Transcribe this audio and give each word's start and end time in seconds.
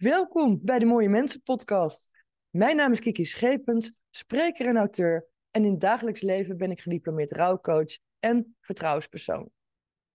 Welkom 0.00 0.60
bij 0.62 0.78
de 0.78 0.86
Mooie 0.86 1.08
Mensen 1.08 1.42
podcast. 1.42 2.10
Mijn 2.50 2.76
naam 2.76 2.92
is 2.92 3.00
Kiki 3.00 3.24
Schepens, 3.24 3.92
spreker 4.10 4.66
en 4.66 4.76
auteur. 4.76 5.26
En 5.50 5.64
in 5.64 5.70
het 5.70 5.80
dagelijks 5.80 6.20
leven 6.20 6.56
ben 6.56 6.70
ik 6.70 6.80
gediplomeerd 6.80 7.30
rouwcoach 7.30 7.98
en 8.18 8.56
vertrouwenspersoon. 8.60 9.50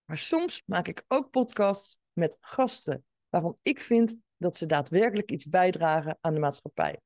Maar 0.06 0.18
soms 0.18 0.64
maak 0.66 0.88
ik 0.88 1.04
ook 1.08 1.30
podcasts 1.30 2.00
met 2.14 2.38
gasten, 2.40 3.06
waarvan 3.30 3.58
ik 3.62 3.80
vind 3.80 4.16
dat 4.38 4.58
ze 4.58 4.66
daadwerkelijk 4.66 5.32
iets 5.32 5.46
bijdragen 5.46 6.18
aan 6.22 6.34
de 6.34 6.40
maatschappij. 6.40 7.00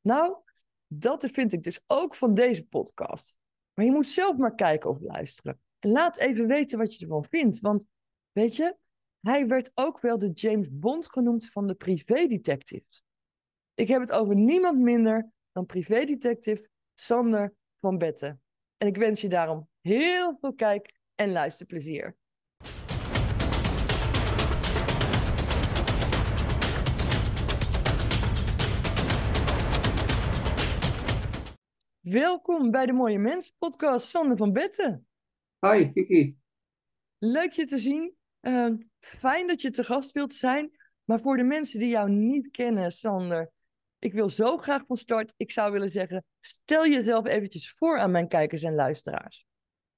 Nou, 0.00 0.36
dat 0.86 1.28
vind 1.32 1.52
ik 1.52 1.62
dus 1.62 1.80
ook 1.86 2.14
van 2.14 2.34
deze 2.34 2.66
podcast. 2.66 3.38
Maar 3.74 3.84
je 3.84 3.92
moet 3.92 4.08
zelf 4.08 4.36
maar 4.36 4.54
kijken 4.54 4.90
of 4.90 5.00
luisteren. 5.00 5.60
En 5.78 5.90
laat 5.90 6.16
even 6.16 6.46
weten 6.46 6.78
wat 6.78 6.94
je 6.94 7.04
ervan 7.04 7.24
vindt. 7.24 7.60
Want 7.60 7.86
weet 8.32 8.56
je, 8.56 8.76
hij 9.20 9.46
werd 9.46 9.70
ook 9.74 10.00
wel 10.00 10.18
de 10.18 10.30
James 10.30 10.68
Bond 10.70 11.10
genoemd 11.10 11.50
van 11.50 11.66
de 11.66 11.74
privédetectives. 11.74 13.02
Ik 13.74 13.88
heb 13.88 14.00
het 14.00 14.12
over 14.12 14.34
niemand 14.34 14.78
minder 14.78 15.32
dan 15.52 15.66
privédetective 15.66 16.68
Sander 16.94 17.54
van 17.80 17.98
Betten. 17.98 18.42
En 18.76 18.86
ik 18.86 18.96
wens 18.96 19.20
je 19.20 19.28
daarom 19.28 19.68
heel 19.80 20.36
veel 20.40 20.54
kijk- 20.54 20.92
en 21.14 21.32
luisterplezier. 21.32 22.16
Welkom 32.00 32.70
bij 32.70 32.86
de 32.86 32.92
Mooie 32.92 33.18
Mensen 33.18 33.54
podcast, 33.58 34.08
Sander 34.08 34.36
van 34.36 34.52
Betten. 34.52 35.06
Hi, 35.66 35.92
Kiki. 35.92 36.38
Leuk 37.18 37.50
je 37.50 37.64
te 37.64 37.78
zien. 37.78 38.17
Uh, 38.42 38.72
fijn 39.00 39.46
dat 39.46 39.62
je 39.62 39.70
te 39.70 39.84
gast 39.84 40.12
wilt 40.12 40.32
zijn. 40.32 40.70
Maar 41.04 41.20
voor 41.20 41.36
de 41.36 41.42
mensen 41.42 41.78
die 41.78 41.88
jou 41.88 42.10
niet 42.10 42.50
kennen, 42.50 42.90
Sander, 42.90 43.50
ik 43.98 44.12
wil 44.12 44.28
zo 44.28 44.56
graag 44.56 44.86
van 44.86 44.96
start. 44.96 45.34
Ik 45.36 45.50
zou 45.50 45.72
willen 45.72 45.88
zeggen, 45.88 46.24
stel 46.40 46.86
jezelf 46.86 47.26
eventjes 47.26 47.74
voor 47.76 47.98
aan 47.98 48.10
mijn 48.10 48.28
kijkers 48.28 48.62
en 48.62 48.74
luisteraars. 48.74 49.46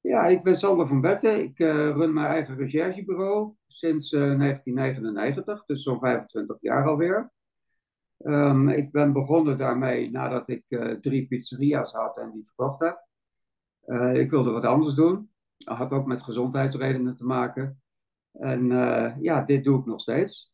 Ja, 0.00 0.26
ik 0.26 0.42
ben 0.42 0.58
Sander 0.58 0.86
van 0.86 1.00
Betten. 1.00 1.42
Ik 1.42 1.58
uh, 1.58 1.68
run 1.68 2.12
mijn 2.12 2.26
eigen 2.26 2.56
recherchebureau 2.56 3.54
sinds 3.66 4.12
uh, 4.12 4.20
1999, 4.20 5.64
dus 5.64 5.82
zo'n 5.82 5.98
25 5.98 6.56
jaar 6.60 6.88
alweer. 6.88 7.32
Um, 8.18 8.68
ik 8.68 8.92
ben 8.92 9.12
begonnen 9.12 9.58
daarmee 9.58 10.10
nadat 10.10 10.48
ik 10.48 10.64
uh, 10.68 10.92
drie 10.92 11.26
pizzeria's 11.26 11.92
had 11.92 12.16
en 12.18 12.30
die 12.30 12.44
verkocht 12.44 12.80
heb. 12.80 13.08
Ik 14.14 14.30
wilde 14.30 14.50
wat 14.50 14.64
anders 14.64 14.94
doen. 14.94 15.30
Dat 15.56 15.76
had 15.76 15.90
ook 15.90 16.06
met 16.06 16.22
gezondheidsredenen 16.22 17.16
te 17.16 17.24
maken. 17.24 17.82
En 18.32 18.70
uh, 18.70 19.16
ja, 19.20 19.42
dit 19.42 19.64
doe 19.64 19.78
ik 19.78 19.86
nog 19.86 20.00
steeds. 20.00 20.52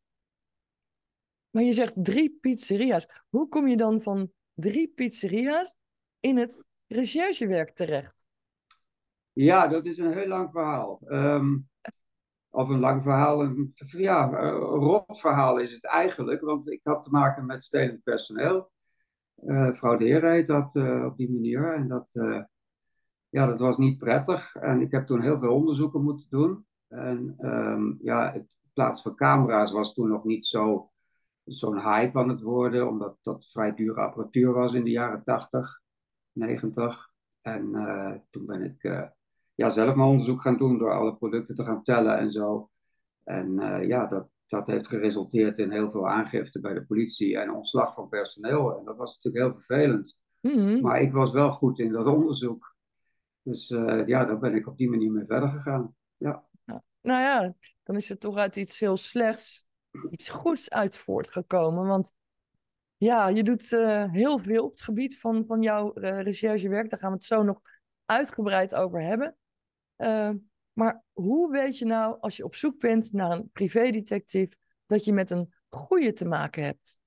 Maar 1.51 1.63
je 1.63 1.73
zegt 1.73 2.05
drie 2.05 2.39
pizzeria's. 2.41 3.25
Hoe 3.29 3.49
kom 3.49 3.69
je 3.69 3.77
dan 3.77 4.03
van 4.03 4.31
drie 4.55 4.89
pizzeria's 4.89 5.77
in 6.21 6.37
het 6.37 6.65
recherchewerk 6.87 7.75
terecht? 7.75 8.27
Ja, 9.33 9.69
dat 9.69 9.87
is 9.87 9.99
een 9.99 10.13
heel 10.13 10.27
lang 10.29 10.51
verhaal. 10.51 11.01
Um, 11.09 11.69
of 12.51 12.69
een 12.69 12.81
lang 12.81 13.03
verhaal, 13.03 13.43
een, 13.43 13.75
ja, 13.87 14.33
een 14.33 14.55
rot 14.61 15.21
verhaal 15.21 15.59
is 15.59 15.73
het 15.73 15.85
eigenlijk, 15.85 16.41
want 16.41 16.71
ik 16.71 16.81
had 16.83 17.03
te 17.03 17.11
maken 17.11 17.47
met 17.47 17.65
stelend 17.65 18.03
personeel. 18.03 18.71
Uh, 19.45 19.75
frauderen 19.75 20.33
heet 20.33 20.47
dat 20.47 20.75
uh, 20.75 21.05
op 21.05 21.17
die 21.17 21.31
manier. 21.31 21.75
En 21.75 21.89
dat, 21.89 22.15
uh, 22.15 22.43
ja, 23.29 23.47
dat 23.47 23.61
was 23.61 23.77
niet 23.77 23.99
prettig. 23.99 24.55
En 24.55 24.81
ik 24.81 24.91
heb 24.91 25.07
toen 25.07 25.23
heel 25.23 25.39
veel 25.39 25.55
onderzoeken 25.55 26.03
moeten 26.03 26.27
doen. 26.29 26.66
En 26.89 27.37
um, 27.41 27.99
ja, 28.03 28.33
het 28.33 28.47
plaats 28.73 29.03
van 29.03 29.15
camera's 29.15 29.73
was 29.73 29.95
toen 29.95 30.09
nog 30.09 30.25
niet 30.25 30.47
zo, 30.47 30.91
zo'n 31.45 31.81
hype 31.81 32.19
aan 32.19 32.29
het 32.29 32.41
worden, 32.41 32.89
omdat 32.89 33.19
dat 33.23 33.51
vrij 33.51 33.75
dure 33.75 34.01
apparatuur 34.01 34.53
was 34.53 34.75
in 34.75 34.85
de 34.85 34.91
jaren 34.91 35.25
80, 35.25 35.81
90. 36.33 37.11
En 37.41 37.71
toen 38.31 38.47
ben 38.47 38.63
ik 38.63 39.11
ja, 39.57 39.71
zelf 39.71 39.95
mijn 39.95 40.09
onderzoek 40.09 40.43
gaan 40.43 40.57
doen 40.57 40.79
door 40.79 40.93
alle 40.93 41.17
producten 41.17 41.55
te 41.55 41.65
gaan 41.65 41.83
tellen 41.83 42.19
en 42.19 42.31
zo. 42.31 42.71
En 43.25 43.61
uh, 43.61 43.87
ja, 43.87 44.07
dat, 44.07 44.29
dat 44.47 44.67
heeft 44.67 44.87
geresulteerd 44.87 45.59
in 45.59 45.71
heel 45.71 45.91
veel 45.91 46.09
aangiften 46.09 46.61
bij 46.61 46.75
de 46.75 46.87
politie 46.87 47.39
en 47.39 47.53
ontslag 47.53 47.95
van 47.95 48.09
personeel. 48.09 48.79
En 48.79 48.85
dat 48.85 48.97
was 48.97 49.15
natuurlijk 49.15 49.45
heel 49.45 49.63
vervelend. 49.63 50.19
Mm 50.41 50.53
-hmm. 50.53 50.81
Maar 50.81 51.01
ik 51.01 51.13
was 51.13 51.33
wel 51.33 51.53
goed 51.53 51.79
in 51.79 51.93
dat 51.93 52.07
onderzoek. 52.07 52.75
Dus 53.43 53.69
ja, 54.07 54.25
daar 54.25 54.39
ben 54.39 54.55
ik 54.55 54.67
op 54.67 54.77
die 54.77 54.91
manier 54.91 55.13
mee 55.13 55.27
verder 55.27 55.49
gegaan. 55.49 55.95
Ja. 56.17 56.45
Nou 57.07 57.21
ja, 57.21 57.55
dan 57.83 57.97
is 57.97 58.11
er 58.11 58.19
toch 58.19 58.37
uit 58.37 58.57
iets 58.57 58.81
heel 58.81 58.97
slechts 58.97 59.67
iets 60.11 60.29
goeds 60.29 60.71
uit 60.71 60.99
voortgekomen. 60.99 61.87
Want 61.87 62.13
ja, 62.97 63.29
je 63.29 63.43
doet 63.43 63.73
uh, 63.73 64.13
heel 64.13 64.39
veel 64.39 64.65
op 64.65 64.71
het 64.71 64.83
gebied 64.83 65.19
van, 65.19 65.45
van 65.47 65.63
jouw 65.63 65.93
recherchewerk. 65.95 66.91
Daar 66.91 66.99
gaan 66.99 67.11
we 67.11 67.17
het 67.17 67.25
zo 67.25 67.43
nog 67.43 67.61
uitgebreid 68.05 68.75
over 68.75 69.03
hebben. 69.03 69.37
Uh, 69.97 70.31
maar 70.73 71.03
hoe 71.13 71.51
weet 71.51 71.79
je 71.79 71.85
nou, 71.85 72.17
als 72.21 72.37
je 72.37 72.45
op 72.45 72.55
zoek 72.55 72.79
bent 72.79 73.13
naar 73.13 73.31
een 73.31 73.51
privédetectief, 73.53 74.53
dat 74.87 75.05
je 75.05 75.13
met 75.13 75.31
een 75.31 75.55
goede 75.69 76.13
te 76.13 76.25
maken 76.25 76.65
hebt? 76.65 77.01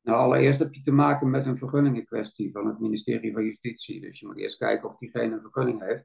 Nou, 0.00 0.18
allereerst 0.18 0.58
heb 0.58 0.74
je 0.74 0.82
te 0.82 0.90
maken 0.90 1.30
met 1.30 1.46
een 1.46 1.58
vergunningenkwestie 1.58 2.52
van 2.52 2.66
het 2.66 2.78
ministerie 2.78 3.32
van 3.32 3.44
Justitie. 3.44 4.00
Dus 4.00 4.20
je 4.20 4.26
moet 4.26 4.38
eerst 4.38 4.58
kijken 4.58 4.88
of 4.88 4.98
diegene 4.98 5.34
een 5.34 5.40
vergunning 5.40 5.80
heeft. 5.80 6.04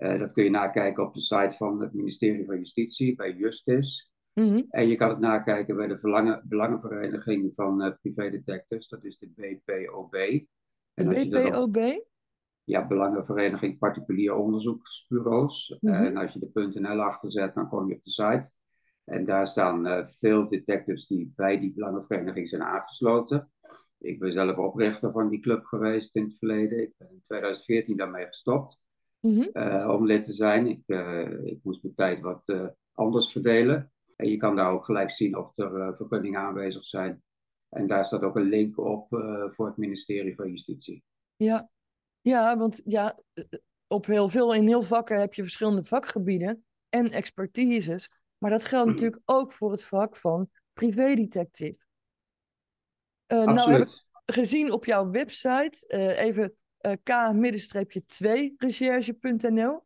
Uh, 0.00 0.18
dat 0.18 0.32
kun 0.32 0.44
je 0.44 0.50
nakijken 0.50 1.04
op 1.04 1.14
de 1.14 1.20
site 1.20 1.54
van 1.56 1.80
het 1.80 1.92
ministerie 1.92 2.44
van 2.44 2.56
Justitie, 2.56 3.14
bij 3.14 3.32
Justice. 3.32 4.08
Mm 4.34 4.48
-hmm. 4.48 4.66
En 4.70 4.88
je 4.88 4.96
kan 4.96 5.08
het 5.08 5.18
nakijken 5.18 5.76
bij 5.76 5.86
de 5.86 5.98
Verlangen, 5.98 6.42
Belangenvereniging 6.44 7.52
van 7.54 7.84
uh, 7.84 7.92
Privédetectives, 8.00 8.88
dat 8.88 9.04
is 9.04 9.18
de 9.18 9.28
BPOB. 9.34 10.12
De 10.94 11.04
BPOB? 11.04 12.02
ja, 12.64 12.86
Belangenvereniging 12.86 13.78
Particulier 13.78 14.34
Onderzoeksbureaus. 14.34 15.76
Mm 15.80 15.92
-hmm. 15.92 16.04
En 16.04 16.16
als 16.16 16.32
je 16.32 16.38
de 16.38 16.80
.nl 16.80 17.02
achter 17.02 17.32
zet, 17.32 17.54
dan 17.54 17.68
kom 17.68 17.88
je 17.88 17.94
op 17.94 18.04
de 18.04 18.10
site. 18.10 18.52
En 19.04 19.24
daar 19.24 19.46
staan 19.46 19.86
uh, 19.86 20.06
veel 20.18 20.48
detectives 20.48 21.06
die 21.06 21.32
bij 21.36 21.60
die 21.60 21.72
belangenvereniging 21.74 22.48
zijn 22.48 22.62
aangesloten. 22.62 23.50
Ik 23.98 24.18
ben 24.18 24.32
zelf 24.32 24.56
oprichter 24.56 25.12
van 25.12 25.28
die 25.28 25.40
club 25.40 25.64
geweest 25.64 26.16
in 26.16 26.24
het 26.24 26.38
verleden. 26.38 26.82
Ik 26.82 26.92
ben 26.98 27.10
in 27.10 27.22
2014 27.26 27.96
daarmee 27.96 28.26
gestopt 28.26 28.80
mm 29.20 29.34
-hmm. 29.34 29.50
uh, 29.52 29.90
om 29.90 30.06
lid 30.06 30.24
te 30.24 30.32
zijn. 30.32 30.66
Ik, 30.66 30.82
uh, 30.86 31.44
ik 31.44 31.58
moest 31.62 31.82
mijn 31.82 31.94
tijd 31.94 32.20
wat 32.20 32.72
anders 32.92 33.32
verdelen. 33.32 33.92
En 34.16 34.28
je 34.28 34.36
kan 34.36 34.56
daar 34.56 34.72
ook 34.72 34.84
gelijk 34.84 35.10
zien 35.10 35.36
of 35.36 35.58
er 35.58 35.96
vergunningen 35.96 36.40
aanwezig 36.40 36.84
zijn. 36.84 37.22
En 37.68 37.86
daar 37.86 38.04
staat 38.04 38.22
ook 38.22 38.36
een 38.36 38.48
link 38.48 38.78
op 38.78 39.06
voor 39.54 39.66
het 39.66 39.76
ministerie 39.76 40.34
van 40.34 40.48
Justitie. 40.48 41.04
Ja, 41.36 41.70
ja, 42.20 42.56
want 42.56 42.82
ja, 42.84 43.18
op 43.86 44.06
heel 44.06 44.28
veel, 44.28 44.54
in 44.54 44.66
heel 44.66 44.82
vakken 44.82 45.20
heb 45.20 45.34
je 45.34 45.42
verschillende 45.42 45.84
vakgebieden 45.84 46.64
en 46.88 47.10
expertises. 47.10 48.10
Maar 48.38 48.50
dat 48.50 48.64
geldt 48.64 48.88
natuurlijk 48.88 49.22
ook 49.24 49.52
voor 49.52 49.70
het 49.70 49.84
vak 49.84 50.16
van 50.16 50.50
privédetectief. 50.72 51.76
Uh, 53.26 53.44
nou 53.44 53.72
heb 53.72 53.88
ik 53.88 54.04
gezien 54.26 54.72
op 54.72 54.84
jouw 54.84 55.10
website, 55.10 55.84
uh, 55.88 56.18
even 56.18 56.54
k-2recherche.nl. 57.02 59.82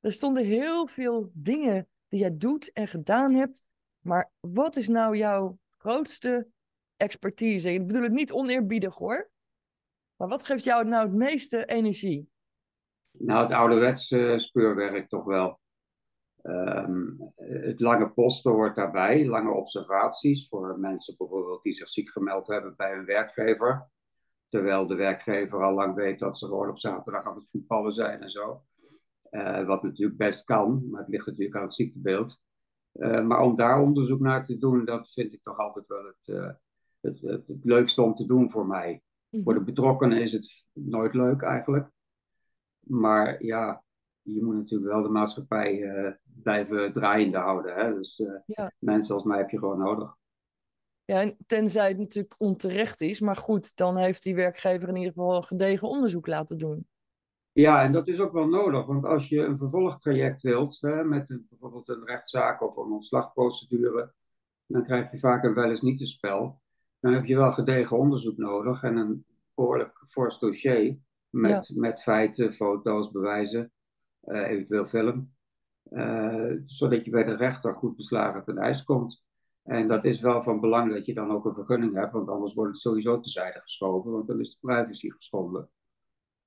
Er 0.00 0.12
stonden 0.12 0.44
heel 0.44 0.86
veel 0.86 1.30
dingen 1.34 1.88
die 2.08 2.20
jij 2.20 2.36
doet 2.36 2.72
en 2.72 2.88
gedaan 2.88 3.34
hebt. 3.34 3.62
Maar 4.00 4.32
wat 4.40 4.76
is 4.76 4.88
nou 4.88 5.16
jouw 5.16 5.58
grootste 5.70 6.48
expertise? 6.96 7.72
Ik 7.72 7.86
bedoel 7.86 8.02
het 8.02 8.12
niet 8.12 8.32
oneerbiedig 8.32 8.94
hoor. 8.94 9.30
Maar 10.16 10.28
wat 10.28 10.44
geeft 10.44 10.64
jou 10.64 10.84
nou 10.84 11.06
het 11.06 11.14
meeste 11.14 11.64
energie? 11.64 12.30
Nou, 13.10 13.42
het 13.42 13.52
ouderwetse 13.52 14.34
speurwerk 14.36 15.08
toch 15.08 15.24
wel. 15.24 15.60
Um, 16.42 17.32
het 17.36 17.80
lange 17.80 18.10
posten 18.10 18.52
hoort 18.52 18.74
daarbij, 18.74 19.26
lange 19.26 19.50
observaties 19.50 20.48
voor 20.48 20.78
mensen 20.78 21.14
bijvoorbeeld 21.18 21.62
die 21.62 21.74
zich 21.74 21.90
ziek 21.90 22.10
gemeld 22.10 22.46
hebben 22.46 22.74
bij 22.76 22.92
een 22.92 23.04
werkgever. 23.04 23.90
Terwijl 24.52 24.86
de 24.86 24.94
werkgever 24.94 25.62
al 25.62 25.74
lang 25.74 25.94
weet 25.94 26.18
dat 26.18 26.38
ze 26.38 26.46
gewoon 26.46 26.68
op 26.68 26.78
zaterdag 26.78 27.24
aan 27.24 27.34
het 27.34 27.48
voetballen 27.50 27.92
zijn 27.92 28.22
en 28.22 28.30
zo. 28.30 28.62
Uh, 29.30 29.66
wat 29.66 29.82
natuurlijk 29.82 30.18
best 30.18 30.44
kan, 30.44 30.90
maar 30.90 31.00
het 31.00 31.08
ligt 31.08 31.26
natuurlijk 31.26 31.56
aan 31.56 31.62
het 31.62 31.74
ziektebeeld. 31.74 32.40
Uh, 32.92 33.22
maar 33.22 33.40
om 33.40 33.56
daar 33.56 33.80
onderzoek 33.80 34.20
naar 34.20 34.44
te 34.44 34.58
doen, 34.58 34.84
dat 34.84 35.12
vind 35.12 35.32
ik 35.32 35.42
toch 35.42 35.58
altijd 35.58 35.86
wel 35.86 36.04
het, 36.04 36.36
uh, 36.36 36.50
het, 37.00 37.20
het, 37.20 37.46
het 37.46 37.64
leukste 37.64 38.02
om 38.02 38.14
te 38.14 38.26
doen 38.26 38.50
voor 38.50 38.66
mij. 38.66 39.02
Voor 39.44 39.54
de 39.54 39.64
betrokkenen 39.64 40.22
is 40.22 40.32
het 40.32 40.64
nooit 40.72 41.14
leuk 41.14 41.42
eigenlijk. 41.42 41.90
Maar 42.80 43.44
ja, 43.44 43.84
je 44.22 44.42
moet 44.42 44.54
natuurlijk 44.54 44.92
wel 44.92 45.02
de 45.02 45.08
maatschappij 45.08 46.18
blijven 46.42 46.92
draaiende 46.92 47.38
houden. 47.38 47.74
Hè? 47.74 47.94
Dus 47.94 48.22
ja. 48.46 48.72
mensen 48.78 49.14
als 49.14 49.24
mij 49.24 49.38
heb 49.38 49.50
je 49.50 49.58
gewoon 49.58 49.78
nodig. 49.78 50.16
Ja, 51.04 51.20
en 51.20 51.36
tenzij 51.46 51.88
het 51.88 51.98
natuurlijk 51.98 52.34
onterecht 52.38 53.00
is. 53.00 53.20
Maar 53.20 53.36
goed, 53.36 53.76
dan 53.76 53.96
heeft 53.96 54.22
die 54.22 54.34
werkgever 54.34 54.88
in 54.88 54.96
ieder 54.96 55.12
geval 55.12 55.36
een 55.36 55.44
gedegen 55.44 55.88
onderzoek 55.88 56.26
laten 56.26 56.58
doen. 56.58 56.86
Ja, 57.52 57.82
en 57.82 57.92
dat 57.92 58.08
is 58.08 58.20
ook 58.20 58.32
wel 58.32 58.48
nodig. 58.48 58.86
Want 58.86 59.04
als 59.04 59.28
je 59.28 59.40
een 59.40 59.58
vervolgtraject 59.58 60.42
wilt, 60.42 60.80
hè, 60.80 61.04
met 61.04 61.30
een, 61.30 61.46
bijvoorbeeld 61.48 61.88
een 61.88 62.04
rechtszaak 62.04 62.62
of 62.62 62.76
een 62.76 62.92
ontslagprocedure, 62.92 64.12
dan 64.66 64.84
krijg 64.84 65.10
je 65.10 65.18
vaak 65.18 65.44
een 65.44 65.54
wel 65.54 65.70
eens 65.70 65.82
niet 65.82 65.98
te 65.98 66.06
spel. 66.06 66.60
Dan 67.00 67.12
heb 67.12 67.24
je 67.24 67.36
wel 67.36 67.52
gedegen 67.52 67.98
onderzoek 67.98 68.36
nodig 68.36 68.82
en 68.82 68.96
een 68.96 69.24
behoorlijk 69.54 70.04
fors 70.08 70.38
dossier 70.38 70.98
met, 71.30 71.72
met 71.74 72.02
feiten, 72.02 72.54
foto's, 72.54 73.10
bewijzen, 73.10 73.72
uh, 74.24 74.48
eventueel 74.48 74.86
film. 74.86 75.34
Uh, 75.90 76.52
zodat 76.66 77.04
je 77.04 77.10
bij 77.10 77.24
de 77.24 77.36
rechter 77.36 77.74
goed 77.74 77.96
beslagen 77.96 78.44
ten 78.44 78.58
ijs 78.58 78.84
komt. 78.84 79.22
En 79.62 79.88
dat 79.88 80.04
is 80.04 80.20
wel 80.20 80.42
van 80.42 80.60
belang 80.60 80.92
dat 80.92 81.06
je 81.06 81.14
dan 81.14 81.30
ook 81.30 81.44
een 81.44 81.54
vergunning 81.54 81.94
hebt, 81.94 82.12
want 82.12 82.28
anders 82.28 82.54
wordt 82.54 82.72
het 82.72 82.80
sowieso 82.80 83.20
tezijde 83.20 83.60
geschoven, 83.60 84.10
want 84.10 84.26
dan 84.26 84.40
is 84.40 84.50
de 84.50 84.56
privacy 84.60 85.10
geschonden 85.10 85.70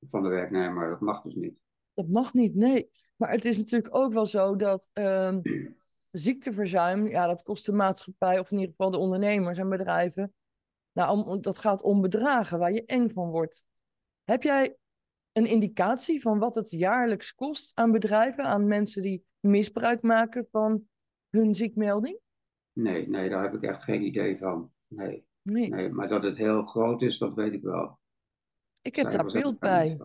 van 0.10 0.24
de 0.24 0.30
werknemer. 0.30 0.90
Dat 0.90 1.00
mag 1.00 1.22
dus 1.22 1.36
niet. 1.36 1.58
Dat 1.94 2.08
mag 2.08 2.34
niet, 2.34 2.56
nee. 2.56 2.90
Maar 3.16 3.32
het 3.32 3.46
is 3.46 3.58
natuurlijk 3.58 3.96
ook 3.96 4.14
wel 4.14 4.26
zo 4.26 4.56
dat 4.56 4.90
um, 4.94 5.42
ziekteverzuim, 6.12 7.08
ja, 7.08 7.28
dat 7.28 7.44
kost 7.44 7.66
de 7.66 7.74
maatschappij, 7.74 8.40
of 8.40 8.52
in 8.52 8.58
ieder 8.58 8.76
geval 8.76 8.92
de 8.92 8.98
ondernemers 8.98 9.58
en 9.58 9.70
bedrijven. 9.70 10.34
Nou, 10.92 11.26
om, 11.26 11.42
dat 11.42 11.58
gaat 11.58 11.84
om 11.84 12.02
bedragen 12.02 12.60
waar 12.60 12.74
je 12.74 12.86
eng 12.86 13.10
van 13.10 13.30
wordt. 13.30 13.66
Heb 14.24 14.44
jij 14.44 14.76
een 15.32 15.46
indicatie 15.46 16.22
van 16.22 16.40
wat 16.40 16.56
het 16.56 16.70
jaarlijks 16.72 17.36
kost 17.36 17.72
aan 17.76 17.92
bedrijven, 17.92 18.44
aan 18.44 18.68
mensen 18.68 19.02
die 19.02 19.26
misbruik 19.40 20.02
maken 20.02 20.48
van 20.52 20.88
hun 21.30 21.56
ziekmelding? 21.56 22.20
Nee, 22.76 23.10
nee, 23.10 23.30
daar 23.30 23.44
heb 23.44 23.54
ik 23.54 23.62
echt 23.62 23.84
geen 23.84 24.02
idee 24.02 24.38
van. 24.38 24.72
Nee. 24.88 25.26
nee. 25.42 25.70
nee 25.70 25.90
maar 25.90 26.08
dat 26.08 26.24
het 26.24 26.38
heel 26.38 26.66
groot 26.66 27.02
is, 27.02 27.18
dat 27.18 27.34
weet 27.34 27.54
ik 27.54 27.64
wel. 27.64 28.00
Ik 28.82 28.96
heb 28.96 29.12
daar 29.12 29.26
beeld 29.26 29.60
bij. 29.60 30.00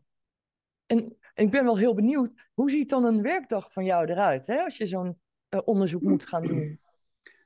En, 0.86 1.16
ik 1.34 1.50
ben 1.50 1.64
wel 1.64 1.78
heel 1.78 1.94
benieuwd, 1.94 2.48
hoe 2.54 2.70
ziet 2.70 2.90
dan 2.90 3.04
een 3.04 3.22
werkdag 3.22 3.72
van 3.72 3.84
jou 3.84 4.10
eruit, 4.10 4.46
hè, 4.46 4.62
als 4.62 4.76
je 4.76 4.86
zo'n 4.86 5.20
uh, 5.50 5.60
onderzoek 5.64 6.02
moet 6.02 6.26
gaan 6.26 6.46
doen? 6.46 6.80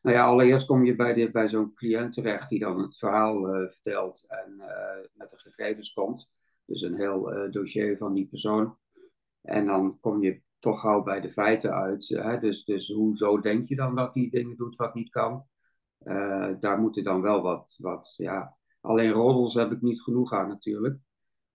Nou 0.03 0.17
ja, 0.17 0.25
allereerst 0.25 0.67
kom 0.67 0.85
je 0.85 0.95
bij, 0.95 1.31
bij 1.31 1.49
zo'n 1.49 1.75
cliënt 1.75 2.13
terecht 2.13 2.49
die 2.49 2.59
dan 2.59 2.79
het 2.79 2.97
verhaal 2.97 3.63
uh, 3.63 3.71
vertelt 3.71 4.25
en 4.29 4.55
uh, 4.59 4.67
met 5.13 5.31
de 5.31 5.39
gegevens 5.39 5.93
komt. 5.93 6.31
Dus 6.65 6.83
een 6.83 6.97
heel 6.97 7.51
dossier 7.51 7.97
van 7.97 8.15
die 8.15 8.27
persoon. 8.27 8.79
En 9.41 9.67
dan 9.67 10.01
kom 10.01 10.23
je 10.23 10.43
toch 10.65 10.81
gauw 10.81 11.03
bij 11.03 11.21
de 11.21 11.33
feiten 11.33 11.75
uit. 11.75 12.09
Hè? 12.09 12.39
Dus, 12.39 12.65
dus 12.65 12.89
hoezo 12.89 13.41
denk 13.41 13.69
je 13.69 13.77
dan 13.77 13.95
dat 13.95 14.15
hij 14.15 14.29
dingen 14.31 14.57
doet 14.57 14.77
wat 14.77 14.95
niet 14.95 15.11
kan? 15.11 15.47
daar 16.61 16.79
moeten 16.79 17.05
dan 17.05 17.21
wel 17.23 17.43
wat, 17.43 17.75
wat 17.79 18.15
ja. 18.17 18.57
Alleen 18.81 19.11
roddels 19.11 19.55
heb 19.55 19.73
ik 19.73 19.83
niet 19.83 20.03
genoeg 20.03 20.33
aan 20.33 20.49
natuurlijk. 20.49 20.99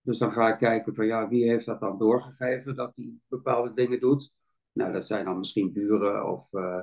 Dus 0.02 0.18
dan 0.18 0.32
ga 0.32 0.48
ik 0.54 0.58
kijken 0.58 0.96
van 0.96 1.06
ja, 1.06 1.28
wie 1.28 1.50
heeft 1.50 1.66
dat 1.66 1.80
dan 1.80 1.98
doorgegeven 1.98 2.76
dat 2.76 2.96
hij 2.96 3.14
bepaalde 3.28 3.74
dingen 3.74 4.00
doet. 4.00 4.34
Nou, 4.72 4.94
dat 4.94 5.08
zijn 5.08 5.26
dan 5.26 5.40
misschien 5.40 5.74
buren 5.74 6.28
of 6.28 6.52
uh, 6.52 6.82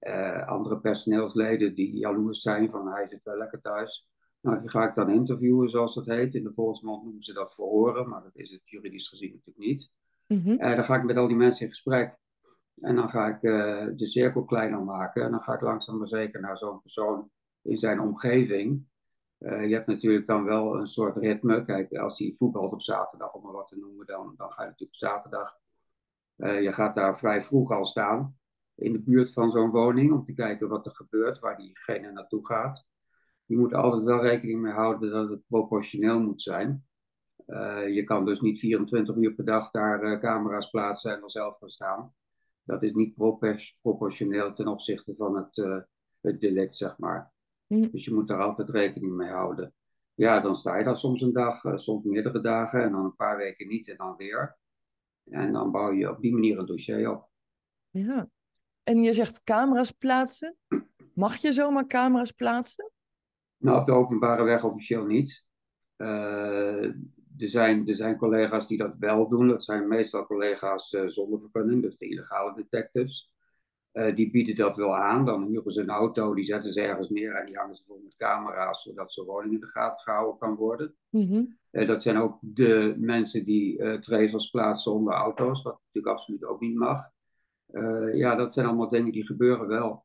uh, 0.00 0.48
andere 0.48 0.80
personeelsleden 0.80 1.74
die 1.74 1.96
jaloers 1.96 2.40
zijn 2.40 2.70
van 2.70 2.88
hij 2.88 3.08
zit 3.08 3.22
wel 3.22 3.36
lekker 3.36 3.60
thuis. 3.60 4.08
Nou, 4.40 4.60
die 4.60 4.70
ga 4.70 4.88
ik 4.88 4.94
dan 4.94 5.10
interviewen, 5.10 5.70
zoals 5.70 5.94
dat 5.94 6.06
heet. 6.06 6.34
In 6.34 6.42
de 6.42 6.52
volksmond 6.52 7.04
noemen 7.04 7.22
ze 7.22 7.32
dat 7.32 7.54
verhoren, 7.54 8.08
maar 8.08 8.22
dat 8.22 8.36
is 8.36 8.50
het 8.50 8.70
juridisch 8.70 9.08
gezien 9.08 9.30
natuurlijk 9.30 9.66
niet. 9.66 9.90
Mm 10.30 10.42
-hmm. 10.44 10.56
dan 10.56 10.84
ga 10.84 10.96
ik 10.96 11.04
met 11.04 11.16
al 11.16 11.26
die 11.26 11.36
mensen 11.36 11.64
in 11.64 11.72
gesprek. 11.72 12.18
En 12.80 12.96
dan 12.96 13.10
ga 13.10 13.26
ik 13.26 13.40
de 13.98 14.06
cirkel 14.06 14.44
kleiner 14.44 14.82
maken. 14.82 15.24
En 15.24 15.30
dan 15.30 15.42
ga 15.42 15.54
ik 15.54 15.60
langzaam 15.60 15.98
maar 15.98 16.08
zeker 16.08 16.40
naar 16.40 16.58
zo'n 16.58 16.80
persoon 16.80 17.30
in 17.62 17.78
zijn 17.78 18.00
omgeving. 18.00 18.88
Uh, 19.38 19.68
je 19.68 19.74
hebt 19.74 19.86
natuurlijk 19.86 20.26
dan 20.26 20.44
wel 20.44 20.76
een 20.76 20.86
soort 20.86 21.16
ritme. 21.16 21.64
Kijk, 21.64 21.92
als 21.92 22.18
hij 22.18 22.34
voetbalt 22.38 22.72
op 22.72 22.82
zaterdag, 22.82 23.32
om 23.32 23.42
maar 23.42 23.52
wat 23.52 23.68
te 23.68 23.78
noemen, 23.78 24.06
dan, 24.06 24.34
dan 24.36 24.52
ga 24.52 24.62
je 24.62 24.68
natuurlijk 24.68 25.02
op 25.02 25.08
zaterdag. 25.08 25.58
Je 26.62 26.72
gaat 26.72 26.94
daar 26.94 27.18
vrij 27.18 27.42
vroeg 27.42 27.70
al 27.70 27.86
staan, 27.86 28.38
in 28.74 28.92
de 28.92 28.98
buurt 28.98 29.32
van 29.32 29.50
zo'n 29.50 29.70
woning, 29.70 30.12
om 30.12 30.24
te 30.24 30.32
kijken 30.32 30.68
wat 30.68 30.86
er 30.86 30.94
gebeurt, 30.94 31.38
waar 31.38 31.56
diegene 31.56 32.12
naartoe 32.12 32.46
gaat. 32.46 32.86
Je 33.44 33.58
moet 33.58 33.74
altijd 33.74 34.02
wel 34.02 34.22
rekening 34.22 34.60
mee 34.60 34.72
houden 34.72 35.10
dat 35.10 35.28
het 35.28 35.46
proportioneel 35.46 36.20
moet 36.20 36.42
zijn. 36.42 36.84
Uh, 37.50 37.94
je 37.94 38.04
kan 38.04 38.24
dus 38.24 38.40
niet 38.40 38.58
24 38.58 39.16
uur 39.16 39.34
per 39.34 39.44
dag 39.44 39.70
daar 39.70 40.20
camera's 40.20 40.70
plaatsen 40.70 41.12
en 41.12 41.22
er 41.22 41.30
zelf 41.30 41.58
gaan 41.58 41.70
staan. 41.70 42.14
Dat 42.62 42.82
is 42.82 42.92
niet 42.92 43.14
proportioneel 43.82 44.52
ten 44.54 44.68
opzichte 44.68 45.14
van 45.16 45.36
het, 45.36 45.84
het 46.20 46.40
delict, 46.40 46.76
zeg 46.76 46.98
maar. 46.98 47.32
Hm. 47.66 47.90
Dus 47.90 48.04
je 48.04 48.14
moet 48.14 48.28
daar 48.28 48.42
altijd 48.42 48.68
rekening 48.68 49.12
mee 49.12 49.28
houden. 49.28 49.74
Ja, 50.14 50.40
dan 50.40 50.56
sta 50.56 50.76
je 50.76 50.84
daar 50.84 50.96
soms 50.96 51.22
een 51.22 51.32
dag, 51.32 51.64
eh, 51.64 51.76
soms 51.76 52.04
meerdere 52.04 52.40
dagen 52.40 52.82
en 52.82 52.92
dan 52.92 53.04
een 53.04 53.16
paar 53.16 53.36
weken 53.36 53.68
niet 53.68 53.88
en 53.88 53.96
dan 53.96 54.16
weer. 54.16 54.58
En 55.24 55.52
dan 55.52 55.70
bouw 55.70 55.92
je 55.92 56.10
op 56.10 56.20
die 56.20 56.32
manier 56.32 56.58
een 56.58 56.66
dossier 56.66 57.10
op. 57.10 57.28
Ja. 57.90 58.28
En 58.82 59.02
je 59.02 59.12
zegt 59.12 59.42
camera's 59.42 59.90
plaatsen. 59.90 60.56
Mag 61.14 61.36
je 61.36 61.52
zomaar 61.52 61.86
camera's 61.86 62.32
plaatsen? 62.32 62.90
Nou, 63.56 63.80
op 63.80 63.86
de 63.86 63.92
openbare 63.92 64.42
weg 64.42 64.64
officieel 64.64 65.04
niet. 65.04 65.44
Uh, 65.96 66.92
er, 67.40 67.48
zijn, 67.48 67.88
er 67.88 67.94
zijn 67.94 68.16
collega's 68.16 68.66
die 68.66 68.78
dat 68.78 68.96
wel 68.98 69.28
doen. 69.28 69.48
Dat 69.48 69.64
zijn 69.64 69.88
meestal 69.88 70.26
collega's 70.26 70.92
uh, 70.92 71.08
zonder 71.08 71.40
vergunning, 71.40 71.82
dus 71.82 71.98
de 71.98 72.08
illegale 72.08 72.54
detectives. 72.54 73.32
Uh, 73.92 74.14
die 74.14 74.30
bieden 74.30 74.54
dat 74.54 74.76
wel 74.76 74.96
aan. 74.96 75.24
Dan 75.24 75.46
huren 75.46 75.72
ze 75.72 75.80
een 75.80 75.90
auto, 75.90 76.34
die 76.34 76.44
zetten 76.44 76.72
ze 76.72 76.80
ergens 76.80 77.08
neer 77.08 77.34
en 77.34 77.46
die 77.46 77.56
hangen 77.56 77.76
ze 77.76 77.82
vol 77.86 78.00
met 78.04 78.16
camera's, 78.16 78.82
zodat 78.82 79.12
zo'n 79.12 79.26
woning 79.26 79.54
in 79.54 79.60
de 79.60 79.66
gaten 79.66 80.00
gehouden 80.00 80.38
kan 80.38 80.54
worden. 80.54 80.94
Mm 81.10 81.58
uh, 81.70 81.86
dat 81.86 82.02
zijn 82.02 82.16
ook 82.16 82.38
de 82.40 82.94
mensen 82.98 83.44
die 83.44 83.78
uh, 83.78 83.98
trezels 83.98 84.50
plaatsen 84.50 84.92
onder 84.92 85.12
auto's, 85.12 85.62
wat 85.62 85.80
natuurlijk 85.84 86.16
absoluut 86.16 86.44
ook 86.44 86.60
niet 86.60 86.74
mag. 86.74 87.02
ja, 88.12 88.34
dat 88.34 88.54
zijn 88.54 88.66
allemaal 88.66 88.88
dingen 88.88 89.12
die 89.12 89.26
gebeuren 89.26 89.66
wel. 89.66 90.04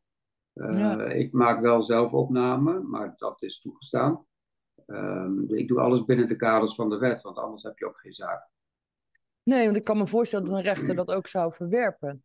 Ja. 0.53 1.03
Ik 1.03 1.31
maak 1.31 1.61
wel 1.61 1.81
zelf 1.81 2.11
opnamen, 2.11 2.89
maar 2.89 3.13
dat 3.17 3.41
is 3.41 3.59
toegestaan. 3.59 4.25
Um, 4.87 5.55
ik 5.55 5.67
doe 5.67 5.79
alles 5.79 6.05
binnen 6.05 6.27
de 6.27 6.35
kaders 6.35 6.75
van 6.75 6.89
de 6.89 6.97
wet, 6.97 7.21
want 7.21 7.37
anders 7.37 7.63
heb 7.63 7.77
je 7.77 7.85
ook 7.85 7.99
geen 7.99 8.13
zaak. 8.13 8.49
Nee, 9.43 9.65
want 9.65 9.75
ik 9.77 9.83
kan 9.83 9.97
me 9.97 10.07
voorstellen 10.07 10.45
dat 10.45 10.55
een 10.55 10.61
rechter 10.61 10.95
dat 10.95 11.11
ook 11.11 11.27
zou 11.27 11.53
verwerpen. 11.53 12.23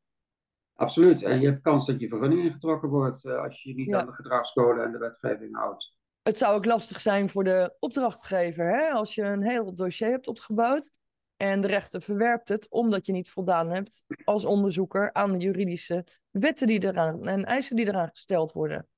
Absoluut. 0.74 1.22
En 1.22 1.40
je 1.40 1.46
hebt 1.46 1.62
kans 1.62 1.86
dat 1.86 2.00
je 2.00 2.08
vergunning 2.08 2.42
ingetrokken 2.42 2.88
wordt 2.88 3.24
uh, 3.24 3.42
als 3.42 3.62
je 3.62 3.68
je 3.68 3.74
niet 3.74 3.94
aan 3.94 4.06
de 4.06 4.12
gedragscode 4.12 4.82
en 4.82 4.92
de 4.92 4.98
wetgeving 4.98 5.56
houdt. 5.56 5.98
Het 6.22 6.38
zou 6.38 6.56
ook 6.56 6.64
lastig 6.64 7.00
zijn 7.00 7.30
voor 7.30 7.44
de 7.44 7.76
opdrachtgever, 7.78 8.64
hè? 8.64 8.90
als 8.90 9.14
je 9.14 9.22
een 9.22 9.42
heel 9.42 9.74
dossier 9.74 10.10
hebt 10.10 10.28
opgebouwd 10.28 10.90
en 11.36 11.60
de 11.60 11.66
rechter 11.66 12.02
verwerpt 12.02 12.48
het 12.48 12.70
omdat 12.70 13.06
je 13.06 13.12
niet 13.12 13.30
voldaan 13.30 13.70
hebt 13.70 14.04
als 14.24 14.44
onderzoeker 14.44 15.12
aan 15.12 15.32
de 15.32 15.38
juridische 15.38 16.06
wetten 16.30 16.66
die 16.66 16.84
eraan 16.84 17.26
en 17.26 17.44
eisen 17.44 17.76
die 17.76 17.86
eraan 17.86 18.08
gesteld 18.08 18.52
worden. 18.52 18.88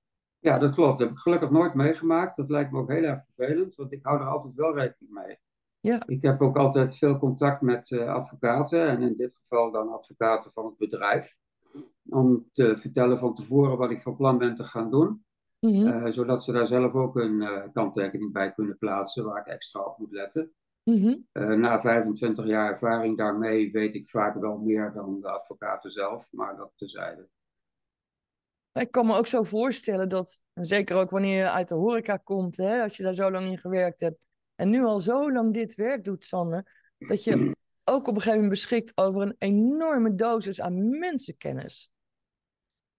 Ja, 0.42 0.58
dat 0.58 0.74
klopt. 0.74 0.98
Dat 0.98 1.08
heb 1.08 1.16
ik 1.16 1.22
gelukkig 1.22 1.50
nooit 1.50 1.74
meegemaakt. 1.74 2.36
Dat 2.36 2.50
lijkt 2.50 2.72
me 2.72 2.78
ook 2.78 2.90
heel 2.90 3.02
erg 3.02 3.24
vervelend, 3.34 3.74
want 3.74 3.92
ik 3.92 4.00
hou 4.02 4.20
er 4.20 4.26
altijd 4.26 4.54
wel 4.54 4.74
rekening 4.74 5.12
mee. 5.12 5.38
Ja. 5.80 6.02
Ik 6.06 6.22
heb 6.22 6.40
ook 6.40 6.56
altijd 6.56 6.96
veel 6.98 7.18
contact 7.18 7.60
met 7.60 7.90
uh, 7.90 8.14
advocaten 8.14 8.88
en 8.88 9.02
in 9.02 9.16
dit 9.16 9.36
geval 9.36 9.70
dan 9.70 9.92
advocaten 9.92 10.50
van 10.52 10.64
het 10.64 10.78
bedrijf 10.78 11.36
om 12.08 12.48
te 12.52 12.76
vertellen 12.80 13.18
van 13.18 13.34
tevoren 13.34 13.78
wat 13.78 13.90
ik 13.90 14.02
van 14.02 14.16
plan 14.16 14.38
ben 14.38 14.56
te 14.56 14.64
gaan 14.64 14.90
doen. 14.90 15.24
Mhm. 15.58 15.86
Eh, 15.86 16.12
zodat 16.12 16.44
ze 16.44 16.52
daar 16.52 16.66
zelf 16.66 16.92
ook 16.92 17.16
een 17.16 17.40
uh, 17.40 17.62
kanttekening 17.72 18.32
bij 18.32 18.52
kunnen 18.52 18.78
plaatsen 18.78 19.24
waar 19.24 19.40
ik 19.40 19.52
extra 19.52 19.80
op 19.80 19.98
moet 19.98 20.12
letten. 20.12 20.52
Mhm. 20.84 21.16
Eh, 21.32 21.48
na 21.48 21.80
25 21.80 22.46
jaar 22.46 22.72
ervaring 22.72 23.16
daarmee 23.16 23.72
weet 23.72 23.94
ik 23.94 24.10
vaak 24.10 24.34
wel 24.34 24.58
meer 24.58 24.92
dan 24.94 25.20
de 25.20 25.28
advocaten 25.30 25.90
zelf, 25.90 26.26
maar 26.30 26.56
dat 26.56 26.72
tezijde. 26.76 27.28
Ik 28.72 28.90
kan 28.90 29.06
me 29.06 29.16
ook 29.16 29.26
zo 29.26 29.42
voorstellen 29.42 30.08
dat, 30.08 30.40
zeker 30.54 30.96
ook 30.96 31.10
wanneer 31.10 31.38
je 31.38 31.50
uit 31.50 31.68
de 31.68 31.74
horeca 31.74 32.16
komt, 32.16 32.56
hè, 32.56 32.82
als 32.82 32.96
je 32.96 33.02
daar 33.02 33.14
zo 33.14 33.30
lang 33.30 33.46
in 33.46 33.58
gewerkt 33.58 34.00
hebt, 34.00 34.24
en 34.54 34.70
nu 34.70 34.84
al 34.84 35.00
zo 35.00 35.32
lang 35.32 35.54
dit 35.54 35.74
werk 35.74 36.04
doet, 36.04 36.24
Sanne, 36.24 36.64
dat 36.98 37.24
je 37.24 37.56
ook 37.84 38.00
op 38.00 38.14
een 38.14 38.14
gegeven 38.14 38.32
moment 38.32 38.50
beschikt 38.50 38.92
over 38.94 39.22
een 39.22 39.36
enorme 39.38 40.14
dosis 40.14 40.60
aan 40.60 40.98
mensenkennis. 40.98 41.90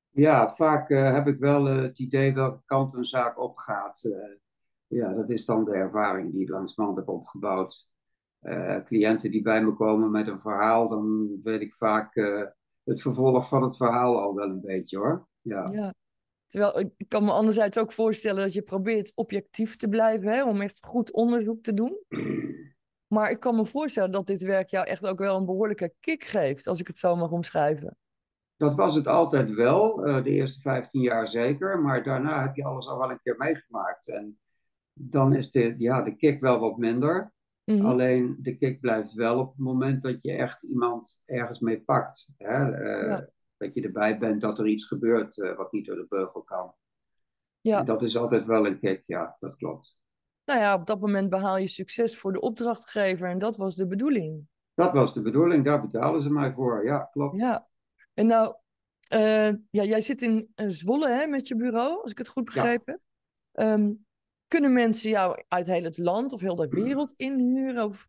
Ja, 0.09 0.55
vaak 0.55 0.89
uh, 0.89 1.13
heb 1.13 1.27
ik 1.27 1.39
wel 1.39 1.67
uh, 1.67 1.81
het 1.81 1.99
idee 1.99 2.33
welke 2.33 2.61
kant 2.65 2.93
een 2.93 3.05
zaak 3.05 3.39
opgaat. 3.39 4.03
Uh, 4.03 4.35
ja, 4.87 5.13
dat 5.13 5.29
is 5.29 5.45
dan 5.45 5.65
de 5.65 5.71
ervaring 5.71 6.31
die 6.31 6.41
ik 6.41 6.49
langs 6.49 6.77
land 6.77 6.97
heb 6.97 7.07
opgebouwd. 7.07 7.87
cliënten 8.85 9.31
die 9.31 9.41
bij 9.41 9.63
me 9.63 9.73
komen 9.73 10.11
met 10.11 10.27
een 10.27 10.39
verhaal, 10.39 10.89
dan 10.89 11.29
weet 11.43 11.61
ik 11.61 11.73
vaak 11.73 12.15
het 12.83 13.01
vervolg 13.01 13.47
van 13.47 13.63
het 13.63 13.77
verhaal 13.77 14.21
al 14.21 14.35
wel 14.35 14.49
een 14.49 14.61
beetje 14.61 14.97
hoor. 14.97 15.27
Ja. 15.43 15.69
ja. 15.71 15.93
Terwijl 16.47 16.79
ik 16.97 17.09
kan 17.09 17.23
me 17.23 17.31
anderzijds 17.31 17.77
ook 17.77 17.91
voorstellen 17.91 18.41
dat 18.41 18.53
je 18.53 18.61
probeert 18.61 19.11
objectief 19.15 19.75
te 19.75 19.87
blijven, 19.87 20.31
hè, 20.31 20.43
om 20.43 20.61
echt 20.61 20.85
goed 20.85 21.13
onderzoek 21.13 21.63
te 21.63 21.73
doen. 21.73 21.97
Maar 23.13 23.31
ik 23.31 23.39
kan 23.39 23.55
me 23.55 23.65
voorstellen 23.65 24.11
dat 24.11 24.27
dit 24.27 24.41
werk 24.41 24.69
jou 24.69 24.87
echt 24.87 25.03
ook 25.03 25.19
wel 25.19 25.37
een 25.37 25.45
behoorlijke 25.45 25.93
kick 25.99 26.23
geeft, 26.23 26.67
als 26.67 26.79
ik 26.79 26.87
het 26.87 26.97
zo 26.97 27.15
mag 27.15 27.31
omschrijven. 27.31 27.97
Dat 28.57 28.75
was 28.75 28.95
het 28.95 29.07
altijd 29.07 29.53
wel, 29.53 30.07
uh, 30.07 30.23
de 30.23 30.29
eerste 30.29 30.61
15 30.61 31.01
jaar 31.01 31.27
zeker. 31.27 31.79
Maar 31.79 32.03
daarna 32.03 32.41
heb 32.41 32.55
je 32.55 32.63
alles 32.63 32.87
al 32.87 32.97
wel 32.97 33.11
een 33.11 33.21
keer 33.23 33.35
meegemaakt. 33.37 34.07
En 34.07 34.39
dan 34.93 35.35
is 35.35 35.51
de, 35.51 35.75
ja, 35.77 36.01
de 36.01 36.15
kick 36.15 36.41
wel 36.41 36.59
wat 36.59 36.77
minder. 36.77 37.33
Mhm. 37.63 37.85
Alleen 37.85 38.35
de 38.39 38.57
kick 38.57 38.79
blijft 38.79 39.13
wel 39.13 39.39
op 39.39 39.49
het 39.49 39.59
moment 39.59 40.01
dat 40.01 40.21
je 40.21 40.31
echt 40.31 40.63
iemand 40.63 41.21
ergens 41.25 41.59
mee 41.59 41.81
pakt. 41.81 42.29
Hè? 42.37 42.81
Uh, 43.07 43.19
Dat 43.63 43.73
je 43.73 43.81
erbij 43.81 44.17
bent 44.17 44.41
dat 44.41 44.59
er 44.59 44.67
iets 44.67 44.85
gebeurt 44.85 45.37
uh, 45.37 45.55
wat 45.55 45.71
niet 45.71 45.85
door 45.85 45.95
de 45.95 46.05
beugel 46.09 46.41
kan. 46.41 46.73
Ja. 47.61 47.79
En 47.79 47.85
dat 47.85 48.01
is 48.01 48.17
altijd 48.17 48.45
wel 48.45 48.65
een 48.65 48.79
kick, 48.79 49.03
ja, 49.05 49.37
dat 49.39 49.55
klopt. 49.55 49.97
Nou 50.45 50.59
ja, 50.59 50.75
op 50.75 50.85
dat 50.85 50.99
moment 50.99 51.29
behaal 51.29 51.57
je 51.57 51.67
succes 51.67 52.17
voor 52.17 52.33
de 52.33 52.39
opdrachtgever 52.39 53.29
en 53.29 53.37
dat 53.37 53.57
was 53.57 53.75
de 53.75 53.87
bedoeling. 53.87 54.47
Dat 54.73 54.93
was 54.93 55.13
de 55.13 55.21
bedoeling, 55.21 55.65
daar 55.65 55.81
betalen 55.81 56.21
ze 56.21 56.29
mij 56.29 56.53
voor, 56.53 56.85
ja, 56.85 57.09
klopt. 57.11 57.39
Ja. 57.39 57.67
En 58.13 58.27
nou, 58.27 58.55
eh, 59.07 59.47
ja, 59.69 59.83
jij 59.83 60.01
zit 60.01 60.21
in 60.21 60.51
eh, 60.55 60.65
Zwolle 60.69 61.09
hè, 61.09 61.25
met 61.25 61.47
je 61.47 61.55
bureau, 61.55 62.01
als 62.01 62.11
ik 62.11 62.17
het 62.17 62.27
goed 62.27 62.45
begrepen 62.45 62.93
heb. 62.93 63.01
Ehm, 63.51 63.91
kunnen 64.47 64.73
mensen 64.73 65.09
jou 65.09 65.43
uit 65.47 65.67
heel 65.67 65.83
het 65.83 65.97
land 65.97 66.33
of 66.33 66.41
heel 66.41 66.55
de 66.55 66.67
wereld 66.83 67.13
inhuren? 67.15 67.83
Of, 67.83 68.07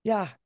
ja, 0.00 0.40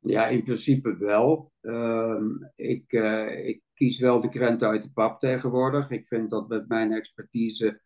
Ja, 0.00 0.26
in 0.26 0.42
principe 0.42 0.96
wel. 0.96 1.52
Ehm, 1.60 2.26
ik, 2.56 2.92
eh, 2.92 3.48
ik 3.48 3.62
kies 3.74 3.98
wel 3.98 4.20
de 4.20 4.28
krenten 4.28 4.68
uit 4.68 4.82
de 4.82 4.90
pap 4.90 5.20
tegenwoordig. 5.20 5.90
Ik 5.90 6.06
vind 6.06 6.30
dat 6.30 6.48
met 6.48 6.68
mijn 6.68 6.92
expertise 6.92 7.80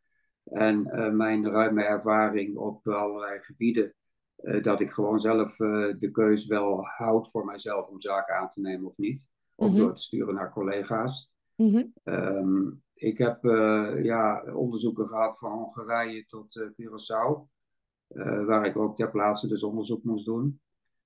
en 0.44 0.86
eh, 0.86 1.10
mijn 1.10 1.50
ruime 1.50 1.82
ervaring 1.82 2.56
op 2.56 2.88
allerlei 2.88 3.40
gebieden, 3.40 3.94
eh, 4.36 4.62
dat 4.62 4.80
ik 4.80 4.90
gewoon 4.90 5.20
zelf 5.20 5.56
de 5.98 6.08
keus 6.12 6.46
wel 6.46 6.84
houd 6.84 7.30
voor 7.30 7.44
mijzelf 7.44 7.88
om 7.88 8.00
zaken 8.00 8.36
aan 8.36 8.50
te 8.50 8.60
nemen 8.60 8.86
of 8.86 8.96
niet. 8.96 9.28
Of 9.54 9.68
Mhm. 9.68 9.76
door 9.78 9.94
te 9.94 10.02
sturen 10.02 10.34
naar 10.34 10.52
collega's. 10.52 11.30
mhm, 11.56 11.84
Ehm, 12.04 12.70
ik 12.94 13.18
heb 13.18 13.42
ja, 14.02 14.44
onderzoeken 14.54 15.06
gehad 15.06 15.38
van 15.38 15.52
Hongarije 15.52 16.26
tot 16.26 16.60
Curaçao, 16.72 17.50
waar 18.46 18.66
ik 18.66 18.76
ook 18.76 18.96
ter 18.96 19.10
plaatse 19.10 19.48
dus 19.48 19.62
onderzoek 19.62 20.02
moest 20.04 20.24
doen. 20.24 20.60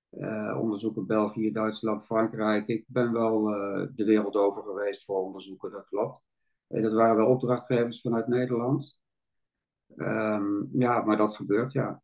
Eh, 0.09 0.59
onderzoeken 0.61 1.05
België, 1.05 1.51
Duitsland, 1.51 2.05
Frankrijk. 2.05 2.67
Ik 2.67 2.83
ben 2.87 3.11
wel 3.11 3.53
eh, 3.53 3.87
de 3.95 4.03
wereld 4.03 4.35
over 4.35 4.63
geweest 4.63 5.05
voor 5.05 5.23
onderzoeken, 5.23 5.71
dat 5.71 5.87
klopt. 5.87 6.21
Eh, 6.67 6.81
dat 6.81 6.93
waren 6.93 7.15
wel 7.15 7.27
opdrachtgevers 7.27 8.01
vanuit 8.01 8.27
Nederland. 8.27 8.99
Ehm, 9.95 10.79
ja, 10.79 11.01
maar 11.01 11.17
dat 11.17 11.35
gebeurt, 11.35 11.73
ja. 11.73 12.01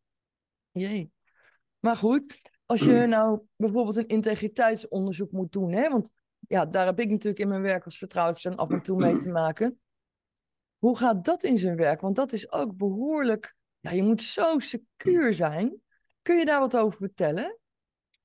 jee. 0.70 1.12
Maar 1.78 1.96
goed, 1.96 2.40
als 2.66 2.80
je 2.80 3.06
nou 3.06 3.40
bijvoorbeeld 3.56 3.96
een 3.96 4.08
integriteitsonderzoek 4.08 5.32
moet 5.32 5.52
doen, 5.52 5.72
hè, 5.72 5.88
want 5.88 6.12
ja, 6.48 6.66
daar 6.66 6.86
heb 6.86 7.00
ik 7.00 7.10
natuurlijk 7.10 7.38
in 7.38 7.48
mijn 7.48 7.62
werk 7.62 7.84
als 7.84 7.98
vertrouwenspersoon 7.98 8.60
af 8.60 8.70
en 8.70 8.82
toe 8.82 8.96
mee 8.96 9.16
te 9.16 9.28
maken. 9.28 9.78
Hoe 10.78 10.96
gaat 10.96 11.24
dat 11.24 11.42
in 11.42 11.58
zijn 11.58 11.76
werk? 11.76 12.00
Want 12.00 12.16
dat 12.16 12.32
is 12.32 12.52
ook 12.52 12.76
behoorlijk, 12.76 13.56
ja, 13.80 13.90
je 13.90 14.02
moet 14.02 14.22
zo 14.22 14.58
secuur 14.58 15.34
zijn. 15.34 15.80
Kun 16.22 16.36
je 16.36 16.44
daar 16.44 16.60
wat 16.60 16.76
over 16.76 16.98
vertellen? 16.98 17.58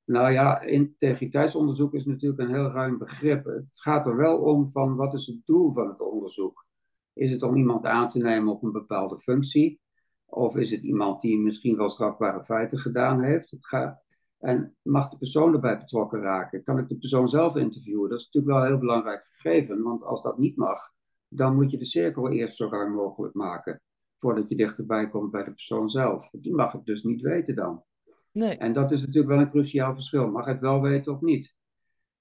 Nou 0.10 0.32
ja, 0.32 0.62
integriteitsonderzoek 0.62 1.94
is 1.94 2.06
natuurlijk 2.06 2.42
een 2.42 2.54
heel 2.54 2.72
ruim 2.72 2.98
begrip. 2.98 3.46
Het 3.46 3.68
gaat 3.72 4.06
er 4.06 4.16
wel 4.16 4.38
om 4.38 4.70
van 4.72 4.96
wat 4.96 5.14
is 5.14 5.26
het 5.28 5.46
doel 5.46 5.74
van 5.74 5.88
het 5.88 6.02
onderzoek? 6.02 6.66
Is 7.14 7.32
het 7.32 7.44
om 7.44 7.56
iemand 7.56 7.86
aan 7.86 8.10
te 8.10 8.20
nemen 8.20 8.54
op 8.54 8.64
een 8.64 8.72
bepaalde 8.72 9.20
functie? 9.20 9.80
Of 10.26 10.56
is 10.56 10.72
het 10.72 10.82
iemand 10.82 11.22
die 11.22 11.40
misschien 11.40 11.78
wel 11.78 11.90
strafbare 11.90 12.44
feiten 12.44 12.80
gedaan 12.80 13.22
heeft? 13.22 13.52
Het 13.52 13.68
gaat, 13.68 14.04
en 14.40 14.76
mag 14.82 15.10
de 15.10 15.18
persoon 15.18 15.54
erbij 15.54 15.78
betrokken 15.78 16.22
raken? 16.22 16.64
Kan 16.64 16.78
ik 16.78 16.88
de 16.88 16.98
persoon 16.98 17.30
zelf 17.30 17.56
interviewen? 17.56 18.10
Dat 18.10 18.20
is 18.20 18.26
natuurlijk 18.26 18.54
wel 18.54 18.64
een 18.64 18.70
heel 18.72 18.80
belangrijk 18.80 19.24
gegeven, 19.24 19.82
want 19.82 20.04
als 20.04 20.22
dat 20.22 20.38
niet 20.38 20.56
mag, 20.56 20.92
dan 21.28 21.56
moet 21.56 21.72
je 21.72 21.78
de 21.78 21.86
cirkel 21.86 22.30
eerst 22.30 22.56
zo 22.56 22.68
ruim 22.70 22.92
mogelijk 22.92 23.34
maken, 23.34 23.82
voordat 24.20 24.50
je 24.50 24.56
dichterbij 24.56 25.10
komt 25.10 25.32
bij 25.32 25.44
de 25.44 25.52
persoon 25.52 25.90
zelf. 25.90 26.30
Die 26.32 26.56
mag 26.56 26.72
het 26.72 26.86
dus 26.86 27.04
niet 27.04 27.22
weten 27.22 27.56
dan. 27.56 27.84
Nee. 28.32 28.58
En 28.58 28.74
dat 28.74 28.92
is 28.92 29.00
natuurlijk 29.00 29.28
wel 29.28 29.40
een 29.40 29.50
cruciaal 29.50 29.94
verschil. 29.94 30.28
Mag 30.28 30.44
hij 30.44 30.54
het 30.54 30.62
wel 30.62 30.82
weten 30.82 31.14
of 31.14 31.22
niet? 31.22 31.56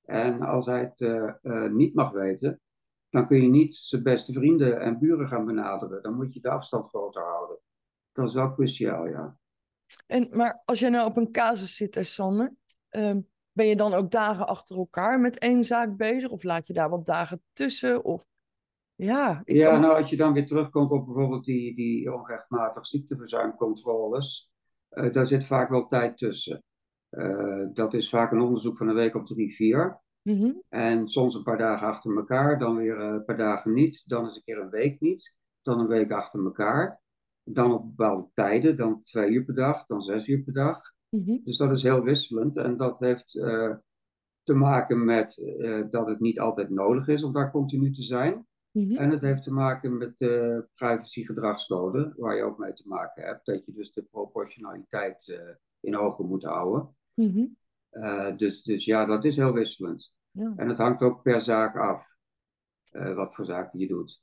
En 0.05 0.43
als 0.43 0.67
hij 0.67 0.81
het 0.81 1.01
eh, 1.01 1.29
eh, 1.43 1.71
niet 1.71 1.95
mag 1.95 2.11
weten, 2.11 2.61
dan 3.11 3.27
kun 3.27 3.43
je 3.43 3.49
niet 3.49 3.77
zijn 3.77 4.03
beste 4.03 4.33
vrienden 4.33 4.81
en 4.81 4.99
buren 4.99 5.29
gaan 5.29 5.45
benaderen. 5.45 6.03
Dan 6.03 6.15
moet 6.15 6.35
je 6.35 6.41
de 6.41 6.51
afstand 6.51 6.89
groter 6.89 7.23
houden. 7.23 7.59
Dat 8.13 8.29
is 8.29 8.35
wel 8.35 8.55
cruciaal, 8.55 9.07
ja. 9.07 9.39
En, 10.07 10.29
maar 10.33 10.63
als 10.65 10.79
je 10.79 10.89
nou 10.89 11.09
op 11.09 11.17
een 11.17 11.33
casus 11.33 11.77
zit, 11.77 11.95
hè, 11.95 12.03
Sander, 12.03 12.55
ehm, 12.89 13.21
ben 13.53 13.67
je 13.67 13.77
dan 13.77 13.95
ook 13.95 14.11
dagen 14.11 14.47
achter 14.47 14.77
elkaar 14.77 15.21
met 15.21 15.39
één 15.39 15.65
zaak 15.65 15.97
bezig? 15.97 16.31
Of 16.31 16.43
laat 16.43 16.67
je 16.67 16.73
daar 16.73 16.91
wat 16.91 17.07
dagen 17.07 17.43
tussen? 17.53 18.05
Of 18.05 18.27
ja, 18.95 19.43
Ja, 19.45 19.71
kan... 19.71 19.81
nou 19.81 20.01
als 20.01 20.11
je 20.11 20.17
dan 20.17 20.33
weer 20.33 20.47
terugkomt 20.47 20.91
op 20.91 21.07
bijvoorbeeld 21.07 21.45
die, 21.45 21.75
die 21.75 22.15
onrechtmatig 22.15 22.87
ziekteverzuimcontroles, 22.87 24.48
eh, 24.89 25.13
daar 25.13 25.27
zit 25.27 25.47
vaak 25.47 25.69
wel 25.69 25.87
tijd 25.87 26.19
tussen. 26.19 26.63
Eh, 27.09 27.65
dat 27.73 27.95
is 27.95 28.09
vaak 28.09 28.33
een 28.33 28.41
onderzoek 28.41 28.77
van 28.77 28.89
een 28.89 28.95
week 28.95 29.15
of 29.15 29.27
drie, 29.27 29.55
vier. 29.55 30.01
Mhm, 30.23 30.53
En 30.69 31.09
soms 31.09 31.35
een 31.35 31.43
paar 31.43 31.59
dagen 31.59 31.87
achter 31.87 32.17
elkaar, 32.17 32.59
dan 32.59 32.77
weer 32.77 33.01
eh, 33.01 33.07
een 33.07 33.25
paar 33.25 33.37
dagen 33.37 33.73
niet, 33.73 34.03
dan 34.09 34.25
eens 34.27 34.37
een 34.37 34.43
keer 34.43 34.59
een 34.59 34.71
week 34.71 35.01
niet, 35.01 35.35
dan 35.63 35.81
een 35.81 35.87
week 35.87 36.11
achter 36.13 36.45
elkaar. 36.45 37.01
Dan 37.43 37.73
op 37.73 37.97
bepaalde 37.97 38.29
tijden, 38.35 38.77
dan 38.77 39.03
twee 39.03 39.31
uur 39.31 39.45
per 39.45 39.55
dag, 39.55 39.87
dan 39.87 40.03
zes 40.03 40.27
uur 40.27 40.43
per 40.43 40.53
dag. 40.53 40.81
mhm, 41.09 41.39
Dus 41.45 41.57
dat 41.57 41.71
is 41.71 41.83
heel 41.83 42.03
wisselend 42.03 42.57
en 42.57 42.77
dat 42.77 42.99
heeft 42.99 43.33
te 44.43 44.55
maken 44.55 45.05
met 45.05 45.43
dat 45.91 46.09
het 46.09 46.21
niet 46.21 46.41
altijd 46.41 46.71
nodig 46.71 47.09
is 47.09 47.23
om 47.23 47.33
daar 47.33 47.51
continu 47.51 47.93
te 47.93 48.03
zijn. 48.03 48.47
Mhm. 48.71 48.97
En 48.97 49.11
het 49.11 49.23
heeft 49.23 49.43
te 49.43 49.53
maken 49.53 49.97
met 49.99 50.15
de 50.19 50.65
privacy-gedragscode, 50.75 52.13
waar 52.17 52.37
je 52.37 52.43
ook 52.43 52.59
mee 52.59 52.73
te 52.73 52.89
maken 52.89 53.23
hebt. 53.25 53.47
Dat 53.47 53.65
je 53.67 53.73
dus 53.73 53.93
de 53.93 54.03
proportionaliteit 54.03 55.29
eh, 55.29 55.55
in 55.81 55.97
ogen 55.97 56.27
moet 56.27 56.45
houden. 56.45 56.97
mhm. 57.15 57.45
Eh, 57.89 58.37
dus, 58.37 58.63
dus 58.63 58.85
ja, 58.85 59.05
dat 59.05 59.25
is 59.25 59.37
heel 59.37 59.53
wisselend. 59.53 60.15
Ja. 60.31 60.53
En 60.57 60.69
het 60.69 60.79
hangt 60.79 61.03
ook 61.03 61.23
per 61.23 61.41
zaak 61.41 61.77
af, 61.77 62.07
eh, 62.91 63.15
wat 63.15 63.35
voor 63.35 63.45
zaken 63.45 63.79
je 63.79 63.87
doet. 63.87 64.23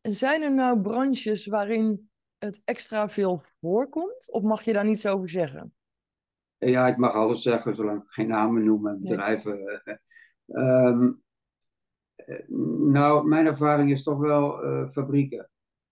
En 0.00 0.12
zijn 0.12 0.42
er 0.42 0.54
nou 0.54 0.80
branches 0.80 1.46
waarin 1.46 2.10
het 2.38 2.62
extra 2.64 3.08
veel 3.08 3.42
voorkomt? 3.60 4.30
Of 4.32 4.42
mag 4.42 4.62
je 4.62 4.72
daar 4.72 4.84
niets 4.84 5.06
over 5.06 5.28
zeggen? 5.28 5.74
En 6.58 6.70
ja, 6.70 6.86
ik 6.86 6.96
mag 6.96 7.12
alles 7.12 7.42
zeggen, 7.42 7.74
zolang 7.74 8.02
ik 8.02 8.08
geen 8.10 8.28
namen 8.28 8.64
noem 8.64 8.86
en 8.86 8.98
Nee. 9.02 9.10
bedrijven. 9.10 9.82
Ehm, 10.46 11.04
eh, 11.04 11.08
nou, 12.92 13.28
mijn 13.28 13.46
ervaring 13.46 13.90
is 13.90 14.02
toch 14.02 14.18
wel 14.18 14.62
eh, 14.62 14.90
fabrieken. 14.90 15.50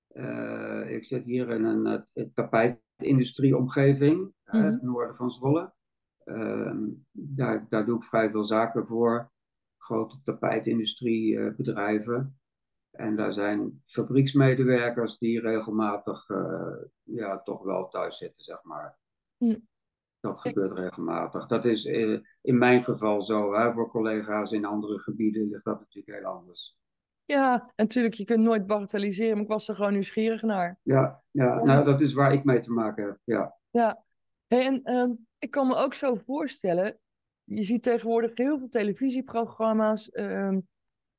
Eh, 0.09 0.91
ik 0.91 1.05
zit 1.05 1.25
hier 1.25 1.51
in 1.51 1.65
een 1.65 2.05
tapijtindustrieomgeving, 2.35 4.17
mm 4.19 4.33
Mhm. 4.51 4.65
het 4.65 4.83
noorden 4.83 5.17
van 5.17 5.31
Zwolle. 5.31 5.73
Ehm, 6.25 6.87
daar, 7.13 7.67
daar 7.69 7.87
doe 7.87 7.97
ik 7.97 8.05
vrij 8.05 8.31
veel 8.31 8.45
zaken 8.45 8.87
voor. 8.87 9.31
Grote 9.79 10.23
tapijtindustriebedrijven. 10.23 12.39
En 12.91 13.17
daar 13.17 13.33
zijn 13.33 13.83
fabrieksmedewerkers 13.87 15.19
die 15.19 15.41
regelmatig 15.41 16.29
eh, 16.29 16.77
ja, 17.03 17.43
toch 17.43 17.63
wel 17.63 17.89
thuis 17.89 18.19
zitten, 18.19 18.45
zeg 18.45 18.63
maar. 18.63 18.99
Hm. 19.37 19.57
Dat 20.21 20.41
gebeurt 20.41 20.79
regelmatig. 20.79 21.47
Dat 21.47 21.65
is 21.65 21.87
eh, 21.87 22.19
in 22.41 22.59
mijn 22.59 22.85
geval 22.85 23.23
zo. 23.23 23.55
Hè. 23.55 23.73
Voor 23.73 23.91
collega's 23.91 24.53
in 24.53 24.65
andere 24.65 24.99
gebieden 24.99 25.49
ligt 25.49 25.65
dat 25.65 25.79
natuurlijk 25.79 26.19
heel 26.19 26.31
anders. 26.31 26.77
Ja, 27.25 27.73
natuurlijk, 27.77 28.15
je 28.15 28.25
kunt 28.25 28.43
nooit 28.43 28.67
bagatelliseren, 28.67 29.33
maar 29.33 29.43
ik 29.43 29.49
was 29.49 29.69
er 29.69 29.75
gewoon 29.75 29.93
nieuwsgierig 29.93 30.43
naar. 30.43 30.79
Ja, 30.83 31.23
ja 31.31 31.63
nou, 31.65 31.85
dat 31.85 32.01
is 32.01 32.13
waar 32.13 32.33
ik 32.33 32.45
mee 32.45 32.61
te 32.61 32.73
maken 32.73 33.05
heb. 33.05 33.19
Ja. 33.25 33.57
Ja, 33.71 34.05
hey, 34.47 34.67
en 34.67 34.83
ehm, 34.83 35.11
ik 35.39 35.51
kan 35.51 35.67
me 35.67 35.75
ook 35.75 35.95
zo 35.95 36.15
voorstellen, 36.15 36.99
je 37.45 37.63
ziet 37.63 37.83
tegenwoordig 37.83 38.31
heel 38.35 38.59
veel 38.59 38.69
televisieprogramma's 38.69 40.11
ehm, 40.11 40.59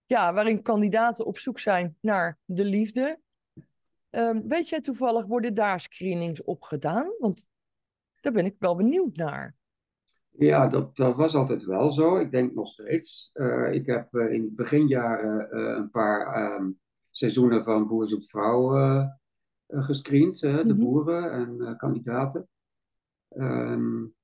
ja, 0.06 0.34
waarin 0.34 0.62
kandidaten 0.62 1.25
op 1.25 1.38
zoek 1.38 1.60
zijn 1.60 1.98
naar 2.01 2.38
de 2.46 2.65
liefde. 2.65 3.20
Ehm, 4.10 4.41
weet 4.48 4.70
jij 4.70 4.82
toevallig, 4.82 5.25
worden 5.25 5.53
daar 5.53 5.79
screenings 5.79 6.44
op 6.44 6.62
gedaan? 6.62 7.12
Want 7.18 7.48
daar 8.21 8.33
ben 8.33 8.45
ik 8.45 8.55
wel 8.59 8.75
benieuwd 8.75 9.15
naar. 9.15 9.55
Ja, 10.29 10.67
dat, 10.67 10.95
dat 10.95 11.15
was 11.15 11.33
altijd 11.33 11.63
wel 11.65 11.91
zo. 11.91 12.17
Ik 12.17 12.31
denk 12.31 12.53
nog 12.53 12.67
steeds. 12.67 13.29
Uh, 13.33 13.73
ik 13.73 13.85
heb 13.85 14.13
uh, 14.13 14.33
in 14.33 14.55
beginjaren 14.55 15.47
uh, 15.59 15.77
een 15.77 15.89
paar 15.89 16.53
um, 16.55 16.79
seizoenen 17.09 17.63
van 17.63 17.88
Boer 17.88 18.07
zoekt 18.07 18.29
vrouw 18.29 19.07
gescreend, 19.67 20.39
de 20.39 20.63
Mhm. 20.63 20.77
boeren 20.79 21.31
en 21.31 21.77
kandidaten. 21.77 22.47
Um, 23.29 24.15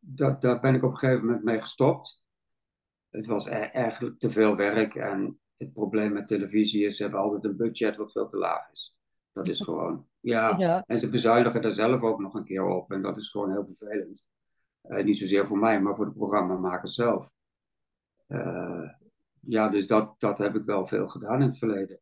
dat, 0.00 0.40
daar 0.40 0.60
ben 0.60 0.74
ik 0.74 0.82
op 0.82 0.90
een 0.90 0.96
gegeven 0.96 1.24
moment 1.24 1.44
mee 1.44 1.60
gestopt. 1.60 2.22
Het 3.10 3.26
was 3.26 3.46
e 3.46 3.50
eigenlijk 3.54 4.18
te 4.18 4.30
veel 4.30 4.56
werk 4.56 4.94
en 4.94 5.40
het 5.56 5.72
probleem 5.72 6.12
met 6.12 6.26
televisie 6.26 6.86
is, 6.86 6.96
ze 6.96 7.02
hebben 7.02 7.20
altijd 7.20 7.44
een 7.44 7.56
budget 7.56 7.96
wat 7.96 8.12
veel 8.12 8.28
te 8.28 8.36
laag 8.36 8.70
is. 8.72 8.96
Dat 9.32 9.48
is 9.48 9.60
gewoon, 9.68 10.06
ja. 10.20 10.58
Ja. 10.58 10.84
En 10.86 10.98
ze 10.98 11.08
bezuinigen 11.08 11.62
er 11.62 11.74
zelf 11.74 12.02
ook 12.02 12.20
nog 12.20 12.34
een 12.34 12.44
keer 12.44 12.64
op 12.64 12.90
en 12.90 13.02
dat 13.02 13.16
is 13.16 13.30
gewoon 13.30 13.50
heel 13.50 13.74
vervelend. 13.76 14.22
Uh, 14.88 15.04
niet 15.04 15.18
zozeer 15.18 15.46
voor 15.46 15.58
mij, 15.58 15.80
maar 15.80 15.96
voor 15.96 16.04
de 16.04 16.12
programmamakers 16.12 16.94
zelf. 16.94 17.28
Uh, 18.28 18.90
ja, 19.40 19.68
dus 19.68 19.86
dat, 19.86 20.14
dat 20.18 20.38
heb 20.38 20.54
ik 20.54 20.64
wel 20.64 20.86
veel 20.86 21.08
gedaan 21.08 21.42
in 21.42 21.48
het 21.48 21.58
verleden. 21.58 22.00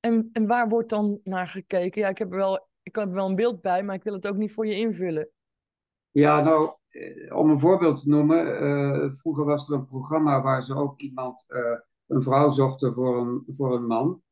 En, 0.00 0.30
en 0.32 0.46
waar 0.46 0.68
wordt 0.68 0.88
dan 0.88 1.20
naar 1.24 1.46
gekeken? 1.46 2.02
Ja, 2.02 2.08
ik 2.08 2.18
heb, 2.18 2.30
er 2.30 2.36
wel, 2.36 2.68
ik 2.82 2.94
heb 2.94 3.08
er 3.08 3.14
wel 3.14 3.28
een 3.28 3.34
beeld 3.34 3.60
bij, 3.60 3.82
maar 3.82 3.94
ik 3.94 4.02
wil 4.02 4.12
het 4.12 4.26
ook 4.26 4.36
niet 4.36 4.52
voor 4.52 4.66
je 4.66 4.74
invullen. 4.74 5.28
Ja, 6.10 6.42
nou, 6.42 6.72
eh, 6.88 7.36
om 7.36 7.50
een 7.50 7.60
voorbeeld 7.60 8.00
te 8.00 8.08
noemen. 8.08 8.62
Uh, 8.62 9.12
vroeger 9.16 9.44
was 9.44 9.68
er 9.68 9.74
een 9.74 9.86
programma 9.86 10.42
waar 10.42 10.62
ze 10.62 10.74
ook 10.74 11.00
iemand, 11.00 11.44
een 12.06 12.22
vrouw 12.22 12.50
zochten 12.50 12.94
voor 12.94 13.20
een, 13.20 13.44
voor 13.56 13.74
een 13.74 13.86
man. 13.86 14.22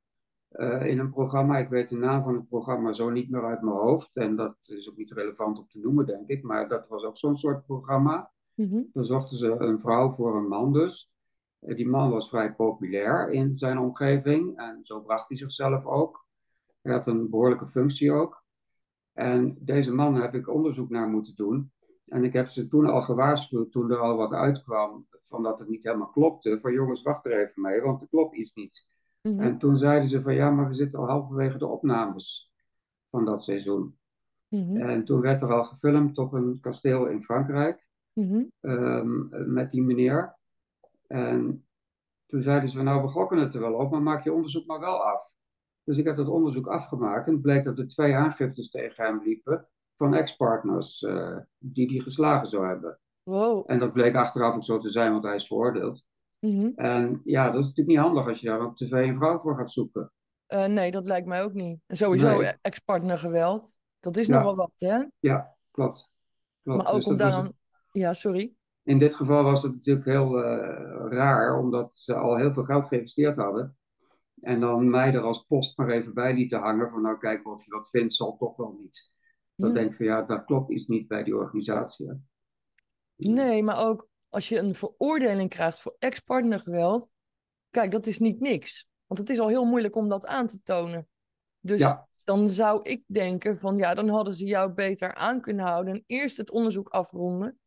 Eh, 0.49 0.87
in 0.87 0.99
een 0.99 1.11
programma. 1.11 1.59
Ik 1.59 1.69
weet 1.69 1.89
de 1.89 1.97
naam 1.97 2.23
van 2.23 2.35
het 2.35 2.49
programma 2.49 2.93
zo 2.93 3.11
niet 3.11 3.31
meer 3.31 3.45
uit 3.45 3.63
mijn 3.63 3.77
hoofd. 3.77 4.11
En 4.13 4.37
dat 4.37 4.57
is 4.63 4.89
ook 4.89 4.97
niet 4.97 5.13
relevant 5.13 5.59
om 5.59 5.67
te 5.69 5.79
noemen, 5.79 6.07
denk 6.07 6.29
ik. 6.29 6.43
Maar 6.43 6.69
dat 6.69 6.89
was 6.89 7.05
ook 7.05 7.19
zo'n 7.19 7.37
soort 7.37 7.67
programma. 7.67 8.31
Mhm. 8.55 8.83
Dan 8.93 9.05
zochten 9.05 9.39
ze 9.39 9.47
een 9.47 9.81
vrouw 9.81 10.15
voor 10.15 10.37
een 10.37 10.49
man 10.49 10.73
dus. 10.73 11.11
Die 11.59 11.89
man 11.89 12.11
was 12.11 12.29
vrij 12.29 12.55
populair 12.55 13.31
in 13.31 13.59
zijn 13.59 13.79
omgeving. 13.79 14.57
En 14.59 14.81
zo 14.83 15.01
bracht 15.01 15.29
hij 15.29 15.37
zichzelf 15.37 15.85
ook. 15.85 16.27
Hij 16.83 16.93
had 16.93 17.07
een 17.07 17.31
behoorlijke 17.31 17.67
functie 17.67 18.13
ook. 18.13 18.43
En 19.13 19.57
deze 19.61 19.95
man 19.95 20.15
heb 20.15 20.35
ik 20.35 20.49
onderzoek 20.49 20.91
naar 20.91 21.09
moeten 21.09 21.37
doen. 21.37 21.73
En 22.07 22.25
ik 22.25 22.33
heb 22.33 22.49
ze 22.49 22.69
toen 22.69 22.87
al 22.87 23.03
gewaarschuwd, 23.03 23.73
toen 23.73 23.91
er 23.91 23.99
al 23.99 24.17
wat 24.17 24.33
uitkwam, 24.33 25.07
van 25.29 25.43
dat 25.43 25.59
het 25.59 25.69
niet 25.69 25.83
helemaal 25.83 26.11
klopte. 26.11 26.59
Van 26.61 26.73
jongens, 26.73 27.03
wacht 27.03 27.25
er 27.25 27.41
even 27.41 27.63
mee, 27.63 27.81
want 27.81 28.01
er 28.01 28.09
klopt 28.09 28.37
iets 28.37 28.55
niet. 28.55 28.87
Mhm. 29.23 29.41
En 29.41 29.59
toen 29.59 29.79
zeiden 29.79 30.09
ze 30.09 30.23
van 30.23 30.35
ja, 30.35 30.51
maar 30.51 30.69
we 30.69 30.75
zitten 30.75 30.99
al 30.99 31.07
halverwege 31.09 31.59
de 31.59 31.67
opnames 31.67 32.53
van 33.11 33.25
dat 33.25 33.45
seizoen. 33.45 33.99
Mhm. 34.49 34.77
En 34.77 35.05
toen 35.05 35.21
werd 35.21 35.43
er 35.43 35.53
al 35.53 35.65
gefilmd 35.65 36.19
op 36.19 36.33
een 36.33 36.59
kasteel 36.61 37.07
in 37.07 37.23
Frankrijk 37.25 37.87
Mhm. 38.13 38.43
ehm, 38.61 39.53
met 39.53 39.71
die 39.71 39.83
meneer. 39.83 40.37
En 41.07 41.67
toen 42.27 42.43
zeiden 42.43 42.69
ze 42.69 42.77
van 42.77 42.85
nou, 42.85 43.03
we 43.03 43.09
gokken 43.09 43.39
het 43.39 43.55
er 43.55 43.61
wel 43.61 43.75
op, 43.75 43.91
maar 43.91 44.03
maak 44.03 44.25
je 44.25 44.33
onderzoek 44.33 44.67
maar 44.67 44.81
wel 44.81 45.05
af. 45.05 45.31
Dus 45.85 45.97
ik 45.97 46.05
heb 46.05 46.17
dat 46.17 46.29
onderzoek 46.29 46.67
afgemaakt 46.67 47.27
en 47.27 47.33
het 47.33 47.43
bleek 47.43 47.65
dat 47.65 47.79
er 47.79 47.89
twee 47.89 48.15
aangiftes 48.15 48.71
tegen 48.71 49.05
hem 49.05 49.21
liepen 49.25 49.67
van 49.97 50.15
ex-partners 50.15 51.03
eh, 51.03 51.37
die 51.59 51.89
die 51.89 52.03
geslagen 52.03 52.49
zou 52.49 52.67
hebben. 52.67 52.99
Wow. 53.23 53.65
En 53.67 53.79
dat 53.79 53.93
bleek 53.93 54.15
achteraf 54.15 54.55
ook 54.55 54.65
zo 54.65 54.79
te 54.79 54.91
zijn, 54.91 55.13
want 55.13 55.25
hij 55.25 55.35
is 55.35 55.47
veroordeeld. 55.47 56.05
Mhm. 56.41 56.69
En 56.75 57.21
ja, 57.25 57.45
dat 57.51 57.61
is 57.61 57.67
natuurlijk 57.67 57.89
niet 57.89 58.07
handig 58.07 58.27
als 58.29 58.41
je 58.41 58.47
daar 58.47 58.65
op 58.65 58.77
tv 58.77 58.91
een 58.93 59.17
vrouw 59.17 59.39
voor 59.41 59.57
gaat 59.57 59.73
zoeken. 59.73 60.13
Eh, 60.47 60.65
nee, 60.67 60.91
dat 60.91 61.05
lijkt 61.05 61.27
mij 61.27 61.43
ook 61.43 61.53
niet. 61.53 61.81
Sowieso 61.89 62.39
Nee. 62.39 62.53
ex-partner 62.61 63.19
geweld. 63.19 63.79
Dat 64.01 64.17
is 64.17 64.27
Ja. 64.27 64.37
nogal 64.37 64.57
wat, 64.57 64.73
hè? 64.77 65.05
Ja, 65.19 65.55
klopt. 65.71 66.09
klopt. 66.63 66.83
Maar 66.83 66.93
ook 66.93 66.97
Dus 66.97 67.07
om 67.07 67.17
dat 67.17 67.53
Ja, 67.93 68.13
sorry. 68.13 68.53
In 68.83 68.99
dit 68.99 69.15
geval 69.15 69.43
was 69.43 69.63
het 69.63 69.73
natuurlijk 69.75 70.07
heel 70.07 70.43
eh, 70.45 71.07
raar, 71.11 71.59
omdat 71.59 71.97
ze 71.97 72.15
al 72.15 72.37
heel 72.37 72.53
veel 72.53 72.65
geld 72.65 72.87
geïnvesteerd 72.87 73.37
hadden. 73.37 73.77
En 74.41 74.61
dan 74.61 74.91
mij 74.91 75.15
er 75.15 75.21
als 75.21 75.45
post 75.49 75.77
maar 75.77 75.89
even 75.89 76.15
bij 76.15 76.35
lieten 76.35 76.59
hangen 76.59 76.91
van 76.91 77.03
nou 77.03 77.19
kijken 77.19 77.51
of 77.53 77.65
je 77.65 77.71
wat 77.71 77.89
vindt, 77.91 78.15
zal 78.15 78.37
toch 78.37 78.57
wel 78.57 78.77
niet. 78.81 79.11
Dan 79.55 79.75
denk 79.75 79.91
ik 79.91 79.97
van 79.97 80.07
ja, 80.07 80.23
daar 80.23 80.45
klopt 80.45 80.71
iets 80.71 80.87
niet 80.87 81.09
bij 81.09 81.25
die 81.25 81.37
organisatie. 81.37 82.09
hè. 82.09 82.15
Nee, 83.17 83.63
maar 83.63 83.87
ook 83.87 84.08
als 84.29 84.49
je 84.49 84.59
een 84.59 84.75
veroordeling 84.75 85.51
krijgt 85.51 85.81
voor 85.81 85.97
ex-partnergeweld. 85.99 87.09
Kijk, 87.71 87.91
dat 87.91 88.07
is 88.07 88.19
niet 88.19 88.41
niks. 88.41 88.89
Want 89.07 89.21
het 89.21 89.31
is 89.31 89.39
al 89.39 89.49
heel 89.49 89.65
moeilijk 89.65 89.97
om 89.97 90.09
dat 90.09 90.27
aan 90.27 90.47
te 90.47 90.63
tonen. 90.63 91.09
Dus 91.61 91.81
Ja. 91.81 92.09
dan 92.25 92.51
zou 92.51 92.81
ik 92.83 93.03
denken 93.07 93.59
van 93.59 93.77
ja, 93.77 93.95
dan 93.95 94.09
hadden 94.09 94.35
ze 94.35 94.45
jou 94.45 94.73
beter 94.73 95.15
aan 95.15 95.41
kunnen 95.41 95.67
houden. 95.67 95.95
En 95.95 96.03
eerst 96.07 96.37
het 96.37 96.51
onderzoek 96.51 96.89
afronden. 96.89 97.59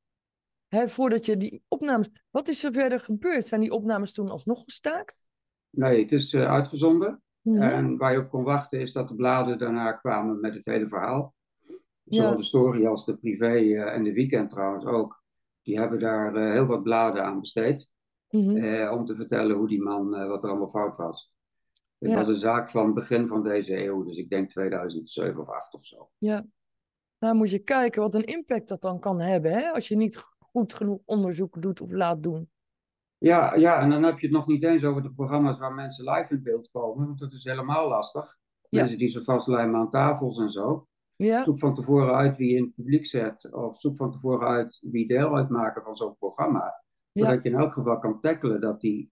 Hè, 0.68 0.88
voordat 0.88 1.26
je 1.26 1.38
die 1.38 1.64
opnames. 1.68 2.10
Wat 2.30 2.48
is 2.48 2.64
er 2.64 2.72
verder 2.72 3.00
gebeurd? 3.00 3.46
Zijn 3.48 3.62
die 3.62 3.72
opnames 3.72 4.14
toen 4.14 4.30
alsnog 4.30 4.64
gestaakt? 4.64 5.26
Nee, 5.70 6.02
het 6.02 6.12
is 6.12 6.34
eh, 6.34 6.52
uitgezonden. 6.52 7.22
Mhm. 7.42 7.62
En 7.62 7.98
waar 7.98 8.12
je 8.12 8.20
op 8.20 8.30
kon 8.30 8.44
wachten 8.44 8.80
is 8.80 8.92
dat 8.92 9.08
de 9.08 9.16
bladen 9.16 9.58
daarna 9.58 9.92
kwamen 9.92 10.40
met 10.40 10.54
het 10.54 10.66
hele 10.66 10.88
verhaal. 10.88 11.34
Zowel 12.04 12.30
Ja. 12.32 12.36
de 12.36 12.44
story 12.44 12.86
als 12.86 13.06
de 13.06 13.18
privé 13.18 13.54
eh, 13.56 13.94
en 13.96 14.04
de 14.04 14.14
weekend 14.14 14.50
trouwens 14.50 14.86
ook. 14.86 15.21
Die 15.62 15.80
hebben 15.80 16.00
daar 16.00 16.36
eh, 16.36 16.52
heel 16.52 16.66
wat 16.66 16.84
bladen 16.84 17.24
aan 17.26 17.40
besteed. 17.40 17.92
Mhm. 18.30 18.58
eh, 18.58 18.92
om 18.92 19.06
te 19.06 19.16
vertellen 19.16 19.56
hoe 19.56 19.68
die 19.68 19.82
man, 19.82 20.16
eh, 20.16 20.28
wat 20.28 20.44
er 20.44 20.50
allemaal 20.50 20.70
fout 20.70 20.98
was. 20.98 21.34
Het 21.98 22.10
Ja. 22.10 22.16
was 22.16 22.28
een 22.28 22.40
zaak 22.40 22.70
van 22.70 22.94
begin 22.94 23.28
van 23.28 23.44
deze 23.44 23.84
eeuw, 23.86 24.04
dus 24.04 24.18
ik 24.18 24.30
denk 24.30 24.50
2007 24.50 25.42
of 25.42 25.50
8 25.50 25.74
of 25.74 25.86
zo. 25.86 26.10
Ja. 26.18 26.46
Nou 27.20 27.36
moet 27.36 27.50
je 27.52 27.60
kijken 27.60 28.02
wat 28.02 28.16
een 28.16 28.24
impact 28.24 28.68
dat 28.68 28.82
dan 28.82 29.00
kan 29.00 29.20
hebben, 29.20 29.52
hè? 29.52 29.70
Als 29.72 29.88
je 29.88 29.96
niet 29.96 30.24
goed 30.40 30.74
genoeg 30.74 31.00
onderzoek 31.06 31.62
doet 31.62 31.82
of 31.82 31.92
laat 31.92 32.24
doen. 32.24 32.50
Ja, 33.18 33.56
ja, 33.56 33.82
en 33.82 33.90
dan 33.90 34.04
heb 34.04 34.20
je 34.20 34.28
het 34.28 34.36
nog 34.36 34.48
niet 34.48 34.64
eens 34.64 34.84
over 34.84 35.02
de 35.04 35.12
programma's 35.14 35.60
waar 35.60 35.74
mensen 35.74 36.10
live 36.10 36.34
in 36.34 36.44
beeld 36.44 36.70
komen, 36.72 37.06
want 37.08 37.20
dat 37.20 37.34
is 37.34 37.44
helemaal 37.44 37.88
lastig. 37.88 38.38
Ja. 38.70 38.80
Mensen 38.82 38.98
die 38.98 39.10
ze 39.10 39.24
vastlijmen 39.24 39.80
aan 39.80 39.90
tafels 39.90 40.38
en 40.40 40.52
zo. 40.52 40.88
Ja, 41.26 41.44
Zoek 41.44 41.60
van 41.60 41.76
tevoren 41.76 42.16
uit 42.16 42.38
wie 42.38 42.50
je 42.50 42.58
in 42.58 42.64
het 42.64 42.76
publiek 42.76 43.06
zet, 43.06 43.54
of 43.54 43.80
zoek 43.80 43.98
van 43.98 44.12
tevoren 44.12 44.48
uit 44.48 44.80
wie 44.82 45.08
deel 45.08 45.36
uitmaken 45.36 45.84
van 45.84 45.96
zo'n 45.96 46.18
programma. 46.18 46.84
Zodat 47.14 47.44
je 47.44 47.50
in 47.50 47.56
elk 47.56 47.74
geval 47.74 48.00
kan 48.00 48.20
tackelen 48.20 48.62
dat, 48.62 48.82
die, 48.82 49.12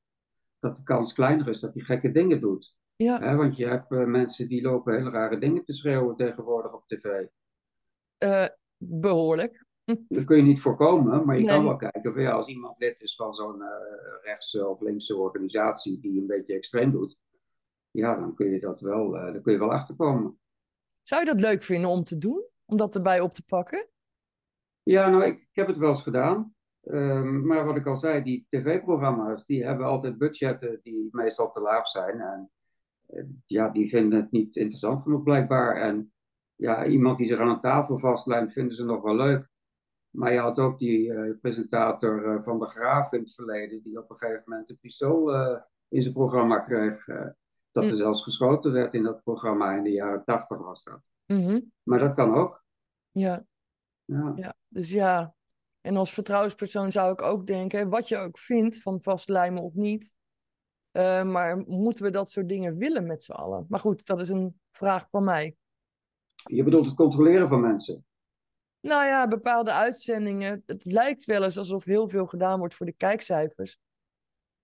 dat 0.59 0.75
de 0.75 0.83
kans 0.83 1.13
kleiner 1.13 1.47
is 1.47 1.59
dat 1.59 1.73
hij 1.73 1.83
gekke 1.83 2.11
dingen 2.11 2.39
doet. 2.39 2.75
ja. 2.95 3.35
Want 3.35 3.57
je 3.57 3.65
hebt 3.65 3.91
eh, 3.91 4.05
mensen 4.05 4.47
die 4.47 4.61
lopen 4.61 4.95
hele 4.95 5.09
rare 5.09 5.37
dingen 5.37 5.65
te 5.65 5.73
schreeuwen 5.73 6.15
tegenwoordig 6.15 6.73
op 6.73 6.87
tv. 6.87 7.25
Eh, 8.17 8.47
behoorlijk. 8.77 9.65
Dat 10.07 10.23
kun 10.23 10.37
je 10.37 10.43
niet 10.43 10.61
voorkomen, 10.61 11.25
maar 11.25 11.39
je 11.39 11.45
kan 11.45 11.63
wel 11.63 11.75
kijken 11.75 12.13
van 12.13 12.21
ja, 12.21 12.31
als 12.31 12.47
iemand 12.47 12.79
lid 12.79 13.01
is 13.01 13.15
van 13.15 13.33
zo'n 13.33 13.61
eh, 13.61 13.69
rechtse 14.23 14.67
of 14.67 14.79
linkse 14.81 15.15
organisatie 15.15 15.99
die 15.99 16.21
een 16.21 16.27
beetje 16.27 16.53
extreem 16.53 16.91
doet, 16.91 17.17
ja, 17.91 18.15
dan 18.19 18.35
kun 18.35 18.51
je 18.51 18.59
dat 18.59 18.81
wel, 18.81 19.11
dan 19.11 19.41
kun 19.41 19.53
je 19.53 19.59
wel 19.59 19.71
achterkomen. 19.71 20.38
Zou 21.09 21.21
je 21.21 21.27
dat 21.27 21.41
leuk 21.41 21.63
vinden 21.63 21.89
om 21.89 22.03
te 22.03 22.17
doen? 22.17 22.45
Om 22.65 22.77
dat 22.77 22.95
erbij 22.95 23.19
op 23.19 23.33
te 23.33 23.43
pakken? 23.45 23.87
Ja, 24.83 25.09
nou, 25.09 25.23
ik, 25.23 25.37
ik 25.37 25.55
heb 25.55 25.67
het 25.67 25.77
wel 25.77 25.89
eens 25.89 26.01
gedaan. 26.01 26.55
Ehm, 26.83 27.45
maar 27.45 27.65
wat 27.65 27.75
ik 27.75 27.85
al 27.85 27.97
zei, 27.97 28.23
die 28.23 28.45
tv-programma's, 28.49 29.45
die 29.45 29.65
hebben 29.65 29.85
altijd 29.85 30.17
budgetten 30.17 30.79
die 30.83 31.07
meestal 31.11 31.51
te 31.51 31.59
laag 31.59 31.87
zijn. 31.87 32.19
En 32.19 32.51
eh, 33.07 33.23
ja, 33.45 33.69
die 33.69 33.89
vinden 33.89 34.19
het 34.19 34.31
niet 34.31 34.55
interessant 34.55 35.03
genoeg 35.03 35.23
blijkbaar. 35.23 35.75
En 35.75 36.13
ja, 36.55 36.85
iemand 36.85 37.17
die 37.17 37.27
zich 37.27 37.39
aan 37.39 37.49
een 37.49 37.61
tafel 37.61 37.99
vastlijmt, 37.99 38.53
vinden 38.53 38.75
ze 38.75 38.83
nog 38.83 39.01
wel 39.01 39.15
leuk. 39.15 39.47
Maar 40.09 40.33
je 40.33 40.39
had 40.39 40.59
ook 40.59 40.79
die 40.79 41.13
eh, 41.13 41.39
presentator 41.41 42.25
eh, 42.25 42.43
van 42.43 42.59
de 42.59 42.65
Graaf 42.65 43.11
in 43.13 43.19
het 43.19 43.33
verleden, 43.35 43.81
die 43.83 43.97
op 43.97 44.09
een 44.09 44.17
gegeven 44.17 44.43
moment 44.45 44.69
een 44.69 44.79
pistool 44.79 45.35
in 45.87 46.01
zijn 46.01 46.13
programma 46.13 46.59
kreeg. 46.59 47.05
Dat 47.71 47.83
er 47.83 47.89
Hm. 47.89 47.95
zelfs 47.97 48.23
geschoten 48.23 48.71
werd 48.71 48.93
in 48.93 49.03
dat 49.03 49.23
programma, 49.23 49.75
in 49.75 49.83
de 49.83 49.91
jaren 49.91 50.23
tachtig 50.25 50.57
was 50.57 50.83
dat. 50.83 51.11
Mhm. 51.25 51.59
Maar 51.83 51.99
dat 51.99 52.13
kan 52.13 52.35
ook. 52.35 52.63
Ja, 53.11 53.45
Ja. 54.05 54.33
ja, 54.35 54.55
dus 54.67 54.91
ja. 54.91 55.33
En 55.81 55.97
als 55.97 56.13
vertrouwenspersoon 56.13 56.91
zou 56.91 57.11
ik 57.11 57.21
ook 57.21 57.47
denken, 57.47 57.89
wat 57.89 58.07
je 58.07 58.17
ook 58.17 58.37
vindt 58.37 58.81
van 58.81 59.01
vastlijmen 59.01 59.63
of 59.63 59.73
niet. 59.73 60.17
eh, 60.91 61.23
maar 61.23 61.57
moeten 61.57 62.03
we 62.03 62.09
dat 62.11 62.29
soort 62.29 62.47
dingen 62.49 62.77
willen 62.77 63.07
met 63.07 63.23
z'n 63.23 63.31
allen? 63.31 63.65
Maar 63.69 63.79
goed, 63.79 64.05
dat 64.05 64.19
is 64.19 64.29
een 64.29 64.59
vraag 64.71 65.07
van 65.09 65.23
mij. 65.23 65.55
Je 66.43 66.63
bedoelt 66.63 66.85
het 66.85 66.95
controleren 66.95 67.47
van 67.47 67.61
mensen. 67.61 68.05
Nou 68.79 69.05
ja, 69.05 69.27
bepaalde 69.27 69.71
uitzendingen. 69.73 70.63
Het 70.65 70.85
lijkt 70.85 71.25
wel 71.25 71.43
eens 71.43 71.57
alsof 71.57 71.83
heel 71.83 72.09
veel 72.09 72.25
gedaan 72.25 72.59
wordt 72.59 72.75
voor 72.75 72.85
de 72.85 72.93
kijkcijfers. 72.93 73.79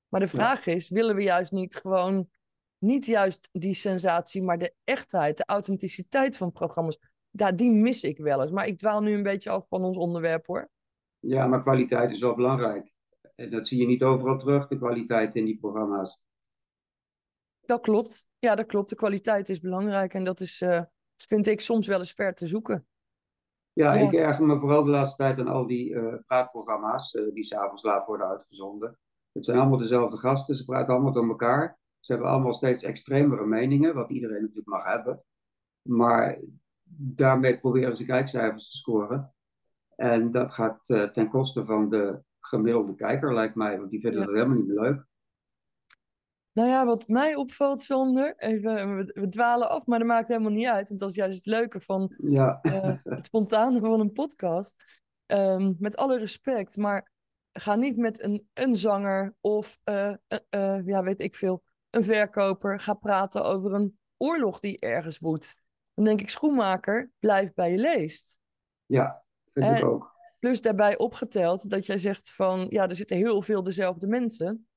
Maar 0.08 0.20
de 0.20 0.28
vraag 0.28 0.66
is, 0.66 0.90
willen 0.90 1.16
we 1.16 1.22
juist 1.24 1.52
niet 1.52 1.76
gewoon, 1.76 2.30
niet 2.78 3.06
juist 3.06 3.50
die 3.52 3.74
sensatie, 3.74 4.44
maar 4.44 4.58
de 4.58 4.74
echtheid, 4.84 5.38
de 5.38 5.46
authenticiteit 5.46 6.38
van 6.38 6.52
programma's. 6.52 7.00
Ja, 7.30 7.52
die 7.52 7.72
mis 7.72 8.04
ik 8.04 8.18
wel 8.18 8.42
eens. 8.42 8.52
Maar 8.52 8.68
ik 8.68 8.78
dwaal 8.78 9.02
nu 9.02 9.14
een 9.14 9.24
beetje 9.24 9.50
af 9.50 9.68
van 9.68 9.84
ons 9.84 9.98
onderwerp 9.98 10.46
hoor. 10.46 10.70
Ja, 11.20 11.48
maar 11.48 11.62
kwaliteit 11.62 12.12
is 12.12 12.20
wel 12.20 12.36
belangrijk. 12.36 12.94
En 13.36 13.50
dat 13.50 13.68
zie 13.68 13.80
je 13.80 13.88
niet 13.88 14.04
overal 14.04 14.38
terug, 14.38 14.68
de 14.68 14.78
kwaliteit 14.78 15.36
in 15.36 15.46
die 15.46 15.58
programma's. 15.60 16.20
Dat 17.66 17.82
klopt. 17.82 18.28
Ja, 18.40 18.56
dat 18.56 18.66
klopt. 18.66 18.90
De 18.90 18.96
kwaliteit 18.96 19.50
is 19.50 19.60
belangrijk 19.60 20.14
en 20.14 20.24
dat 20.24 20.40
is, 20.40 20.62
eh, 20.62 20.82
vind 21.18 21.48
ik 21.48 21.62
soms 21.62 21.88
wel 21.88 21.98
eens 21.98 22.14
ver 22.14 22.34
te 22.34 22.48
zoeken. 22.48 22.88
Ja, 23.74 23.94
Ja. 23.94 24.08
ik 24.08 24.14
erger 24.14 24.46
me 24.46 24.60
vooral 24.60 24.84
de 24.84 24.90
laatste 24.90 25.16
tijd 25.18 25.40
aan 25.40 25.48
al 25.48 25.68
die 25.68 25.96
eh, 25.96 26.14
praatprogramma's 26.26 27.14
eh, 27.14 27.34
die 27.34 27.44
s'avonds 27.46 27.84
laat 27.84 28.06
worden 28.06 28.28
uitgezonden. 28.28 29.00
Het 29.32 29.46
zijn 29.46 29.58
allemaal 29.58 29.78
dezelfde 29.78 30.18
gasten, 30.18 30.56
ze 30.56 30.66
praten 30.66 30.94
allemaal 30.94 31.12
door 31.14 31.28
elkaar. 31.28 31.78
Ze 32.06 32.12
hebben 32.14 32.32
allemaal 32.32 32.54
steeds 32.54 32.84
extremere 32.84 33.46
meningen, 33.46 33.94
wat 33.96 34.10
iedereen 34.10 34.42
natuurlijk 34.42 34.68
mag 34.68 34.84
hebben. 34.84 35.24
Maar 35.82 36.40
daarmee 36.98 37.60
proberen 37.60 37.98
ze 37.98 38.06
kijkcijfers 38.06 38.70
te 38.72 38.78
scoren. 38.78 39.34
En 39.96 40.32
dat 40.32 40.54
gaat 40.54 40.82
eh, 40.86 41.04
ten 41.04 41.30
koste 41.30 41.66
van 41.66 41.90
de 41.90 42.22
gemiddelde 42.40 42.96
kijker, 42.96 43.34
lijkt 43.34 43.56
mij, 43.56 43.78
want 43.78 43.90
die 43.90 44.00
vinden 44.02 44.20
Ja. 44.20 44.26
het 44.26 44.36
helemaal 44.36 44.58
niet 44.58 44.68
leuk. 44.80 45.06
Nou 46.52 46.70
ja, 46.70 46.86
wat 46.86 47.08
mij 47.08 47.36
opvalt, 47.36 47.80
Sander, 47.80 48.34
even, 48.38 48.96
we, 48.98 49.12
we 49.14 49.28
dwalen 49.28 49.70
af, 49.70 49.86
maar 49.86 50.00
dat 50.00 50.08
maakt 50.08 50.28
helemaal 50.28 50.52
niet 50.52 50.68
uit. 50.68 50.88
Want 50.88 51.00
dat 51.00 51.10
is 51.10 51.16
juist 51.16 51.38
het 51.38 51.46
leuke 51.46 51.80
van 51.82 52.14
Ja, 52.18 52.60
eh, 52.62 52.96
het 53.04 53.26
spontane 53.26 53.80
van 53.80 54.00
een 54.00 54.12
podcast. 54.12 55.04
Ehm, 55.26 55.74
met 55.80 55.96
alle 55.96 56.18
respect, 56.18 56.78
maar 56.78 57.12
ga 57.52 57.76
niet 57.76 57.98
met 57.98 58.24
een, 58.24 58.48
een 58.54 58.76
zanger 58.76 59.36
of, 59.42 59.80
eh, 59.84 60.14
eh, 60.28 60.40
eh, 60.50 60.86
ja, 60.86 61.04
weet 61.04 61.20
ik 61.20 61.36
veel, 61.36 61.64
een 61.96 62.04
verkoper. 62.04 62.80
Ga 62.80 62.94
praten 62.94 63.44
over 63.44 63.74
een 63.74 63.98
oorlog 64.18 64.60
die 64.60 64.80
ergens 64.80 65.20
woedt. 65.20 65.62
Dan 65.94 66.06
denk 66.06 66.22
ik, 66.22 66.30
schoenmaker, 66.30 67.12
blijf 67.20 67.54
bij 67.54 67.72
je 67.72 67.78
leest. 67.78 68.38
ja, 68.86 69.24
vind 69.54 69.80
ik 69.80 69.86
ook. 69.86 70.14
Plus 70.40 70.62
daarbij 70.62 70.98
opgeteld 70.98 71.70
dat 71.70 71.86
jij 71.86 71.98
zegt 71.98 72.34
van, 72.34 72.68
ja, 72.70 72.88
er 72.88 72.96
zitten 72.96 73.18
heel 73.18 73.42
veel 73.42 73.64
dezelfde 73.64 74.08
mensen. 74.08 74.68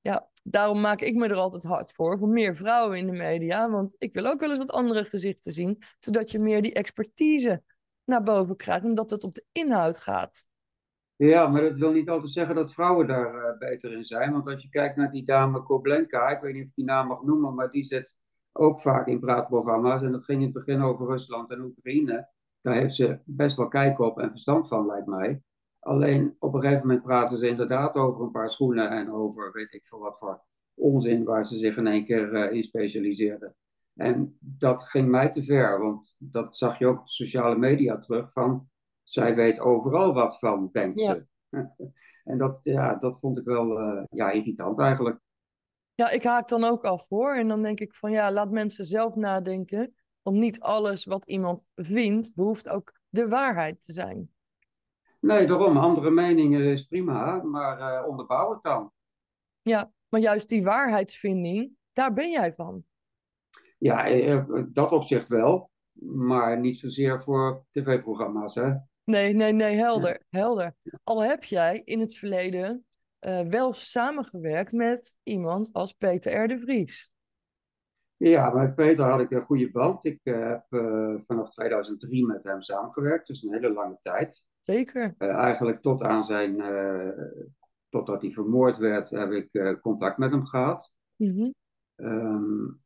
Ja, 0.00 0.28
daarom 0.42 0.80
maak 0.80 1.00
ik 1.00 1.14
me 1.14 1.28
er 1.28 1.36
altijd 1.36 1.62
hard 1.62 1.92
voor, 1.92 2.18
voor 2.18 2.28
meer 2.28 2.56
vrouwen 2.56 2.98
in 2.98 3.06
de 3.06 3.12
media. 3.12 3.70
Want 3.70 3.94
ik 3.98 4.14
wil 4.14 4.26
ook 4.26 4.40
wel 4.40 4.48
eens 4.48 4.58
wat 4.58 4.70
andere 4.70 5.04
gezichten 5.04 5.52
zien, 5.52 5.82
zodat 5.98 6.30
je 6.30 6.38
meer 6.38 6.62
die 6.62 6.72
expertise 6.74 7.62
naar 8.04 8.22
boven 8.22 8.56
krijgt 8.56 8.84
en 8.84 8.94
dat 8.94 9.10
het 9.10 9.24
op 9.24 9.34
de 9.34 9.44
inhoud 9.52 9.98
gaat. 9.98 10.44
Ja, 11.16 11.46
maar 11.48 11.62
dat 11.62 11.74
wil 11.74 11.92
niet 11.92 12.08
altijd 12.08 12.32
zeggen 12.32 12.54
dat 12.54 12.72
vrouwen 12.72 13.06
daar 13.06 13.34
uh, 13.34 13.58
beter 13.58 13.92
in 13.92 14.04
zijn. 14.04 14.32
Want 14.32 14.46
als 14.46 14.62
je 14.62 14.68
kijkt 14.68 14.96
naar 14.96 15.10
die 15.10 15.24
dame 15.24 15.62
Koblenka, 15.62 16.28
ik 16.28 16.40
weet 16.40 16.52
niet 16.54 16.62
of 16.62 16.68
ik 16.68 16.74
die 16.74 16.84
naam 16.84 17.06
mag 17.06 17.22
noemen, 17.22 17.54
maar 17.54 17.70
die 17.70 17.84
zit 17.84 18.16
ook 18.52 18.80
vaak 18.80 19.06
in 19.06 19.20
praatprogramma's. 19.20 20.02
En 20.02 20.12
dat 20.12 20.24
ging 20.24 20.38
in 20.38 20.44
het 20.44 20.54
begin 20.54 20.82
over 20.82 21.06
Rusland 21.06 21.50
en 21.50 21.60
Oekraïne. 21.60 22.28
Daar 22.60 22.74
heeft 22.74 22.94
ze 22.94 23.18
best 23.24 23.56
wel 23.56 23.68
kijk 23.68 23.98
op 23.98 24.18
en 24.18 24.30
verstand 24.30 24.68
van, 24.68 24.86
lijkt 24.86 25.06
mij. 25.06 25.42
Alleen 25.80 26.36
op 26.38 26.54
een 26.54 26.60
gegeven 26.60 26.86
moment 26.86 27.02
praten 27.02 27.38
ze 27.38 27.48
inderdaad 27.48 27.94
over 27.94 28.24
een 28.24 28.30
paar 28.30 28.50
schoenen 28.50 28.90
en 28.90 29.12
over 29.12 29.52
weet 29.52 29.72
ik 29.72 29.86
veel 29.86 29.98
wat 29.98 30.18
voor 30.18 30.42
onzin 30.74 31.24
waar 31.24 31.46
ze 31.46 31.58
zich 31.58 31.76
in 31.76 31.86
één 31.86 32.04
keer 32.04 32.32
uh, 32.32 32.52
in 32.52 32.64
specialiseerden. 32.64 33.54
En 33.94 34.36
dat 34.40 34.84
ging 34.84 35.08
mij 35.08 35.30
te 35.30 35.42
ver, 35.42 35.80
want 35.80 36.14
dat 36.18 36.56
zag 36.56 36.78
je 36.78 36.86
ook 36.86 37.00
op 37.00 37.08
sociale 37.08 37.58
media 37.58 37.98
terug 37.98 38.32
van 38.32 38.68
zij 39.04 39.34
weet 39.34 39.60
overal 39.60 40.12
wat 40.12 40.38
van, 40.38 40.68
denkt 40.72 41.00
ze. 41.00 41.26
en 42.24 42.38
dat, 42.38 42.58
ja, 42.62 42.94
dat 42.94 43.18
vond 43.20 43.38
ik 43.38 43.44
wel 43.44 43.80
uh, 43.80 44.02
ja, 44.10 44.30
irritant 44.30 44.78
eigenlijk. 44.78 45.20
Ja, 45.94 46.10
ik 46.10 46.22
haak 46.22 46.48
dan 46.48 46.64
ook 46.64 46.84
af 46.84 47.08
hoor. 47.08 47.34
En 47.34 47.48
dan 47.48 47.62
denk 47.62 47.80
ik 47.80 47.94
van 47.94 48.10
ja, 48.10 48.32
laat 48.32 48.50
mensen 48.50 48.84
zelf 48.84 49.14
nadenken. 49.14 49.94
Want 50.22 50.36
niet 50.36 50.60
alles 50.60 51.04
wat 51.04 51.26
iemand 51.26 51.64
vindt, 51.74 52.34
behoeft 52.34 52.68
ook 52.68 52.92
de 53.08 53.28
waarheid 53.28 53.84
te 53.84 53.92
zijn. 53.92 54.30
Nee, 55.20 55.46
daarom. 55.46 55.76
Andere 55.76 56.10
meningen 56.10 56.60
is 56.64 56.84
prima, 56.84 57.42
maar 57.42 57.78
uh, 57.78 58.08
onderbouw 58.08 58.52
het 58.52 58.62
dan. 58.62 58.92
Ja, 59.62 59.92
maar 60.08 60.20
juist 60.20 60.48
die 60.48 60.64
waarheidsvinding, 60.64 61.72
daar 61.92 62.12
ben 62.12 62.30
jij 62.30 62.54
van. 62.54 62.84
Ja, 63.78 64.06
eh, 64.06 64.44
dat 64.68 64.92
opzicht 64.92 65.28
wel, 65.28 65.70
maar 66.02 66.60
niet 66.60 66.78
zozeer 66.78 67.22
voor 67.22 67.64
tv-programma's, 67.70 68.54
hè? 68.54 68.72
Nee, 69.04 69.34
nee, 69.34 69.52
nee, 69.52 69.76
helder, 69.76 70.22
helder. 70.30 70.74
Al 71.02 71.22
heb 71.22 71.44
jij 71.44 71.82
in 71.84 72.00
het 72.00 72.16
verleden 72.16 72.84
uh, 73.20 73.40
wel 73.40 73.72
samengewerkt 73.72 74.72
met 74.72 75.16
iemand 75.22 75.72
als 75.72 75.92
Peter 75.92 76.44
R. 76.44 76.48
de 76.48 76.58
Vries. 76.58 77.12
Ja, 78.16 78.50
met 78.50 78.74
Peter 78.74 79.04
had 79.04 79.20
ik 79.20 79.30
een 79.30 79.44
goede 79.44 79.70
band. 79.70 80.04
Ik 80.04 80.20
uh, 80.22 80.48
heb 80.48 80.64
uh, 80.70 81.14
vanaf 81.26 81.50
2003 81.50 82.26
met 82.26 82.44
hem 82.44 82.62
samengewerkt, 82.62 83.26
dus 83.26 83.42
een 83.42 83.52
hele 83.52 83.72
lange 83.72 83.98
tijd. 84.02 84.44
Zeker. 84.60 85.14
eigenlijk 85.18 85.82
tot 85.82 86.02
aan 86.02 86.24
zijn, 86.24 86.56
totdat 87.88 88.22
hij 88.22 88.30
vermoord 88.30 88.76
werd, 88.76 89.10
heb 89.10 89.30
ik 89.30 89.78
contact 89.80 90.18
met 90.18 90.30
hem 90.30 90.46
gehad. 90.46 90.94
Mm 91.16 91.30
-hmm. 91.30 91.54
um, 92.06 92.82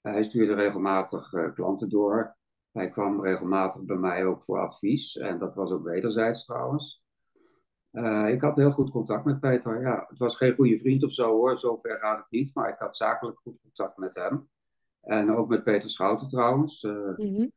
hij 0.00 0.24
stuurde 0.24 0.54
regelmatig 0.54 1.52
klanten 1.54 1.88
door. 1.88 2.38
Hij 2.72 2.90
kwam 2.90 3.22
regelmatig 3.22 3.82
bij 3.82 3.96
mij 3.96 4.24
ook 4.24 4.42
voor 4.44 4.58
advies. 4.58 5.16
En 5.16 5.38
dat 5.38 5.54
was 5.54 5.70
ook 5.70 5.84
wederzijds 5.84 6.44
trouwens. 6.44 7.02
Uh, 7.92 8.28
ik 8.28 8.40
had 8.40 8.56
heel 8.56 8.70
goed 8.70 8.90
contact 8.90 9.24
met 9.24 9.40
Peter. 9.40 9.80
Ja, 9.80 10.04
het 10.08 10.18
was 10.18 10.36
geen 10.36 10.54
goede 10.54 10.78
vriend 10.78 11.04
of 11.04 11.12
zo 11.12 11.30
hoor, 11.30 11.58
zover 11.58 11.98
gaat 11.98 12.18
het 12.18 12.30
niet. 12.30 12.54
Maar 12.54 12.68
ik 12.68 12.78
had 12.78 12.96
zakelijk 12.96 13.38
goed 13.38 13.58
contact 13.62 13.96
met 13.96 14.14
hem. 14.14 14.48
En 15.00 15.36
ook 15.36 15.48
met 15.48 15.64
Peter 15.64 15.90
Schouten 15.90 16.28
trouwens. 16.28 16.82
Uh, 16.82 17.16
mm 17.16 17.34
-hmm. 17.34 17.52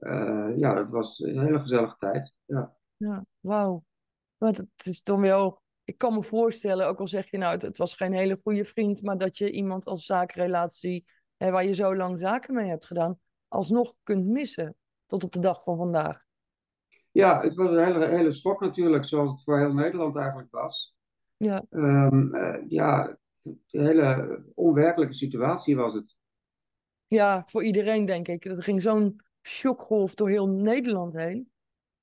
uh, 0.00 0.58
ja, 0.58 0.76
het 0.76 0.90
was 0.90 1.18
een 1.18 1.40
hele 1.40 1.60
gezellige 1.60 1.96
tijd. 1.98 2.32
Ja, 2.44 2.76
ja 2.96 3.24
wauw. 3.40 3.84
Want 4.36 4.56
het 4.56 4.86
is 4.86 5.02
dan 5.02 5.20
wel, 5.20 5.62
ik 5.84 5.98
kan 5.98 6.14
me 6.14 6.22
voorstellen, 6.22 6.86
ook 6.86 7.00
al 7.00 7.08
zeg 7.08 7.30
je 7.30 7.38
nou, 7.38 7.52
het, 7.52 7.62
het 7.62 7.76
was 7.76 7.94
geen 7.94 8.12
hele 8.12 8.38
goede 8.42 8.64
vriend, 8.64 9.02
maar 9.02 9.18
dat 9.18 9.38
je 9.38 9.50
iemand 9.50 9.86
als 9.86 10.06
zakenrelatie, 10.06 11.04
hè, 11.36 11.50
waar 11.50 11.64
je 11.64 11.72
zo 11.72 11.96
lang 11.96 12.18
zaken 12.18 12.54
mee 12.54 12.68
hebt 12.68 12.86
gedaan, 12.86 13.18
alsnog 13.54 13.94
kunt 14.02 14.26
missen 14.26 14.76
tot 15.06 15.24
op 15.24 15.32
de 15.32 15.40
dag 15.40 15.62
van 15.62 15.76
vandaag. 15.76 16.22
Ja, 17.10 17.40
het 17.40 17.54
was 17.54 17.70
een 17.70 17.84
hele, 17.84 18.06
hele 18.06 18.32
schok 18.32 18.60
natuurlijk, 18.60 19.04
zoals 19.04 19.30
het 19.30 19.42
voor 19.42 19.58
heel 19.58 19.72
Nederland 19.72 20.16
eigenlijk 20.16 20.50
was. 20.50 20.96
Ja, 21.36 21.64
um, 21.70 22.34
uh, 22.34 22.56
ja 22.68 23.18
een 23.42 23.86
hele 23.86 24.42
onwerkelijke 24.54 25.14
situatie 25.14 25.76
was 25.76 25.94
het. 25.94 26.16
Ja, 27.06 27.42
voor 27.46 27.64
iedereen 27.64 28.04
denk 28.04 28.28
ik. 28.28 28.44
Er 28.44 28.62
ging 28.62 28.82
zo'n 28.82 29.20
shockgolf 29.46 30.14
door 30.14 30.28
heel 30.28 30.48
Nederland 30.48 31.14
heen. 31.14 31.50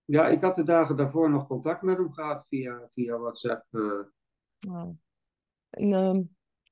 Ja, 0.06 0.28
ik 0.28 0.42
had 0.42 0.56
de 0.56 0.64
dagen 0.64 0.96
daarvoor 0.96 1.30
nog 1.30 1.48
contact 1.48 1.82
met 1.82 1.98
hem 1.98 2.14
gehad 2.14 2.46
via, 2.50 2.90
via 2.94 3.18
WhatsApp. 3.18 3.66
Uh... 3.72 4.88
En, 5.70 5.94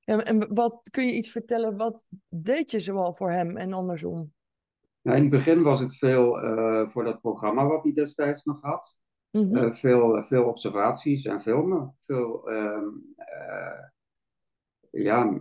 en, 0.04 0.26
en 0.26 0.54
wat 0.54 0.90
kun 0.90 1.06
je 1.06 1.14
iets 1.14 1.32
vertellen, 1.32 1.78
wat 1.78 2.08
deed 2.28 2.72
je 2.72 2.80
zoal 2.80 3.16
voor 3.16 3.32
hem 3.32 3.58
en 3.58 3.74
andersom? 3.74 4.34
Nou, 5.02 5.18
in 5.18 5.24
het 5.24 5.32
begin 5.32 5.62
was 5.62 5.80
het 5.80 5.98
veel 5.98 6.44
uh, 6.44 6.90
voor 6.90 7.04
dat 7.04 7.22
programma 7.22 7.66
wat 7.66 7.84
hij 7.84 7.94
destijds 7.94 8.44
nog 8.44 8.62
had. 8.62 8.98
Mm 9.32 9.42
-hmm. 9.42 9.56
uh, 9.56 9.74
veel, 9.74 10.24
veel 10.24 10.44
observaties 10.44 11.26
en 11.26 11.42
filmen. 11.42 11.96
Veel 12.06 12.52
uh, 12.52 12.84
ja, 14.92 15.40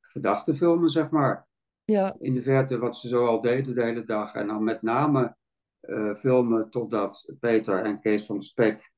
verdachte 0.00 0.54
filmen, 0.54 0.90
zeg 0.90 1.10
maar. 1.10 1.46
Ja. 1.84 2.16
In 2.18 2.34
de 2.34 2.42
verte 2.42 2.78
wat 2.78 2.96
ze 2.96 3.08
zo 3.08 3.26
al 3.26 3.40
deden 3.40 3.74
de 3.74 3.82
hele 3.82 4.04
dag. 4.04 4.34
En 4.34 4.46
dan 4.46 4.64
met 4.64 4.82
name 4.82 5.36
filmen 6.18 6.70
totdat 6.70 7.32
Peter 7.40 7.84
en 7.84 8.00
Kees 8.00 8.26
van 8.26 8.42
Spek 8.42 8.92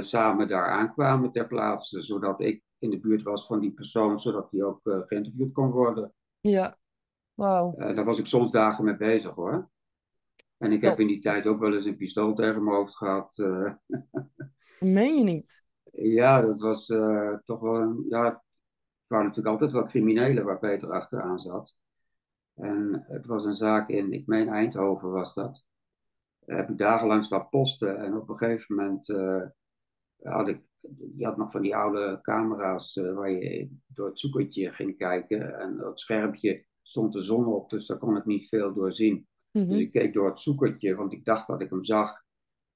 samen 0.00 0.48
daar 0.48 0.68
aankwamen 0.68 1.32
ter 1.32 1.46
plaatse. 1.46 2.02
Zodat 2.02 2.40
ik 2.40 2.62
in 2.78 2.90
de 2.90 3.00
buurt 3.00 3.22
was 3.22 3.46
van 3.46 3.60
die 3.60 3.72
persoon, 3.72 4.20
zodat 4.20 4.50
die 4.50 4.64
ook 4.64 4.80
geïnterviewd 4.82 5.52
kon 5.52 5.70
worden. 5.70 6.12
Ja, 6.40 6.78
Wow. 7.34 7.80
Uh, 7.80 7.96
daar 7.96 8.04
was 8.04 8.18
ik 8.18 8.26
soms 8.26 8.50
dagen 8.50 8.84
mee 8.84 8.96
bezig 8.96 9.34
hoor. 9.34 9.70
En 10.58 10.72
ik 10.72 10.80
heb 10.80 11.00
in 11.00 11.06
die 11.06 11.20
tijd 11.20 11.46
ook 11.46 11.60
wel 11.60 11.74
eens 11.74 11.84
een 11.84 11.96
pistool 11.96 12.34
tegen 12.34 12.64
mijn 12.64 12.76
hoofd 12.76 12.96
gehad. 12.96 13.38
Uh. 13.38 13.72
Meen 14.80 15.18
je 15.18 15.24
niet? 15.24 15.66
Ja, 15.92 16.40
dat 16.40 16.60
was 16.60 16.88
uh, 16.88 17.36
toch 17.44 17.60
wel. 17.60 18.04
Ja, 18.08 18.24
het 18.24 18.40
waren 19.06 19.26
natuurlijk 19.26 19.54
altijd 19.54 19.72
wel 19.72 19.86
criminelen 19.86 20.44
waar 20.44 20.58
Peter 20.58 20.92
achteraan 20.92 21.38
zat. 21.38 21.76
En 22.54 23.04
het 23.08 23.26
was 23.26 23.44
een 23.44 23.54
zaak 23.54 23.88
in, 23.88 24.12
ik 24.12 24.26
meen 24.26 24.48
Eindhoven 24.48 25.10
was 25.10 25.34
dat. 25.34 25.64
Daar 26.38 26.56
heb 26.56 26.68
ik 26.68 26.78
dagenlang 26.78 27.24
staan 27.24 27.48
posten 27.48 27.98
en 27.98 28.16
op 28.16 28.28
een 28.28 28.36
gegeven 28.36 28.74
moment 28.74 29.06
had 30.22 30.48
ik 30.48 30.62
je 31.16 31.24
had 31.24 31.36
nog 31.36 31.50
van 31.50 31.62
die 31.62 31.76
oude 31.76 32.18
camera's 32.22 32.94
waar 32.94 33.30
je 33.30 33.68
door 33.86 34.06
het 34.06 34.18
zoekertje 34.18 34.72
ging 34.72 34.96
kijken. 34.96 35.58
En 35.58 35.76
dat 35.76 36.00
schermpje 36.00 36.64
stond 36.94 37.12
de 37.12 37.24
zon 37.24 37.46
op, 37.46 37.70
dus 37.70 37.86
daar 37.86 37.98
kon 37.98 38.16
ik 38.16 38.24
niet 38.24 38.48
veel 38.48 38.74
door 38.74 38.92
zien. 38.92 39.26
Dus 39.50 39.64
mhm. 39.64 39.74
ik 39.74 39.92
keek 39.92 40.12
door 40.12 40.28
het 40.28 40.40
zoekertje, 40.40 40.94
want 40.94 41.12
ik 41.12 41.24
dacht 41.24 41.46
dat 41.46 41.60
ik 41.60 41.70
hem 41.70 41.84
zag. 41.84 42.22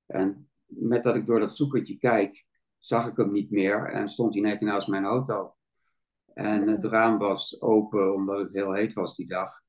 En 0.07 0.51
met 0.67 1.03
dat 1.03 1.15
ik 1.15 1.27
door 1.27 1.41
dat 1.41 1.57
zoekertje 1.57 1.99
kijk, 1.99 2.47
zag 2.79 3.07
ik 3.07 3.17
hem 3.17 3.33
niet 3.33 3.51
meer 3.51 3.93
en 3.93 4.09
stond 4.09 4.35
hij 4.35 4.43
net 4.43 4.61
naast 4.61 4.89
mijn 4.89 5.05
auto. 5.05 5.55
En 6.35 6.69
het 6.69 6.85
raam 6.85 7.19
was 7.19 7.61
open 7.61 8.15
omdat 8.15 8.39
het 8.39 8.53
heel 8.53 8.73
heet 8.73 8.93
was 8.93 9.17
die 9.17 9.27
dag. 9.27 9.63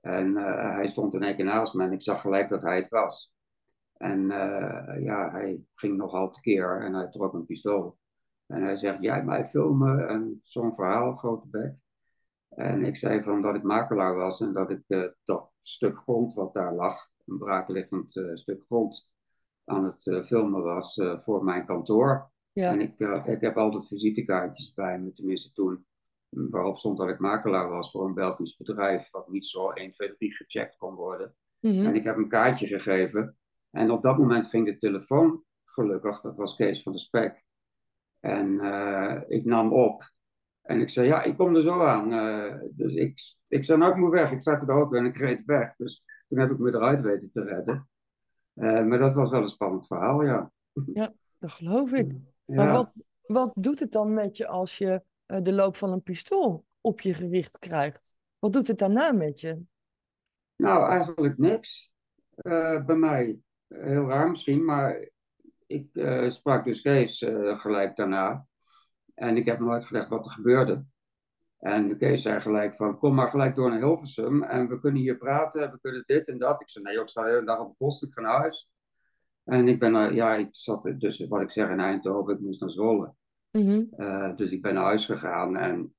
En 0.00 0.26
uh, 0.26 0.74
hij 0.74 0.88
stond 0.88 1.14
in 1.14 1.22
één 1.22 1.36
keer 1.36 1.44
naast 1.44 1.74
me 1.74 1.84
en 1.84 1.92
ik 1.92 2.02
zag 2.02 2.20
gelijk 2.20 2.48
dat 2.48 2.62
hij 2.62 2.76
het 2.76 2.88
was. 2.88 3.34
En 3.96 4.20
uh, 4.20 5.02
ja, 5.04 5.30
hij 5.30 5.60
ging 5.74 5.96
nogal 5.96 6.30
tekeer 6.30 6.80
en 6.80 6.94
hij 6.94 7.10
trok 7.10 7.32
een 7.32 7.46
pistool. 7.46 7.98
En 8.46 8.62
hij 8.62 8.76
zegt, 8.76 9.02
jij 9.02 9.24
mij 9.24 9.46
filmen 9.46 10.08
en 10.08 10.40
zo'n 10.42 10.74
verhaal, 10.74 11.16
grote 11.16 11.48
bek. 11.48 11.81
En 12.54 12.84
ik 12.84 12.96
zei 12.96 13.22
van 13.22 13.42
dat 13.42 13.54
ik 13.54 13.62
makelaar 13.62 14.14
was 14.14 14.40
en 14.40 14.52
dat 14.52 14.70
ik 14.70 14.82
uh, 14.88 15.04
dat 15.24 15.50
stuk 15.62 15.96
grond 15.96 16.34
wat 16.34 16.54
daar 16.54 16.74
lag, 16.74 17.08
een 17.26 17.38
braakliggend 17.38 18.16
uh, 18.16 18.34
stuk 18.34 18.62
grond, 18.66 19.08
aan 19.64 19.84
het 19.84 20.06
uh, 20.06 20.24
filmen 20.24 20.62
was 20.62 21.00
voor 21.24 21.44
mijn 21.44 21.66
kantoor. 21.66 22.30
Ja. 22.52 22.70
En 22.70 22.80
ik, 22.80 22.98
ik 23.26 23.40
heb 23.40 23.56
altijd 23.56 23.86
visitekaartjes 23.86 24.74
bij 24.74 24.98
me, 24.98 25.12
tenminste 25.12 25.52
toen, 25.52 25.86
waarop 26.28 26.78
stond 26.78 26.98
dat 26.98 27.08
ik 27.08 27.18
makelaar 27.18 27.68
was 27.68 27.90
voor 27.90 28.06
een 28.06 28.14
Belgisch 28.14 28.56
bedrijf, 28.56 29.10
wat 29.10 29.28
niet 29.28 29.46
zo 29.46 29.70
1, 29.70 29.92
2, 29.92 30.14
3 30.16 30.34
gecheckt 30.34 30.76
kon 30.76 30.94
worden. 30.94 31.34
Mm 31.60 31.70
-hmm. 31.70 31.86
En 31.86 31.94
ik 31.94 32.04
heb 32.04 32.16
een 32.16 32.28
kaartje 32.28 32.66
gegeven. 32.66 33.36
En 33.70 33.90
op 33.90 34.02
dat 34.02 34.18
moment 34.18 34.46
ging 34.46 34.66
de 34.66 34.78
telefoon, 34.78 35.44
gelukkig, 35.64 36.20
dat 36.20 36.36
was 36.36 36.56
Kees 36.56 36.82
van 36.82 36.92
de 36.92 36.98
Spek. 36.98 37.44
En 38.20 38.60
ik 39.28 39.44
nam 39.44 39.72
op. 39.72 40.11
En 40.62 40.80
ik 40.80 40.90
zei, 40.90 41.06
ja, 41.06 41.22
ik 41.22 41.36
kom 41.36 41.56
er 41.56 41.62
zo 41.62 41.84
aan. 41.84 42.12
Uh, 42.12 42.54
dus 42.70 42.94
ik, 42.94 43.20
ik 43.48 43.64
zei, 43.64 43.78
nou, 43.78 43.92
ik 43.92 43.98
moet 43.98 44.10
weg. 44.10 44.30
Ik 44.30 44.42
zat 44.42 44.60
de 44.60 44.72
auto 44.72 44.96
en 44.96 45.04
ik 45.04 45.16
reed 45.16 45.44
weg. 45.44 45.76
Dus 45.76 46.04
toen 46.28 46.38
heb 46.38 46.50
ik 46.50 46.58
me 46.58 46.68
eruit 46.74 47.00
weten 47.00 47.30
te 47.32 47.42
redden. 47.42 47.88
Uh, 48.54 48.84
maar 48.84 48.98
dat 48.98 49.14
was 49.14 49.30
wel 49.30 49.42
een 49.42 49.48
spannend 49.48 49.86
verhaal, 49.86 50.22
ja. 50.24 50.52
Ja, 50.92 51.12
dat 51.38 51.50
geloof 51.50 51.92
ik. 51.92 52.12
Ja. 52.44 52.54
Maar 52.54 52.72
wat, 52.72 53.02
wat 53.22 53.52
doet 53.54 53.80
het 53.80 53.92
dan 53.92 54.14
met 54.14 54.36
je 54.36 54.46
als 54.46 54.78
je 54.78 55.02
uh, 55.26 55.38
de 55.42 55.52
loop 55.52 55.76
van 55.76 55.92
een 55.92 56.02
pistool 56.02 56.64
op 56.80 57.00
je 57.00 57.14
gericht 57.14 57.58
krijgt? 57.58 58.14
Wat 58.38 58.52
doet 58.52 58.68
het 58.68 58.78
daarna 58.78 59.12
met 59.12 59.40
je? 59.40 59.60
Nou, 60.56 60.90
eigenlijk 60.90 61.38
niks. 61.38 61.90
bij 62.86 62.96
mij, 62.96 63.38
heel 63.68 64.08
raar 64.08 64.30
misschien, 64.30 64.64
maar 64.64 65.08
ik 65.66 65.88
sprak 66.28 66.64
dus 66.64 66.80
Kees 66.80 67.24
gelijk 67.56 67.96
daarna. 67.96 68.46
En 69.14 69.36
ik 69.36 69.46
heb 69.46 69.58
hem 69.58 69.72
uitgelegd 69.72 70.08
wat 70.08 70.24
er 70.24 70.30
gebeurde. 70.30 70.84
En 71.58 71.98
Kees 71.98 72.22
zei 72.22 72.40
gelijk 72.40 72.76
van, 72.76 72.98
kom 72.98 73.14
maar 73.14 73.28
gelijk 73.28 73.54
door 73.54 73.70
naar 73.70 73.78
Hilversum 73.78 74.42
en 74.42 74.68
we 74.68 74.80
kunnen 74.80 75.00
hier 75.00 75.16
praten, 75.16 75.70
we 75.70 75.78
kunnen 75.80 76.02
dit 76.06 76.28
en 76.28 76.38
dat. 76.38 76.60
Ik 76.60 76.70
zei, 76.70 76.84
nee, 76.84 77.00
ik 77.00 77.08
sta 77.08 77.22
de 77.22 77.28
hele 77.28 77.44
dag 77.44 77.58
op 77.58 77.68
de 77.68 77.74
post, 77.78 78.02
ik 78.02 78.12
ga 78.12 78.20
naar 78.20 78.38
huis. 78.38 78.70
En 79.44 79.68
ik 79.68 79.78
ben, 79.78 79.94
uh, 79.94 80.14
ja, 80.14 80.34
ik 80.34 80.48
zat 80.50 80.92
dus, 80.98 81.26
wat 81.28 81.40
ik 81.40 81.50
zeg, 81.50 81.70
in 81.70 81.80
Eindhoven, 81.80 82.34
ik 82.34 82.40
moest 82.40 82.60
naar 82.60 82.70
Zwolle. 82.70 83.14
Mhm. 83.50 83.84
Uh, 83.96 84.36
dus 84.36 84.50
ik 84.50 84.62
ben 84.62 84.74
naar 84.74 84.84
huis 84.84 85.04
gegaan 85.04 85.56
en 85.56 85.94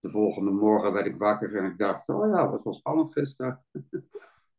de 0.00 0.10
volgende 0.10 0.50
morgen 0.50 0.92
werd 0.92 1.06
ik 1.06 1.16
wakker 1.16 1.56
en 1.56 1.64
ik 1.64 1.78
dacht, 1.78 2.08
oh 2.08 2.34
ja, 2.34 2.50
dat 2.50 2.62
was 2.62 2.78
spannend 2.78 3.12
gisteren. 3.12 3.64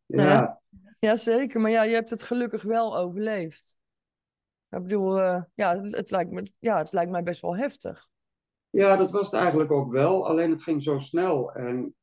ja. 0.06 0.24
ja. 0.24 0.62
Ja, 1.00 1.16
zeker. 1.16 1.62
Maar 1.62 1.72
ja, 1.72 1.84
je 1.84 1.94
hebt 1.94 2.10
het 2.10 2.24
gelukkig 2.24 2.64
wel 2.64 2.98
overleefd. 2.98 3.79
Ik 4.70 4.82
bedoel, 4.82 5.20
uh, 5.20 5.44
ja, 5.54 5.82
het, 5.82 5.96
het, 5.96 6.12
lijkt 6.12 6.32
me, 6.32 6.52
ja, 6.60 6.78
het 6.78 6.92
lijkt 6.92 7.12
mij 7.12 7.24
best 7.24 7.42
wel 7.42 7.58
heftig. 7.58 8.08
Ja, 8.70 8.96
dat 8.96 9.12
was 9.12 9.26
het 9.26 9.40
eigenlijk 9.40 9.72
ook 9.72 9.92
wel. 9.92 10.28
Alleen 10.28 10.52
het 10.52 10.64
ging 10.64 10.84
zo 10.84 11.00
snel. 11.00 11.54
En 11.54 11.96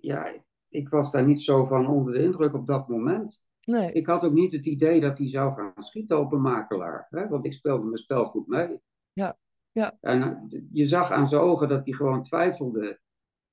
ja, 0.00 0.34
ik 0.68 0.88
was 0.88 1.10
daar 1.10 1.26
niet 1.26 1.42
zo 1.42 1.64
van 1.64 1.86
onder 1.86 2.12
de 2.12 2.22
indruk 2.22 2.54
op 2.54 2.66
dat 2.66 2.88
moment. 2.88 3.44
Nee. 3.64 3.92
Ik 3.92 4.06
had 4.06 4.22
ook 4.22 4.32
niet 4.32 4.52
het 4.52 4.66
idee 4.66 5.00
dat 5.00 5.18
hij 5.18 5.28
zou 5.28 5.54
gaan 5.54 5.84
schieten 5.84 6.18
op 6.20 6.32
een 6.32 6.40
makelaar. 6.40 7.06
Hè? 7.10 7.28
Want 7.28 7.44
ik 7.44 7.52
speelde 7.52 7.84
mijn 7.84 7.98
spel 7.98 8.24
goed 8.24 8.46
mee. 8.46 8.80
Ja, 9.12 9.36
ja. 9.72 9.96
En 10.00 10.22
eh, 10.22 10.60
je 10.72 10.86
zag 10.86 11.10
aan 11.10 11.28
zijn 11.28 11.40
ogen 11.40 11.68
dat 11.68 11.84
hij 11.84 11.94
gewoon 11.94 12.24
twijfelde. 12.24 13.00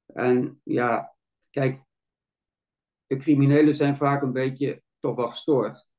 En 0.06 0.62
ja, 0.64 1.16
kijk, 1.50 1.84
de 3.08 3.18
criminelen 3.18 3.76
zijn 3.76 3.98
vaak 3.98 4.22
een 4.22 4.34
beetje 4.34 4.82
toch 5.00 5.16
wel 5.16 5.28
gestoord. 5.28 5.90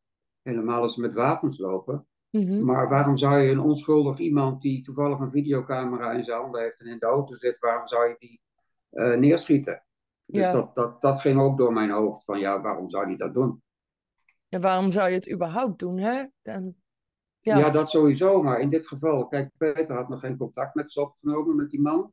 Helemaal 0.43 0.83
als 0.83 0.95
ze 0.95 1.01
met 1.01 1.13
wapens 1.13 1.59
lopen. 1.59 2.07
Mhm. 2.41 2.65
Maar 2.65 2.89
waarom 2.89 3.17
zou 3.17 3.39
je 3.41 3.51
een 3.51 3.61
onschuldig 3.61 4.19
iemand 4.19 4.63
die 4.63 4.83
toevallig 4.83 5.19
een 5.19 5.31
videocamera 5.31 6.13
in 6.13 6.25
zijn 6.25 6.41
handen 6.41 6.61
heeft 6.63 6.81
en 6.81 6.87
in 6.87 6.99
de 6.99 7.07
auto 7.07 7.37
zit, 7.37 7.59
waarom 7.59 7.89
zou 7.89 8.09
je 8.09 8.17
die 8.19 8.41
uh, 8.93 9.17
neerschieten? 9.17 9.85
Dus 10.27 10.41
Ja. 10.41 10.53
dat, 10.53 10.75
dat, 10.75 11.01
dat 11.01 11.21
ging 11.21 11.41
ook 11.41 11.59
door 11.59 11.73
mijn 11.73 11.91
hoofd 11.91 12.25
van 12.25 12.39
ja, 12.39 12.61
waarom 12.61 12.91
zou 12.91 13.07
hij 13.07 13.17
dat 13.17 13.35
doen? 13.35 13.63
Ja, 14.49 14.59
waarom 14.59 14.93
zou 14.93 15.09
je 15.09 15.15
het 15.15 15.33
überhaupt 15.33 15.79
doen, 15.79 15.99
hè? 15.99 16.25
En, 16.43 16.77
Ja. 17.41 17.59
ja, 17.59 17.71
dat 17.71 17.91
sowieso, 17.91 18.43
maar 18.43 18.61
in 18.61 18.71
dit 18.71 18.87
geval, 18.87 19.27
kijk, 19.27 19.51
Peter 19.57 19.97
had 19.97 20.09
nog 20.09 20.21
geen 20.21 20.37
contact 20.37 20.75
met 20.75 20.93
ze 20.93 21.01
opgenomen, 21.01 21.57
met 21.57 21.71
die 21.71 21.81
man. 21.81 22.13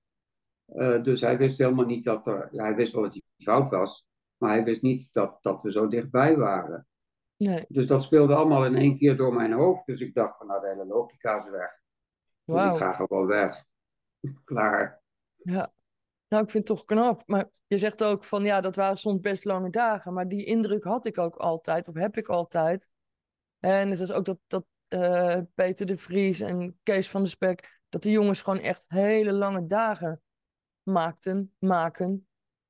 Eh, 0.65 1.03
dus 1.03 1.21
hij 1.21 1.38
wist 1.38 1.57
helemaal 1.57 1.86
niet 1.86 2.03
dat 2.03 2.27
er, 2.27 2.49
ja, 2.51 2.63
hij 2.63 2.75
wist 2.75 2.93
wel 2.93 3.03
dat 3.03 3.12
hij 3.12 3.21
fout 3.38 3.69
was, 3.71 4.05
maar 4.38 4.49
hij 4.51 4.63
wist 4.63 4.81
niet 4.81 5.13
dat, 5.13 5.38
dat 5.41 5.62
we 5.62 5.71
zo 5.71 5.88
dichtbij 5.88 6.38
waren. 6.38 6.88
Nee. 7.49 7.65
Dus 7.67 7.88
dat 7.88 8.04
speelde 8.04 8.36
allemaal 8.36 8.65
in 8.65 8.75
één 8.75 8.97
keer 8.97 9.17
door 9.17 9.34
mijn 9.34 9.51
hoofd. 9.51 9.86
Dus 9.86 9.99
ik 9.99 10.13
dacht 10.13 10.38
van 10.38 10.47
nou, 10.47 10.62
de 10.62 10.67
hele 10.67 10.86
logica 10.86 11.36
is 11.36 11.49
weg. 11.49 11.80
Dus 12.45 12.71
ik 12.71 12.77
ga 12.77 12.93
gewoon 12.93 13.25
weg. 13.25 13.63
Klaar. 14.45 15.01
Ja. 15.36 15.71
Nou, 16.27 16.43
ik 16.43 16.49
vind 16.51 16.67
het 16.67 16.77
toch 16.77 16.86
knap. 16.86 17.23
Maar 17.25 17.49
je 17.67 17.77
zegt 17.77 18.04
ook 18.04 18.23
van 18.23 18.43
ja, 18.43 18.62
dat 18.62 18.75
waren 18.75 18.97
soms 18.97 19.19
best 19.19 19.45
lange 19.45 19.69
dagen. 19.69 20.13
Maar 20.13 20.27
die 20.27 20.45
indruk 20.45 20.84
had 20.84 21.06
ik 21.06 21.17
ook 21.17 21.36
altijd, 21.36 21.88
of 21.88 21.95
heb 21.95 22.17
ik 22.17 22.27
altijd. 22.27 22.89
En 23.60 23.89
het 23.89 23.99
is 23.99 24.12
ook 24.12 24.25
dat, 24.25 24.39
dat 24.47 24.65
eh, 24.88 25.39
Peter 25.54 25.86
de 25.86 25.97
Vries 25.97 26.39
en 26.39 26.80
Kees 26.84 27.10
van 27.10 27.23
de 27.23 27.30
Spek, 27.30 27.82
dat 27.89 28.01
die 28.01 28.12
jongens 28.12 28.41
gewoon 28.41 28.60
echt 28.60 28.84
hele 28.88 29.32
lange 29.32 29.65
dagen 29.65 30.21
maakten, 30.84 31.54
maken. 31.60 32.27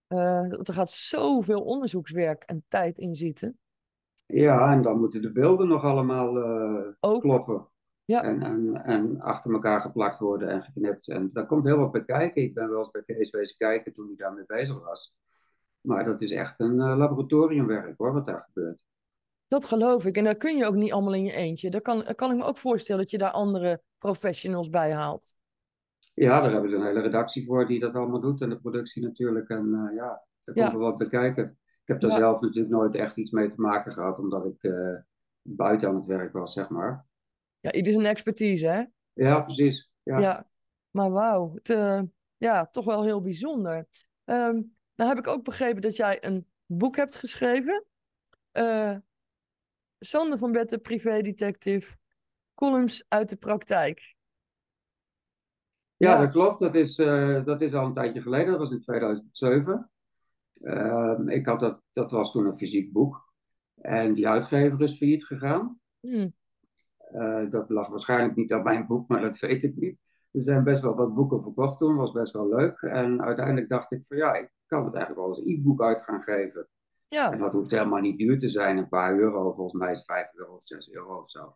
Eh, 0.08 0.50
dat 0.50 0.68
er 0.68 0.74
gaat 0.74 0.92
zoveel 0.92 1.62
onderzoekswerk 1.62 2.44
en 2.44 2.66
tijd 2.68 2.98
in 2.98 3.16
zitten. 3.16 3.60
Ja, 4.32 4.72
en 4.72 4.82
dan 4.82 5.00
moeten 5.00 5.22
de 5.22 5.32
beelden 5.32 5.68
nog 5.68 5.84
allemaal 5.84 6.38
eh, 6.38 7.20
kloppen. 7.20 7.68
Ja. 8.06 8.24
En, 8.24 8.42
en, 8.42 8.84
en 8.84 9.22
achter 9.22 9.52
elkaar 9.54 9.82
geplakt 9.82 10.20
worden 10.20 10.50
en 10.50 10.62
geknipt. 10.64 11.08
En 11.08 11.30
daar 11.34 11.46
komt 11.46 11.66
heel 11.66 11.78
wat 11.78 11.92
bij 11.92 12.06
kijken. 12.06 12.42
Ik 12.42 12.54
ben 12.54 12.70
wel 12.70 12.80
eens 12.80 12.92
bij 12.92 13.04
Kees 13.04 13.30
wezen 13.30 13.58
kijken 13.58 13.94
toen 13.94 14.06
hij 14.08 14.16
daarmee 14.16 14.44
bezig 14.48 14.84
was. 14.84 15.14
Maar 15.82 16.06
dat 16.06 16.22
is 16.22 16.32
echt 16.32 16.60
een 16.60 16.80
eh, 16.82 16.98
laboratoriumwerk 16.98 17.98
hoor, 17.98 18.14
wat 18.14 18.26
daar 18.26 18.44
gebeurt. 18.54 18.78
Dat 19.48 19.66
geloof 19.66 20.06
ik. 20.06 20.18
En 20.18 20.24
dat 20.24 20.38
kun 20.38 20.58
je 20.58 20.66
ook 20.66 20.76
niet 20.76 20.92
allemaal 20.92 21.14
in 21.14 21.24
je 21.24 21.32
eentje. 21.34 21.70
Daar 21.70 21.82
kan, 21.82 22.02
daar 22.04 22.16
kan 22.16 22.32
ik 22.32 22.38
me 22.38 22.44
ook 22.44 22.58
voorstellen 22.58 23.02
dat 23.02 23.12
je 23.12 23.18
daar 23.18 23.32
andere 23.32 23.82
professionals 23.98 24.70
bij 24.70 24.94
haalt. 24.94 25.36
Ja, 26.14 26.42
daar 26.42 26.52
hebben 26.52 26.70
ze 26.70 26.76
een 26.76 26.86
hele 26.86 27.02
redactie 27.02 27.46
voor 27.46 27.68
die 27.68 27.80
dat 27.80 27.94
allemaal 27.96 28.20
doet. 28.20 28.42
En 28.42 28.50
de 28.50 28.60
productie 28.60 29.04
natuurlijk. 29.04 29.50
En 29.50 29.74
eh, 29.74 29.96
ja, 29.96 30.24
daar 30.44 30.56
Ja. 30.58 30.64
komt 30.70 30.78
wel 30.78 30.90
wat 30.90 30.98
bij 30.98 31.10
kijken. 31.10 31.58
Ik 31.82 31.88
heb 31.88 32.00
daar 32.02 32.10
Ja. 32.12 32.18
zelf 32.18 32.42
natuurlijk 32.42 32.74
nooit 32.74 32.96
echt 32.96 33.18
iets 33.18 33.32
mee 33.32 33.50
te 33.52 33.62
maken 33.62 33.92
gehad. 33.94 34.20
Omdat 34.20 34.46
ik 34.46 34.64
eh, 34.64 34.96
buiten 35.42 35.90
aan 35.90 35.96
het 35.96 36.06
werk 36.06 36.34
was, 36.34 36.54
zeg 36.54 36.70
maar. 36.70 37.06
Ja, 37.60 37.72
ieder 37.72 37.92
zijn 37.94 38.06
expertise, 38.06 38.68
hè? 38.68 38.84
Ja, 39.14 39.42
precies. 39.42 39.90
Ja. 40.04 40.20
Ja, 40.20 40.50
maar 40.92 41.12
wauw, 41.12 41.56
eh, 41.64 42.02
ja, 42.38 42.66
toch 42.68 42.86
wel 42.86 43.04
heel 43.04 43.22
bijzonder. 43.22 43.88
Ehm 44.24 44.62
nou 44.96 45.10
heb 45.16 45.18
ik 45.18 45.28
ook 45.28 45.44
begrepen 45.44 45.82
dat 45.82 45.96
jij 45.96 46.24
een 46.26 46.48
boek 46.66 46.96
hebt 46.96 47.16
geschreven. 47.16 47.86
Eh 48.52 48.96
Sander 50.00 50.38
van 50.38 50.52
Betten, 50.52 50.82
privédetective, 50.82 51.98
columns 52.54 53.06
uit 53.08 53.30
de 53.30 53.36
praktijk. 53.36 54.16
Ja, 55.96 56.12
Ja. 56.14 56.20
dat 56.20 56.32
klopt. 56.32 56.60
Dat 56.60 56.76
is, 56.76 56.96
dat 57.46 57.62
is 57.62 57.74
al 57.74 57.86
een 57.86 57.94
tijdje 57.94 58.22
geleden. 58.22 58.52
Dat 58.52 58.60
was 58.60 58.72
in 58.72 58.82
2007. 58.82 59.91
Ehm, 60.64 61.30
ik 61.30 61.46
had 61.46 61.60
dat, 61.60 61.82
dat 61.94 62.12
was 62.12 62.32
toen 62.32 62.46
een 62.46 62.58
fysiek 62.58 62.92
boek. 62.92 63.30
En 63.76 64.14
die 64.14 64.28
uitgever 64.28 64.82
is 64.82 64.98
failliet 64.98 65.26
gegaan. 65.26 65.80
Hm, 66.00 66.30
Eh, 67.12 67.50
dat 67.50 67.70
lag 67.70 67.88
waarschijnlijk 67.88 68.36
niet 68.36 68.54
aan 68.54 68.64
mijn 68.64 68.88
boek, 68.88 69.08
maar 69.08 69.22
dat 69.22 69.40
weet 69.40 69.64
ik 69.64 69.76
niet. 69.76 70.00
Er 70.32 70.42
zijn 70.42 70.64
best 70.64 70.82
wel 70.82 70.96
wat 70.96 71.14
boeken 71.14 71.42
verkocht 71.42 71.78
toen, 71.80 71.96
was 71.96 72.12
best 72.12 72.34
wel 72.34 72.48
leuk. 72.48 72.82
En 72.82 73.22
uiteindelijk 73.22 73.70
dacht 73.70 73.92
ik 73.92 74.04
van 74.08 74.18
ja, 74.18 74.34
ik 74.34 74.50
kan 74.66 74.86
het 74.86 74.94
eigenlijk 74.94 75.26
wel 75.26 75.36
als 75.36 75.46
e-book 75.46 75.82
uit 75.82 76.02
gaan 76.02 76.22
geven. 76.22 76.60
En 76.62 76.68
ja, 77.18 77.44
dat 77.44 77.52
hoeft 77.52 77.72
helemaal 77.72 78.00
niet 78.02 78.18
duur 78.18 78.40
te 78.40 78.50
zijn, 78.50 78.78
een 78.78 78.88
paar 78.90 79.18
euro. 79.18 79.54
Volgens 79.54 79.82
mij 79.82 79.92
is 79.92 79.98
het 79.98 80.06
5 80.06 80.30
euro 80.34 80.54
of 80.56 80.62
6 80.64 80.92
euro 80.92 81.18
of 81.22 81.30
zo. 81.30 81.56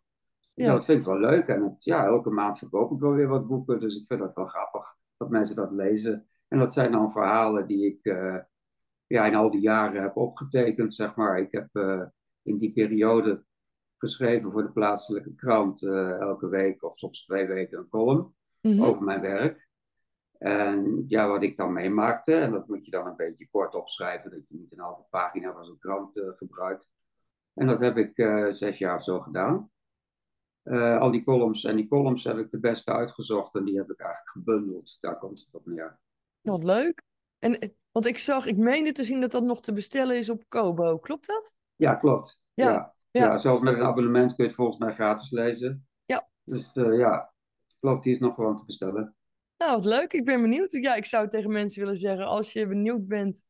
Dus 0.54 0.66
Ja. 0.66 0.74
dat 0.74 0.86
vind 0.86 1.00
ik 1.00 1.06
wel 1.06 1.20
leuk. 1.20 1.48
En 1.48 1.64
het, 1.64 1.84
ja, 1.84 2.06
elke 2.06 2.30
maand 2.30 2.58
verkoop 2.58 2.92
ik 2.92 3.00
wel 3.00 3.12
weer 3.14 3.28
wat 3.28 3.48
boeken. 3.48 3.80
Dus 3.80 3.96
ik 3.96 4.08
vind 4.08 4.20
dat 4.20 4.36
wel 4.36 4.46
grappig 4.48 4.96
dat 5.18 5.30
mensen 5.30 5.56
dat 5.56 5.72
lezen. 5.72 6.28
En 6.48 6.60
dat 6.60 6.74
zijn 6.74 6.92
dan 6.92 7.12
verhalen 7.12 7.68
die 7.68 7.86
ik 7.86 8.06
eh, 8.06 8.36
ja, 9.08 9.26
in 9.26 9.36
al 9.36 9.52
die 9.52 9.62
jaren 9.62 10.02
heb 10.02 10.18
opgetekend, 10.18 10.96
zeg 10.96 11.16
maar. 11.16 11.40
Ik 11.40 11.52
heb 11.52 11.68
eh, 11.72 12.04
in 12.42 12.58
die 12.58 12.74
periode 12.74 13.44
geschreven 13.98 14.52
voor 14.52 14.64
de 14.64 14.72
plaatselijke 14.72 15.36
krant 15.36 15.84
eh, 15.84 16.20
elke 16.20 16.48
week 16.48 16.84
of 16.84 16.98
soms 16.98 17.26
twee 17.26 17.48
weken 17.48 17.78
een 17.78 17.90
column 17.90 18.36
mhm, 18.62 18.84
over 18.84 19.04
mijn 19.04 19.22
werk. 19.22 19.64
En 20.38 21.06
ja, 21.08 21.28
wat 21.28 21.44
ik 21.44 21.58
dan 21.58 21.74
meemaakte, 21.74 22.34
en 22.34 22.52
dat 22.52 22.68
moet 22.68 22.86
je 22.86 22.92
dan 22.92 23.08
een 23.08 23.16
beetje 23.16 23.48
kort 23.52 23.76
opschrijven, 23.76 24.32
dat 24.32 24.48
je 24.48 24.56
niet 24.56 24.72
een 24.72 24.80
halve 24.80 25.06
pagina 25.10 25.54
van 25.54 25.66
zo'n 25.66 25.80
krant 25.80 26.18
eh, 26.18 26.30
gebruikt. 26.36 26.90
En 27.54 27.68
dat 27.68 27.80
heb 27.80 27.98
ik 27.98 28.12
zes 28.56 28.78
jaar 28.78 29.04
zo 29.04 29.20
gedaan. 29.20 29.70
Al 31.00 31.12
die 31.12 31.24
columns, 31.24 31.64
en 31.64 31.76
die 31.76 31.88
columns 31.88 32.24
heb 32.24 32.38
ik 32.38 32.52
de 32.52 32.60
beste 32.60 32.92
uitgezocht 32.94 33.56
en 33.56 33.64
die 33.64 33.78
heb 33.78 33.92
ik 33.92 34.00
eigenlijk 34.00 34.30
gebundeld. 34.30 34.98
Daar 35.00 35.18
komt 35.18 35.40
het 35.40 35.54
op 35.54 35.66
neer. 35.66 36.00
wat 36.42 36.64
leuk. 36.64 37.02
En, 37.40 37.76
want 37.96 38.08
ik 38.08 38.18
zag, 38.18 38.46
ik 38.46 38.58
meende 38.58 38.92
te 38.92 39.04
zien 39.04 39.22
dat 39.22 39.32
dat 39.32 39.44
nog 39.44 39.62
te 39.62 39.74
bestellen 39.74 40.18
is 40.18 40.30
op 40.30 40.44
Kobo. 40.48 40.98
Klopt 40.98 41.28
dat? 41.28 41.54
Ja, 41.76 41.96
klopt. 41.96 42.40
Ja, 42.54 42.70
ja. 42.70 42.96
ja. 43.12 43.26
Ja, 43.26 43.40
zelfs 43.40 43.62
met 43.62 43.74
een 43.74 43.84
abonnement 43.84 44.36
kun 44.36 44.44
je 44.44 44.50
het 44.50 44.60
volgens 44.60 44.78
mij 44.78 44.94
gratis 44.94 45.32
lezen. 45.32 45.88
Ja. 46.06 46.28
Dus 46.44 46.72
eh, 46.74 46.98
ja, 46.98 47.34
klopt, 47.80 48.04
die 48.04 48.14
is 48.14 48.20
nog 48.20 48.36
gewoon 48.36 48.58
te 48.58 48.66
bestellen. 48.66 49.16
Nou, 49.58 49.72
wat 49.72 49.86
leuk. 49.86 50.14
Ik 50.14 50.26
ben 50.26 50.42
benieuwd. 50.42 50.72
Ja, 50.72 50.96
ik 50.96 51.06
zou 51.06 51.28
tegen 51.28 51.52
mensen 51.52 51.82
willen 51.82 51.98
zeggen, 51.98 52.26
als 52.26 52.54
je 52.54 52.68
benieuwd 52.68 53.08
bent, 53.08 53.44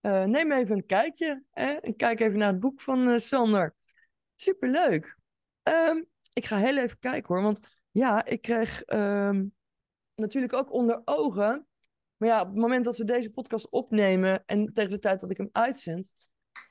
eh, 0.00 0.24
neem 0.24 0.52
even 0.52 0.76
een 0.76 0.86
kijkje. 0.86 1.42
Hè? 1.50 1.72
En 1.72 1.96
kijk 1.96 2.20
even 2.20 2.38
naar 2.38 2.52
het 2.52 2.60
boek 2.60 2.80
van 2.80 3.08
eh, 3.08 3.16
Sander. 3.16 3.74
Superleuk. 4.34 5.16
Ehm, 5.62 6.02
ik 6.32 6.44
ga 6.44 6.56
heel 6.56 6.78
even 6.78 6.98
kijken 6.98 7.34
hoor, 7.34 7.42
want 7.42 7.60
ja, 7.90 8.24
ik 8.24 8.42
kreeg 8.42 8.82
ehm, 8.82 9.44
natuurlijk 10.14 10.52
ook 10.52 10.72
onder 10.72 11.02
ogen. 11.04 11.66
Maar 12.22 12.30
ja, 12.30 12.40
op 12.40 12.46
het 12.46 12.56
moment 12.56 12.84
dat 12.84 12.96
we 12.96 13.04
deze 13.04 13.32
podcast 13.32 13.70
opnemen 13.70 14.42
en 14.46 14.72
tegen 14.72 14.90
de 14.90 14.98
tijd 14.98 15.20
dat 15.20 15.30
ik 15.30 15.36
hem 15.36 15.48
uitzend, 15.52 16.10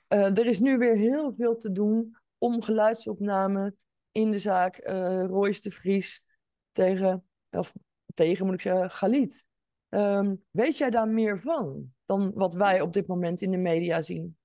eh, 0.08 0.38
er 0.38 0.46
is 0.46 0.60
nu 0.60 0.78
weer 0.78 0.96
heel 0.96 1.34
veel 1.34 1.56
te 1.56 1.72
doen 1.72 2.16
om 2.38 2.62
geluidsopname 2.62 3.76
in 4.12 4.32
de 4.32 4.38
zaak 4.38 4.78
eh 4.78 5.26
Royce 5.26 5.62
de 5.62 5.72
Vries 5.72 6.26
tegen, 6.72 7.26
of 7.50 7.74
tegen 8.14 8.46
moet 8.46 8.54
ik 8.54 8.62
zeggen, 8.62 8.92
Galit. 8.92 9.46
Ehm, 9.90 10.36
weet 10.52 10.78
jij 10.78 10.90
daar 10.90 11.08
meer 11.08 11.40
van 11.40 11.94
dan 12.06 12.32
wat 12.34 12.54
wij 12.54 12.82
op 12.82 12.94
dit 12.94 13.08
moment 13.08 13.42
in 13.42 13.52
de 13.52 13.58
media 13.58 14.02
zien? 14.02 14.38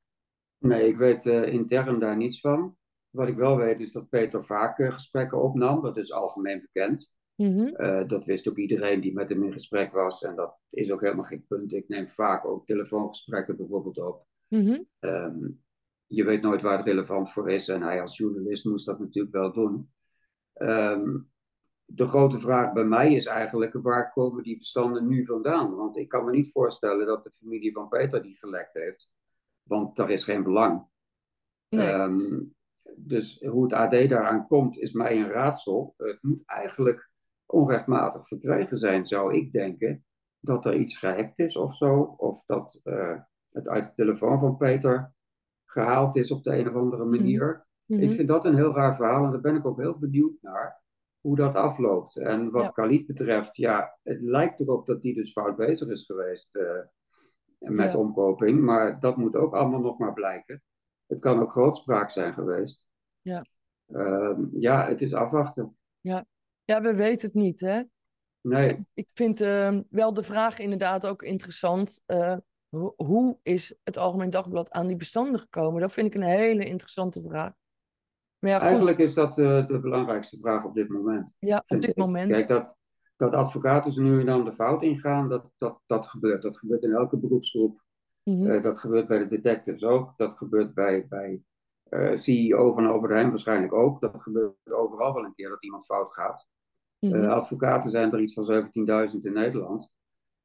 Nee, 0.58 0.88
ik 0.88 0.96
weet 0.96 1.26
eh, 1.26 1.52
intern 1.52 1.98
daar 1.98 2.16
niets 2.16 2.40
van. 2.40 2.76
Wat 3.10 3.28
ik 3.28 3.36
wel 3.36 3.56
weet 3.56 3.80
is 3.80 3.92
dat 3.92 4.08
Peter 4.08 4.44
vaak 4.44 4.76
gesprekken 4.76 5.42
opnam. 5.42 5.82
Dat 5.82 5.96
is 5.96 6.12
algemeen 6.12 6.60
bekend. 6.60 7.14
Mhm, 7.36 7.66
Eh, 7.66 8.08
dat 8.08 8.24
wist 8.24 8.48
ook 8.48 8.56
iedereen 8.56 9.00
die 9.00 9.12
met 9.14 9.28
hem 9.28 9.42
in 9.44 9.52
gesprek 9.52 9.92
was. 9.92 10.22
En 10.22 10.36
dat 10.36 10.56
is 10.70 10.90
ook 10.90 11.00
helemaal 11.00 11.24
geen 11.24 11.44
punt. 11.48 11.72
Ik 11.72 11.88
neem 11.88 12.08
vaak 12.08 12.44
ook 12.44 12.66
telefoongesprekken 12.66 13.56
bijvoorbeeld 13.56 13.98
op. 13.98 14.24
mhm, 14.48 14.82
Ehm, 14.98 15.48
je 16.06 16.24
weet 16.24 16.42
nooit 16.42 16.62
waar 16.62 16.76
het 16.76 16.86
relevant 16.86 17.32
voor 17.32 17.50
is. 17.50 17.68
En 17.68 17.82
hij 17.82 18.00
als 18.00 18.16
journalist 18.16 18.64
moest 18.64 18.86
dat 18.86 18.98
natuurlijk 18.98 19.34
wel 19.34 19.52
doen. 19.52 19.90
Ehm, 20.52 21.18
de 21.84 22.06
grote 22.08 22.40
vraag 22.40 22.72
bij 22.72 22.84
mij 22.84 23.14
is 23.14 23.26
eigenlijk, 23.26 23.72
waar 23.72 24.12
komen 24.12 24.42
die 24.42 24.58
bestanden 24.58 25.08
nu 25.08 25.24
vandaan? 25.26 25.74
Want 25.74 25.96
ik 25.96 26.08
kan 26.08 26.24
me 26.24 26.30
niet 26.30 26.52
voorstellen 26.52 27.06
dat 27.06 27.24
de 27.24 27.32
familie 27.40 27.72
van 27.72 27.88
Peter 27.88 28.22
die 28.22 28.36
gelekt 28.36 28.72
heeft. 28.74 29.10
Want 29.62 29.96
daar 29.96 30.10
is 30.10 30.24
geen 30.24 30.42
belang. 30.42 30.86
Nee. 31.68 31.86
Ehm, 31.88 32.42
dus 32.96 33.40
hoe 33.40 33.62
het 33.62 33.72
AD 33.72 33.90
daaraan 33.90 34.46
komt, 34.46 34.78
is 34.78 34.92
mij 34.92 35.16
een 35.20 35.28
raadsel. 35.30 35.94
Het 35.96 36.18
moet 36.22 36.42
eigenlijk 36.46 37.10
onrechtmatig 37.46 38.28
verkregen 38.28 38.78
zijn, 38.78 39.06
zou 39.06 39.34
ik 39.36 39.52
denken. 39.52 40.04
Dat 40.40 40.64
er 40.64 40.74
iets 40.76 40.98
gehackt 40.98 41.38
is 41.38 41.56
of 41.56 41.76
zo. 41.76 42.14
Of 42.16 42.42
dat 42.46 42.80
uh, 42.84 43.18
het 43.50 43.68
uit 43.68 43.86
de 43.86 43.94
telefoon 43.94 44.38
van 44.40 44.56
Peter 44.56 45.14
gehaald 45.64 46.16
is 46.16 46.30
op 46.30 46.42
de 46.42 46.56
een 46.58 46.68
of 46.68 46.74
andere 46.74 47.04
Mhm. 47.04 47.16
manier. 47.16 47.66
Mhm. 47.86 48.00
Ik 48.02 48.14
vind 48.16 48.28
dat 48.28 48.44
een 48.44 48.56
heel 48.56 48.74
raar 48.74 48.96
verhaal 48.96 49.24
en 49.24 49.30
daar 49.30 49.40
ben 49.40 49.56
ik 49.56 49.66
ook 49.66 49.80
heel 49.80 49.98
benieuwd 49.98 50.32
naar 50.40 50.82
hoe 51.20 51.36
dat 51.36 51.54
afloopt. 51.54 52.16
En 52.16 52.50
wat 52.50 52.62
Ja. 52.62 52.68
Khalid 52.70 53.06
betreft, 53.06 53.56
ja, 53.56 53.98
het 54.02 54.20
lijkt 54.20 54.60
erop 54.60 54.86
dat 54.86 55.02
hij 55.02 55.12
dus 55.14 55.32
fout 55.32 55.56
bezig 55.56 55.88
is 55.88 56.04
geweest 56.04 56.54
eh, 56.56 56.78
met 57.58 57.92
Ja. 57.92 57.96
omkoping, 57.98 58.60
maar 58.60 59.00
dat 59.00 59.16
moet 59.16 59.36
ook 59.36 59.54
allemaal 59.54 59.80
nog 59.80 59.98
maar 59.98 60.12
blijken. 60.12 60.62
Het 61.06 61.18
kan 61.18 61.40
ook 61.40 61.50
grootspraak 61.50 62.10
zijn 62.10 62.32
geweest. 62.34 62.86
Ja. 63.20 63.44
Ehm, 63.86 64.44
ja, 64.52 64.86
het 64.88 65.02
is 65.02 65.14
afwachten. 65.14 65.76
Ja, 66.00 66.24
we 66.66 66.94
weten 66.94 67.26
het 67.26 67.36
niet, 67.36 67.60
hè? 67.60 67.82
Nee, 68.40 68.86
Ik 68.94 69.08
vind 69.12 69.40
eh, 69.40 69.78
wel 69.90 70.14
de 70.14 70.22
vraag 70.22 70.58
inderdaad 70.58 71.06
ook 71.06 71.22
interessant. 71.22 72.02
eh, 72.06 72.36
ho- 72.68 72.94
hoe 72.96 73.38
is 73.42 73.78
het 73.84 73.96
Algemeen 73.96 74.30
Dagblad 74.30 74.70
aan 74.70 74.86
die 74.86 74.96
bestanden 74.96 75.40
gekomen? 75.40 75.80
Dat 75.80 75.92
vind 75.92 76.06
ik 76.06 76.14
een 76.14 76.22
hele 76.28 76.64
interessante 76.64 77.22
vraag. 77.22 77.52
Maar 78.38 78.50
ja, 78.50 78.60
eigenlijk 78.60 78.98
is 78.98 79.14
dat 79.14 79.38
eh, 79.38 79.66
de 79.66 79.80
belangrijkste 79.80 80.38
vraag 80.40 80.64
op 80.64 80.74
dit 80.74 80.88
moment. 80.88 81.36
Ja, 81.38 81.64
op 81.66 81.80
dit 81.80 81.96
moment. 81.96 82.32
Kijk, 82.32 82.48
dat, 82.48 82.74
dat 83.16 83.32
advocaten 83.32 84.02
nu 84.02 84.20
en 84.20 84.26
dan 84.26 84.44
de 84.44 84.54
fout 84.54 84.82
ingaan, 84.82 85.28
dat, 85.28 85.50
dat, 85.56 85.80
dat 85.86 86.06
gebeurt. 86.06 86.42
Dat 86.42 86.58
gebeurt 86.58 86.82
in 86.82 86.92
elke 86.92 87.16
beroepsgroep. 87.16 87.82
Mhm. 88.22 88.50
Eh, 88.50 88.62
dat 88.62 88.78
gebeurt 88.80 89.08
bij 89.08 89.18
de 89.18 89.28
detectives 89.28 89.82
ook. 89.82 90.12
Dat 90.16 90.36
gebeurt 90.36 90.74
bij, 90.74 91.06
bij 91.08 91.42
CEO 92.16 92.74
van 92.74 92.86
Albert 92.86 93.12
Heijn 93.12 93.28
waarschijnlijk 93.28 93.72
ook. 93.72 94.00
Dat 94.00 94.22
gebeurt 94.22 94.54
overal 94.72 95.14
wel 95.14 95.24
een 95.24 95.34
keer 95.34 95.48
dat 95.48 95.64
iemand 95.64 95.84
fout 95.84 96.12
gaat. 96.14 96.46
Mhm. 97.08 97.24
Eh, 97.24 97.30
advocaten 97.32 97.90
zijn 97.90 98.12
er 98.12 98.20
iets 98.20 98.34
van 98.34 98.44
17.000 98.44 99.24
in 99.24 99.32
Nederland. 99.32 99.90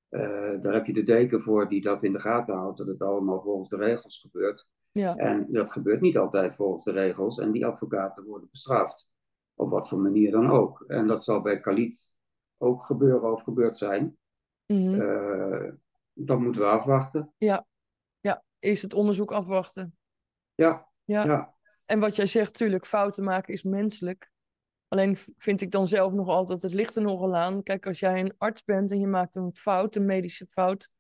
Eh, 0.09 0.21
daar 0.61 0.73
heb 0.73 0.85
je 0.85 0.93
de 0.93 1.03
deken 1.03 1.41
voor 1.41 1.69
die 1.69 1.81
dat 1.81 2.03
in 2.03 2.13
de 2.13 2.19
gaten 2.19 2.55
houdt, 2.55 2.77
dat 2.77 2.87
het 2.87 3.01
allemaal 3.01 3.41
volgens 3.41 3.69
de 3.69 3.75
regels 3.77 4.19
gebeurt. 4.19 4.67
Ja, 4.91 5.15
En 5.15 5.47
dat 5.49 5.71
gebeurt 5.71 6.01
niet 6.01 6.17
altijd 6.17 6.55
volgens 6.55 6.83
de 6.83 6.91
regels. 6.91 7.37
En 7.37 7.51
die 7.51 7.65
advocaten 7.65 8.23
worden 8.23 8.47
bestraft. 8.51 9.09
Op 9.55 9.69
wat 9.69 9.89
voor 9.89 9.99
manier 9.99 10.31
dan 10.31 10.49
ook. 10.49 10.83
En 10.87 11.07
dat 11.07 11.23
zal 11.23 11.41
bij 11.41 11.59
Khalid 11.59 12.13
ook 12.57 12.83
gebeuren 12.85 13.31
of 13.33 13.43
gebeurd 13.43 13.77
zijn. 13.77 14.17
mhm. 14.65 15.01
Eh, 15.01 15.71
dat 16.13 16.39
moeten 16.39 16.61
we 16.61 16.67
afwachten. 16.67 17.33
ja. 17.37 17.65
Eerst 18.59 18.81
het 18.81 18.93
onderzoek 18.93 19.31
afwachten. 19.31 19.97
Ja, 20.55 20.87
Ja. 21.03 21.25
ja. 21.25 21.53
En 21.85 21.99
wat 21.99 22.15
jij 22.15 22.25
zegt, 22.25 22.53
tuurlijk, 22.53 22.85
fouten 22.85 23.23
maken 23.23 23.53
is 23.53 23.63
menselijk. 23.63 24.30
Alleen 24.91 25.17
vind 25.37 25.61
ik 25.61 25.71
dan 25.71 25.87
zelf 25.87 26.13
nog 26.13 26.27
altijd, 26.27 26.61
het 26.61 26.73
ligt 26.73 26.95
er 26.95 27.01
nogal 27.01 27.35
aan. 27.35 27.63
Kijk, 27.63 27.87
als 27.87 27.99
jij 27.99 28.19
een 28.19 28.33
arts 28.37 28.63
bent 28.63 28.91
en 28.91 28.99
je 28.99 29.07
maakt 29.07 29.35
een 29.35 29.55
fout, 29.55 29.95
een 29.95 30.05
medische 30.05 30.47
fout, 30.49 30.91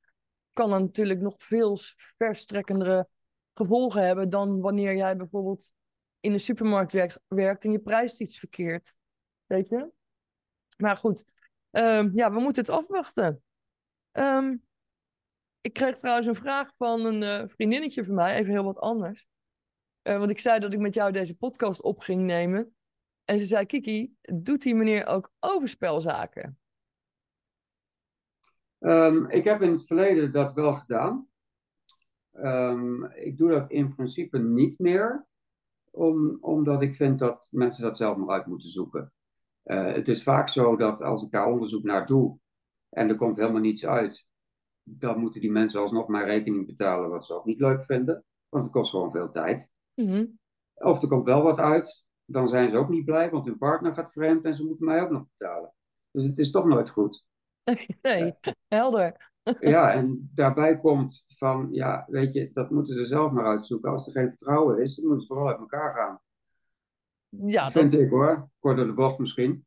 kan 0.53 0.69
dat 0.69 0.79
natuurlijk 0.79 1.19
nog 1.19 1.35
veel 1.37 1.77
verstrekkendere 2.17 3.07
gevolgen 3.53 4.05
hebben 4.05 4.29
dan 4.29 4.59
wanneer 4.59 4.95
jij 4.95 5.15
bijvoorbeeld 5.15 5.73
in 6.19 6.33
een 6.33 6.39
supermarkt 6.39 6.91
werkt, 6.91 7.19
werkt 7.27 7.63
en 7.63 7.71
je 7.71 7.79
prijst 7.79 8.21
iets 8.21 8.39
verkeerd. 8.39 8.95
Weet 9.45 9.69
je? 9.69 9.91
Maar 10.77 10.97
goed, 10.97 11.31
ehm, 11.71 12.09
ja, 12.13 12.31
we 12.31 12.39
moeten 12.39 12.61
het 12.61 12.71
afwachten. 12.71 13.43
Ehm, 14.11 14.55
ik 15.61 15.73
kreeg 15.73 15.97
trouwens 15.97 16.27
een 16.27 16.35
vraag 16.35 16.71
van 16.77 17.05
een 17.05 17.23
eh, 17.23 17.47
vriendinnetje 17.47 18.05
van 18.05 18.15
mij, 18.15 18.35
even 18.35 18.51
heel 18.51 18.63
wat 18.63 18.79
anders. 18.79 19.27
Eh, 20.01 20.17
want 20.17 20.31
ik 20.31 20.39
zei 20.39 20.59
dat 20.59 20.73
ik 20.73 20.79
met 20.79 20.93
jou 20.93 21.11
deze 21.11 21.35
podcast 21.35 21.81
op 21.81 21.99
ging 21.99 22.21
nemen. 22.21 22.75
En 23.25 23.39
ze 23.39 23.45
zei, 23.45 23.65
Kiki, 23.65 24.13
doet 24.21 24.61
die 24.61 24.75
meneer 24.75 25.05
ook 25.05 25.31
overspelzaken? 25.39 26.59
Ehm, 28.79 29.25
ik 29.25 29.43
heb 29.43 29.61
in 29.61 29.71
het 29.71 29.85
verleden 29.85 30.31
dat 30.31 30.53
wel 30.53 30.73
gedaan. 30.73 31.27
Ehm, 32.31 33.03
ik 33.03 33.37
doe 33.37 33.49
dat 33.49 33.71
in 33.71 33.95
principe 33.95 34.37
niet 34.37 34.79
meer, 34.79 35.25
om, 35.91 36.37
omdat 36.41 36.81
ik 36.81 36.95
vind 36.95 37.19
dat 37.19 37.47
mensen 37.51 37.83
dat 37.83 37.97
zelf 37.97 38.17
maar 38.17 38.29
uit 38.29 38.45
moeten 38.45 38.69
zoeken. 38.69 39.13
Eh, 39.63 39.93
het 39.93 40.07
is 40.07 40.23
vaak 40.23 40.49
zo 40.49 40.75
dat 40.75 41.01
als 41.01 41.23
ik 41.23 41.31
daar 41.31 41.47
onderzoek 41.47 41.83
naar 41.83 42.07
doe 42.07 42.37
en 42.89 43.09
er 43.09 43.15
komt 43.15 43.37
helemaal 43.37 43.61
niets 43.61 43.85
uit, 43.85 44.27
dan 44.83 45.19
moeten 45.19 45.41
die 45.41 45.51
mensen 45.51 45.81
alsnog 45.81 46.07
mijn 46.07 46.25
rekening 46.25 46.65
betalen, 46.65 47.09
wat 47.09 47.25
ze 47.25 47.33
ook 47.33 47.45
niet 47.45 47.59
leuk 47.59 47.85
vinden, 47.85 48.25
want 48.49 48.63
het 48.63 48.73
kost 48.73 48.91
gewoon 48.91 49.11
veel 49.11 49.31
tijd. 49.31 49.71
Mhm. 49.93 50.25
Of 50.73 51.01
er 51.01 51.07
komt 51.07 51.25
wel 51.25 51.43
wat 51.43 51.59
uit, 51.59 52.05
dan 52.31 52.47
zijn 52.47 52.69
ze 52.69 52.77
ook 52.77 52.89
niet 52.89 53.05
blij, 53.05 53.29
want 53.29 53.45
hun 53.45 53.57
partner 53.57 53.93
gaat 53.93 54.11
vreemd 54.11 54.45
en 54.45 54.55
ze 54.55 54.63
moeten 54.63 54.85
mij 54.85 55.01
ook 55.01 55.09
nog 55.09 55.23
betalen. 55.37 55.73
Dus 56.11 56.23
het 56.23 56.37
is 56.37 56.51
toch 56.51 56.65
nooit 56.65 56.89
goed. 56.89 57.25
Nee, 58.01 58.33
helder. 58.67 59.31
Ja, 59.59 59.91
en 59.97 60.31
daarbij 60.33 60.79
komt 60.79 61.23
van, 61.27 61.67
ja, 61.71 62.05
weet 62.07 62.33
je, 62.33 62.49
dat 62.53 62.69
moeten 62.69 62.95
ze 62.95 63.05
zelf 63.05 63.31
maar 63.31 63.45
uitzoeken. 63.45 63.91
Als 63.91 64.07
er 64.07 64.11
geen 64.13 64.29
vertrouwen 64.29 64.81
is, 64.81 64.95
dan 64.95 65.05
moeten 65.05 65.27
ze 65.27 65.33
vooral 65.33 65.49
uit 65.49 65.59
elkaar 65.59 65.93
gaan. 65.93 66.19
Ja, 67.29 67.63
dat, 67.63 67.71
Vind 67.71 67.93
ik 67.93 68.09
hoor, 68.09 68.49
kort 68.59 68.77
door 68.77 68.85
de 68.85 68.93
bocht 68.93 69.17
misschien. 69.17 69.65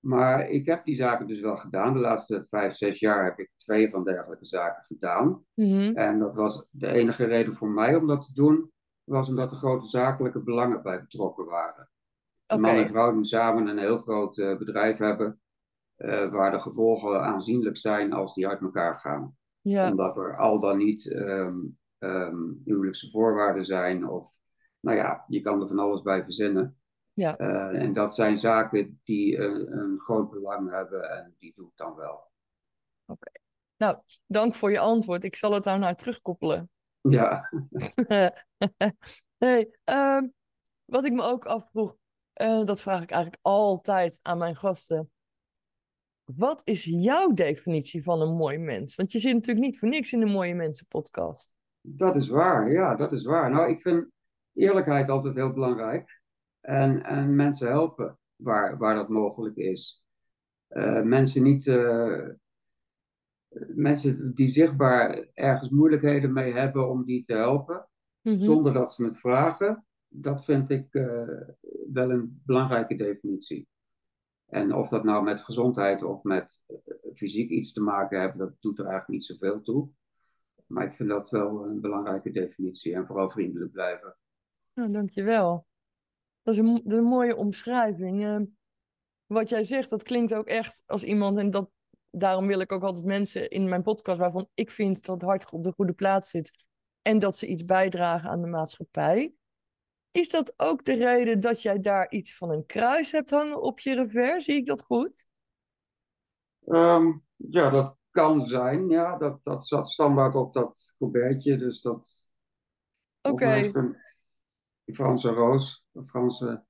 Maar 0.00 0.48
ik 0.48 0.66
heb 0.66 0.84
die 0.84 0.96
zaken 0.96 1.26
dus 1.26 1.40
wel 1.40 1.56
gedaan. 1.56 1.92
De 1.92 1.98
laatste 1.98 2.46
vijf, 2.50 2.74
zes 2.74 2.98
jaar 2.98 3.24
heb 3.24 3.38
ik 3.38 3.50
twee 3.56 3.90
van 3.90 4.04
dergelijke 4.04 4.46
zaken 4.46 4.84
gedaan. 4.84 5.44
Mhm. 5.54 5.96
En 5.96 6.18
dat 6.18 6.34
was 6.34 6.66
de 6.70 6.88
enige 6.88 7.24
reden 7.24 7.56
voor 7.56 7.68
mij 7.68 7.96
om 7.96 8.06
dat 8.06 8.24
te 8.24 8.32
doen, 8.32 8.70
was 9.04 9.28
omdat 9.28 9.50
er 9.50 9.56
grote 9.56 9.86
zakelijke 9.86 10.42
belangen 10.42 10.82
bij 10.82 11.00
betrokken 11.00 11.44
waren. 11.44 11.88
Een 12.46 12.58
Oké. 12.58 12.66
man 12.66 12.76
en 12.76 12.88
vrouw 12.88 13.14
die 13.14 13.24
samen 13.24 13.66
een 13.66 13.78
heel 13.78 13.98
groot 13.98 14.38
eh, 14.38 14.56
bedrijf 14.58 14.98
hebben, 14.98 15.40
eh, 15.96 16.30
waar 16.30 16.50
de 16.50 16.60
gevolgen 16.60 17.22
aanzienlijk 17.22 17.76
zijn 17.76 18.12
als 18.12 18.34
die 18.34 18.48
uit 18.48 18.60
elkaar 18.60 18.94
gaan. 18.94 19.36
Ja, 19.60 19.90
Omdat 19.90 20.16
er 20.16 20.36
al 20.36 20.60
dan 20.60 20.78
niet 20.78 21.12
ehm, 21.12 21.58
huwelijkse 22.64 23.10
voorwaarden 23.10 23.64
zijn. 23.64 24.08
Of, 24.08 24.30
nou 24.80 24.96
ja, 24.96 25.24
je 25.28 25.40
kan 25.40 25.60
er 25.60 25.68
van 25.68 25.78
alles 25.78 26.02
bij 26.02 26.24
verzinnen. 26.24 26.78
Ja. 27.12 27.36
Eh, 27.36 27.82
en 27.82 27.92
dat 27.92 28.14
zijn 28.14 28.38
zaken 28.38 29.00
die 29.04 29.38
een, 29.38 29.78
een 29.78 29.98
groot 30.00 30.30
belang 30.30 30.70
hebben 30.70 31.10
en 31.10 31.34
die 31.38 31.52
doe 31.56 31.66
ik 31.66 31.76
dan 31.76 31.94
wel. 31.94 32.30
nou, 33.76 33.98
dank 34.26 34.54
voor 34.54 34.70
je 34.70 34.78
antwoord. 34.78 35.24
Ik 35.24 35.36
zal 35.36 35.52
het 35.52 35.64
daar 35.64 35.78
naar 35.78 35.96
terugkoppelen. 35.96 36.70
Ja, 37.00 37.50
hey, 39.38 39.76
ehm, 39.84 40.26
wat 40.84 41.04
ik 41.04 41.12
me 41.12 41.22
ook 41.22 41.44
afvroeg, 41.44 41.96
eh, 42.34 42.64
dat 42.64 42.82
vraag 42.82 43.02
ik 43.02 43.10
eigenlijk 43.10 43.42
altijd 43.42 44.18
aan 44.22 44.38
mijn 44.38 44.56
gasten. 44.56 45.10
Wat 46.24 46.60
is 46.64 46.84
jouw 46.84 47.32
definitie 47.32 48.02
van 48.02 48.20
een 48.20 48.34
mooi 48.34 48.58
mens? 48.58 48.94
Want 48.94 49.12
je 49.12 49.18
zit 49.18 49.34
natuurlijk 49.34 49.66
niet 49.66 49.78
voor 49.78 49.88
niks 49.88 50.12
in 50.12 50.20
de 50.20 50.26
Mooie 50.26 50.54
Mensen 50.54 50.86
podcast. 50.86 51.54
dat 51.80 52.16
is 52.16 52.28
waar. 52.28 52.70
Ja, 52.72 52.94
dat 52.96 53.12
is 53.12 53.24
waar. 53.24 53.50
Nou, 53.50 53.70
ik 53.70 53.80
vind 53.80 54.06
eerlijkheid 54.54 55.10
altijd 55.10 55.34
heel 55.34 55.52
belangrijk. 55.52 56.20
En, 56.60 57.02
en 57.02 57.34
mensen 57.36 57.68
helpen 57.68 58.18
waar, 58.36 58.78
waar 58.78 58.94
dat 58.94 59.08
mogelijk 59.08 59.56
is. 59.56 60.02
Eh, 60.68 61.02
mensen 61.02 61.42
niet. 61.42 61.66
eh, 61.66 62.28
mensen 63.74 64.34
die 64.34 64.48
zichtbaar 64.48 65.26
ergens 65.34 65.70
moeilijkheden 65.70 66.32
mee 66.32 66.52
hebben 66.52 66.88
om 66.90 67.04
die 67.04 67.24
te 67.24 67.34
helpen. 67.34 67.88
Mhm. 68.20 68.44
zonder 68.44 68.72
dat 68.72 68.94
ze 68.94 69.04
het 69.04 69.18
vragen, 69.18 69.86
dat 70.16 70.44
vind 70.44 70.70
ik 70.70 70.94
eh, 70.94 71.40
wel 71.92 72.10
een 72.10 72.42
belangrijke 72.44 72.96
definitie. 72.96 73.68
En 74.46 74.74
of 74.74 74.88
dat 74.88 75.04
nou 75.04 75.24
met 75.24 75.40
gezondheid 75.40 76.02
of 76.02 76.22
met 76.22 76.62
eh, 76.66 76.76
fysiek 77.14 77.50
iets 77.50 77.72
te 77.72 77.80
maken 77.80 78.20
heeft, 78.20 78.38
dat 78.38 78.52
doet 78.60 78.78
er 78.78 78.86
eigenlijk 78.86 79.18
niet 79.18 79.24
zoveel 79.24 79.60
toe. 79.60 79.88
Maar 80.66 80.86
ik 80.86 80.94
vind 80.94 81.08
dat 81.08 81.30
wel 81.30 81.64
een 81.64 81.80
belangrijke 81.80 82.30
definitie 82.30 82.94
en 82.94 83.06
vooral 83.06 83.30
vriendelijk 83.30 83.72
blijven. 83.72 84.16
Nou, 84.74 84.92
dankjewel. 84.92 85.66
Dat 86.42 86.54
is 86.54 86.60
een, 86.60 86.74
dat 86.74 86.92
is 86.92 86.98
een 86.98 87.04
mooie 87.04 87.36
omschrijving. 87.36 88.24
Eh, 88.24 88.40
wat 89.26 89.48
jij 89.48 89.64
zegt, 89.64 89.90
dat 89.90 90.02
klinkt 90.02 90.34
ook 90.34 90.46
echt 90.46 90.82
als 90.86 91.04
iemand, 91.04 91.38
en 91.38 91.50
dat, 91.50 91.70
daarom 92.10 92.46
wil 92.46 92.60
ik 92.60 92.72
ook 92.72 92.82
altijd 92.82 93.04
mensen 93.04 93.50
in 93.50 93.68
mijn 93.68 93.82
podcast 93.82 94.18
waarvan 94.18 94.48
ik 94.54 94.70
vind 94.70 95.04
dat 95.04 95.20
het 95.20 95.30
hart 95.30 95.50
op 95.50 95.64
de 95.64 95.72
goede 95.72 95.92
plaats 95.92 96.30
zit 96.30 96.64
en 97.02 97.18
dat 97.18 97.36
ze 97.36 97.46
iets 97.46 97.64
bijdragen 97.64 98.30
aan 98.30 98.40
de 98.40 98.48
maatschappij. 98.48 99.34
Is 100.14 100.28
dat 100.30 100.54
ook 100.56 100.84
de 100.84 100.94
reden 100.94 101.40
dat 101.40 101.62
jij 101.62 101.80
daar 101.80 102.10
iets 102.10 102.36
van 102.36 102.50
een 102.50 102.66
kruis 102.66 103.12
hebt 103.12 103.30
hangen 103.30 103.62
op 103.62 103.80
je 103.80 103.94
revers? 103.94 104.44
Zie 104.44 104.56
ik 104.56 104.66
dat 104.66 104.82
goed? 104.82 105.26
Ehm, 106.64 107.12
ja, 107.36 107.70
dat 107.70 107.96
kan 108.10 108.46
zijn. 108.46 108.88
Ja, 108.88 109.16
dat, 109.16 109.40
dat 109.42 109.66
zat 109.66 109.90
standaard 109.90 110.34
op 110.34 110.52
dat 110.52 110.94
colbertje, 110.98 111.56
dus 111.56 111.80
dat 111.80 112.22
Oké. 113.22 113.72
Franse 114.84 115.28
roos, 115.28 115.84
een 115.92 116.08
Franse 116.08 116.64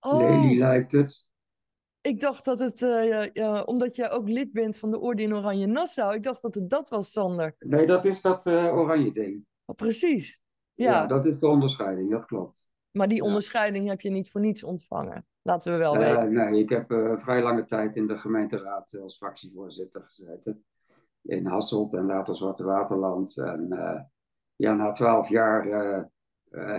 Oh, 0.00 0.16
lelie 0.16 0.58
lijkt 0.58 0.92
het. 0.92 1.26
Ik 2.00 2.20
dacht 2.20 2.44
dat 2.44 2.58
het, 2.58 2.80
uh, 2.80 3.32
ja, 3.32 3.62
omdat 3.62 3.96
jij 3.96 4.10
ook 4.10 4.28
lid 4.28 4.52
bent 4.52 4.78
van 4.78 4.90
de 4.90 4.98
Orde 4.98 5.22
in 5.22 5.34
Oranje 5.34 5.66
Nassau, 5.66 6.14
ik 6.14 6.22
dacht 6.22 6.42
dat 6.42 6.54
het 6.54 6.70
dat 6.70 6.88
was, 6.88 7.12
Sander. 7.12 7.54
Nee, 7.58 7.86
dat 7.86 8.04
is 8.04 8.20
dat 8.20 8.46
uh, 8.46 8.74
oranje 8.74 9.12
ding. 9.12 9.44
Oh, 9.64 9.76
precies. 9.76 10.40
Ja. 10.74 10.90
ja. 10.90 11.06
dat 11.06 11.26
is 11.26 11.38
de 11.38 11.46
onderscheiding, 11.46 12.10
dat 12.10 12.24
klopt. 12.24 12.61
Maar 12.92 13.08
die 13.08 13.22
onderscheiding 13.22 13.88
heb 13.88 14.00
je 14.00 14.10
niet 14.10 14.30
voor 14.30 14.40
niets 14.40 14.64
ontvangen. 14.64 15.26
Laten 15.42 15.72
we 15.72 15.78
wel 15.78 15.96
weten. 15.98 16.32
nee, 16.32 16.60
ik 16.60 16.68
heb 16.68 16.86
vrij 17.20 17.42
lange 17.42 17.64
tijd 17.64 17.96
in 17.96 18.06
de 18.06 18.18
gemeenteraad 18.18 18.98
als 19.02 19.16
fractievoorzitter 19.16 20.02
gezeten. 20.02 20.64
In 21.22 21.46
Hasselt 21.46 21.94
en 21.94 22.06
later 22.06 22.36
Zwarte 22.36 22.64
Waterland. 22.64 23.36
En 23.38 23.68
ja, 24.56 24.74
na 24.74 24.92
twaalf 24.92 25.28
jaar 25.28 26.10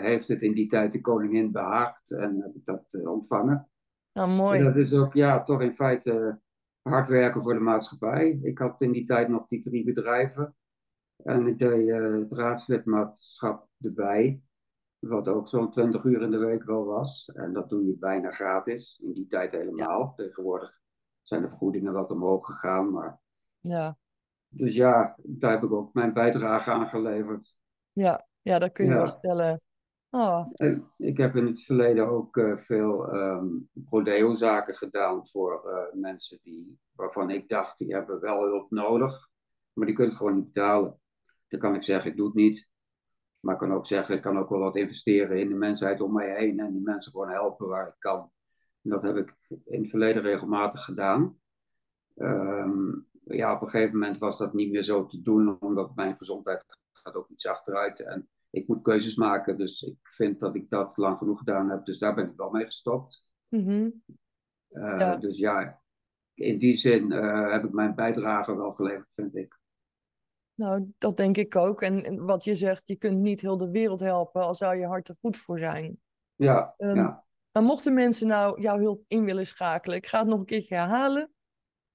heeft 0.01 0.28
het 0.28 0.41
in 0.41 0.53
die 0.53 0.68
tijd 0.68 0.91
de 0.91 1.01
koningin 1.01 1.51
behaagd 1.51 2.11
en 2.11 2.41
heb 2.41 2.55
ik 2.55 2.66
dat 2.66 3.05
ontvangen. 3.05 3.70
Nou, 4.14 4.30
mooi. 4.30 4.59
En 4.59 4.66
dat 4.66 4.76
is 4.76 4.93
ook 4.93 5.14
ja, 5.14 5.43
toch 5.43 5.61
in 5.61 5.76
feite 5.76 6.39
hard 6.82 7.09
werken 7.09 7.43
voor 7.43 7.53
de 7.53 7.59
maatschappij. 7.59 8.39
Ik 8.41 8.57
had 8.57 8.82
in 8.82 8.91
die 8.91 9.05
tijd 9.05 9.28
nog 9.28 9.47
die 9.47 9.64
drie 9.64 9.84
bedrijven. 9.84 10.55
En 11.24 11.47
ik 11.47 11.57
deed 11.57 11.89
het 11.89 12.32
raadslidmaatschap 12.32 13.68
erbij. 13.80 14.41
Wat 15.08 15.28
ook 15.28 15.49
zo'n 15.49 15.72
20 15.72 16.04
uur 16.04 16.22
in 16.22 16.32
de 16.32 16.38
week 16.38 16.64
wel 16.64 16.86
was. 16.86 17.32
En 17.34 17.54
dat 17.54 17.70
doe 17.70 17.86
je 17.86 17.97
bijna 17.97 18.32
gratis. 18.32 18.99
In 19.04 19.14
die 19.14 19.28
tijd 19.28 19.51
helemaal. 19.51 20.14
Tegenwoordig 20.16 20.82
zijn 21.22 21.41
de 21.41 21.47
vergoedingen 21.47 21.93
wat 21.93 22.12
omhoog 22.12 22.45
gegaan. 22.45 22.91
Maar... 22.91 23.20
Ja. 23.60 23.97
Dus 24.47 24.76
ja, 24.76 25.16
daar 25.24 25.51
heb 25.51 25.64
ik 25.64 25.72
ook 25.72 25.93
mijn 25.93 26.14
bijdrage 26.14 26.72
aan 26.72 26.88
geleverd. 26.88 27.56
Ja, 27.91 28.28
ja 28.41 28.60
dat 28.60 28.72
kun 28.72 28.86
je 28.86 28.93
wel 28.93 29.08
stellen. 29.08 29.62
Oh. 30.10 30.47
Ik 30.97 31.18
heb 31.18 31.36
in 31.36 31.45
het 31.45 31.64
verleden 31.64 32.08
ook 32.08 32.38
uh, 32.38 32.58
veel 32.58 33.14
um, 33.16 33.70
prodeo-zaken 33.74 34.76
gedaan 34.76 35.28
voor 35.28 35.64
uh, 35.66 36.01
mensen 36.01 36.39
die, 36.43 36.80
waarvan 36.95 37.30
ik 37.30 37.49
dacht, 37.49 37.78
die 37.78 37.93
hebben 37.93 38.20
wel 38.20 38.41
hulp 38.41 38.72
nodig, 38.72 39.30
maar 39.74 39.86
die 39.86 39.95
kunnen 39.95 40.14
het 40.14 40.24
gewoon 40.24 40.38
niet 40.38 40.54
betalen. 40.54 40.99
Dan 41.47 41.60
kan 41.60 41.76
ik 41.76 41.84
zeggen, 41.84 42.12
ik 42.12 42.18
doe 42.18 42.26
het 42.26 42.36
niet. 42.36 42.72
Maar 43.44 43.54
ik 43.54 43.60
kan 43.60 43.74
ook 43.74 43.88
zeggen, 43.88 44.16
ik 44.16 44.22
kan 44.22 44.38
ook 44.38 44.50
wel 44.50 44.60
wat 44.60 44.76
investeren 44.76 45.39
in 45.39 45.50
de 45.50 45.56
mensheid 45.56 46.02
om 46.02 46.14
mij 46.14 46.36
heen 46.36 46.60
en 46.60 46.72
die 46.72 46.82
mensen 46.82 47.12
gewoon 47.12 47.30
helpen 47.30 47.68
waar 47.68 47.88
ik 47.88 47.96
kan. 48.00 48.32
En 48.82 48.89
dat 48.89 49.02
heb 49.02 49.16
ik 49.16 49.36
in 49.66 49.82
het 49.82 49.89
verleden 49.89 50.22
regelmatig 50.22 50.84
gedaan. 50.84 51.38
Um, 52.16 53.08
ja, 53.24 53.56
op 53.56 53.62
een 53.62 53.70
gegeven 53.70 53.98
moment 54.00 54.18
was 54.18 54.38
dat 54.38 54.54
niet 54.54 54.72
meer 54.72 54.84
zo 54.84 55.06
te 55.06 55.22
doen, 55.22 55.58
omdat 55.60 55.96
mijn 55.96 56.18
gezondheid 56.18 56.66
gaat 56.91 57.16
ook 57.16 57.30
iets 57.30 57.48
achteruit. 57.48 58.00
En 58.00 58.30
ik 58.50 58.68
moet 58.68 58.82
keuzes 58.82 59.16
maken. 59.16 59.58
Dus 59.58 59.82
ik 59.82 59.98
vind 60.02 60.39
dat 60.39 60.56
ik 60.56 60.70
dat 60.70 60.98
lang 60.98 61.18
genoeg 61.18 61.38
gedaan 61.38 61.70
heb. 61.70 61.86
Dus 61.86 62.00
daar 62.00 62.16
ben 62.16 62.30
ik 62.30 62.36
wel 62.36 62.52
mee 62.52 62.66
gestopt. 62.66 63.26
Mhm. 63.48 63.89
Eh, 64.70 65.20
dus 65.20 65.38
ja, 65.38 65.82
in 66.34 66.58
die 66.58 66.76
zin 66.76 67.12
uh, 67.12 67.52
heb 67.52 67.64
ik 67.64 67.72
mijn 67.72 67.96
bijdrage 67.96 68.56
wel 68.56 68.74
geleverd, 68.74 69.10
vind 69.16 69.36
ik. 69.36 69.62
Nou, 70.56 70.93
dat 70.97 71.18
denk 71.18 71.38
ik 71.38 71.56
ook. 71.56 71.82
En, 71.82 72.26
wat 72.26 72.43
je 72.43 72.56
zegt, 72.56 72.88
je 72.88 72.95
kunt 72.95 73.20
niet 73.20 73.41
heel 73.41 73.58
de 73.58 73.70
wereld 73.70 73.99
helpen, 73.99 74.41
al 74.41 74.56
zou 74.56 74.76
je 74.76 74.86
hart 74.86 75.10
er 75.10 75.16
goed 75.22 75.38
voor 75.38 75.60
zijn. 75.60 75.99
Ja, 76.36 76.74
um, 76.78 76.95
ja. 76.95 77.24
Maar 77.51 77.64
mochten 77.64 77.93
mensen 77.93 78.28
nou 78.28 78.62
jouw 78.62 78.80
hulp 78.80 79.04
in 79.08 79.26
willen 79.26 79.47
schakelen, 79.47 79.97
ik 79.97 80.08
ga 80.08 80.20
het 80.20 80.28
nog 80.28 80.39
een 80.39 80.45
keertje 80.45 80.76
herhalen. 80.76 81.32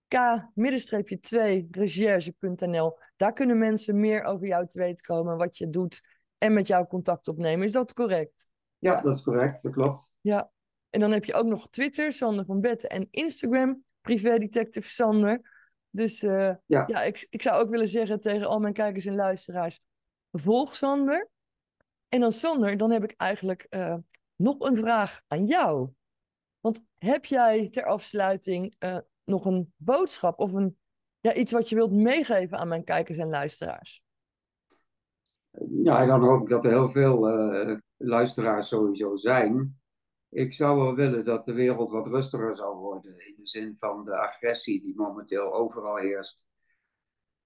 K-2recherche.nl. 0.09 2.99
Daar 3.17 3.33
kunnen 3.33 3.59
mensen 3.59 4.01
meer 4.01 4.23
over 4.23 4.47
jou 4.47 4.67
te 4.67 4.79
weten 4.79 5.05
komen, 5.05 5.37
wat 5.37 5.59
je 5.59 5.71
doet 5.71 6.01
en 6.39 6.53
met 6.53 6.67
jou 6.67 6.87
contact 6.87 7.29
opnemen. 7.29 7.67
Is 7.67 7.73
dat 7.73 7.93
correct? 7.93 8.49
Ja, 8.79 9.01
dat 9.01 9.17
is 9.17 9.23
correct. 9.23 9.63
Dat 9.63 9.73
klopt. 9.73 10.11
Ja. 10.21 10.51
En 10.91 11.01
dan 11.01 11.13
heb 11.13 11.25
je 11.25 11.35
ook 11.35 11.47
nog 11.47 11.69
Twitter, 11.71 12.13
Sander 12.13 12.45
van 12.45 12.61
Betten, 12.61 12.89
en 12.89 13.09
Instagram, 13.11 13.85
privédetective 14.01 14.89
Sander. 14.89 15.58
Dus 15.91 16.23
uh, 16.23 16.55
ja, 16.67 16.85
ja 16.87 17.03
ik, 17.03 17.27
ik 17.31 17.43
zou 17.43 17.63
ook 17.63 17.71
willen 17.71 17.89
zeggen 17.89 18.21
tegen 18.21 18.47
al 18.47 18.59
mijn 18.59 18.73
kijkers 18.73 19.07
en 19.07 19.15
luisteraars, 19.15 19.81
volg 20.33 20.77
Sander. 20.77 21.29
En 22.09 22.21
dan 22.21 22.33
Sander, 22.33 22.77
dan 22.77 22.91
heb 22.91 23.03
ik 23.03 23.15
eigenlijk 23.17 23.67
uh, 23.71 23.97
nog 24.37 24.61
een 24.61 24.77
vraag 24.77 25.21
aan 25.27 25.47
jou. 25.47 25.91
Want 26.61 26.85
heb 26.99 27.25
jij 27.25 27.69
ter 27.69 27.85
afsluiting 27.85 28.75
uh, 28.79 28.99
nog 29.25 29.45
een 29.45 29.73
boodschap 29.77 30.39
of 30.39 30.53
een, 30.53 30.79
ja, 31.21 31.35
iets 31.35 31.53
wat 31.53 31.69
je 31.69 31.75
wilt 31.75 31.93
meegeven 31.93 32.59
aan 32.59 32.69
mijn 32.69 32.85
kijkers 32.85 33.19
en 33.19 33.29
luisteraars? 33.29 34.03
ja, 35.83 36.07
dan 36.07 36.23
hoop 36.23 36.43
ik 36.43 36.49
dat 36.49 36.65
er 36.65 36.71
heel 36.71 36.91
veel 36.91 37.29
luisteraars 37.97 38.69
sowieso 38.69 39.17
zijn. 39.17 39.78
Ik 40.31 40.53
zou 40.53 40.79
wel 40.79 40.95
willen 40.95 41.25
dat 41.25 41.47
de 41.47 41.53
wereld 41.53 41.91
wat 41.91 42.07
rustiger 42.07 42.57
zou 42.57 42.77
worden. 42.77 43.27
In 43.27 43.35
de 43.37 43.47
zin 43.47 43.77
van 43.79 44.05
de 44.05 44.17
agressie 44.17 44.83
die 44.83 44.97
momenteel 44.97 45.55
overal 45.55 45.97
heerst. 45.97 46.47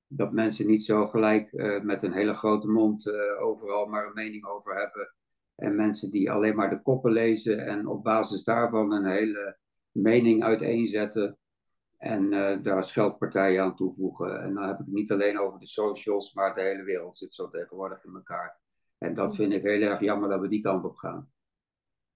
Dat 0.06 0.32
mensen 0.32 0.66
niet 0.66 0.84
zo 0.84 1.06
gelijk 1.06 1.52
uh, 1.52 1.80
met 1.80 2.02
een 2.02 2.12
hele 2.12 2.34
grote 2.34 2.68
mond 2.68 3.06
uh, 3.06 3.42
overal 3.42 3.86
maar 3.86 4.06
een 4.06 4.12
mening 4.12 4.44
over 4.44 4.74
hebben. 4.74 5.14
En 5.54 5.76
mensen 5.76 6.10
die 6.10 6.30
alleen 6.30 6.56
maar 6.56 6.70
de 6.70 6.82
koppen 6.82 7.12
lezen 7.12 7.66
en 7.66 7.86
op 7.86 8.02
basis 8.02 8.44
daarvan 8.44 8.92
een 8.92 9.06
hele 9.06 9.58
mening 9.90 10.42
uiteenzetten. 10.42 11.38
En 11.98 12.32
uh, 12.32 12.62
daar 12.62 12.84
scheldpartijen 12.84 13.62
aan 13.62 13.76
toevoegen. 13.76 14.42
En 14.42 14.54
dan 14.54 14.62
heb 14.62 14.78
ik 14.78 14.84
het 14.84 14.94
niet 14.94 15.10
alleen 15.10 15.38
over 15.38 15.58
de 15.58 15.66
socials, 15.66 16.34
maar 16.34 16.54
de 16.54 16.60
hele 16.60 16.82
wereld 16.82 17.16
zit 17.16 17.34
zo 17.34 17.48
tegenwoordig 17.50 18.04
in 18.04 18.14
elkaar. 18.14 18.60
En 18.98 19.14
dat 19.14 19.36
vind 19.36 19.52
ik 19.52 19.62
heel 19.62 19.80
erg 19.80 20.00
jammer 20.00 20.28
dat 20.28 20.40
we 20.40 20.48
die 20.48 20.62
kant 20.62 20.84
op 20.84 20.96
gaan. 20.96 21.32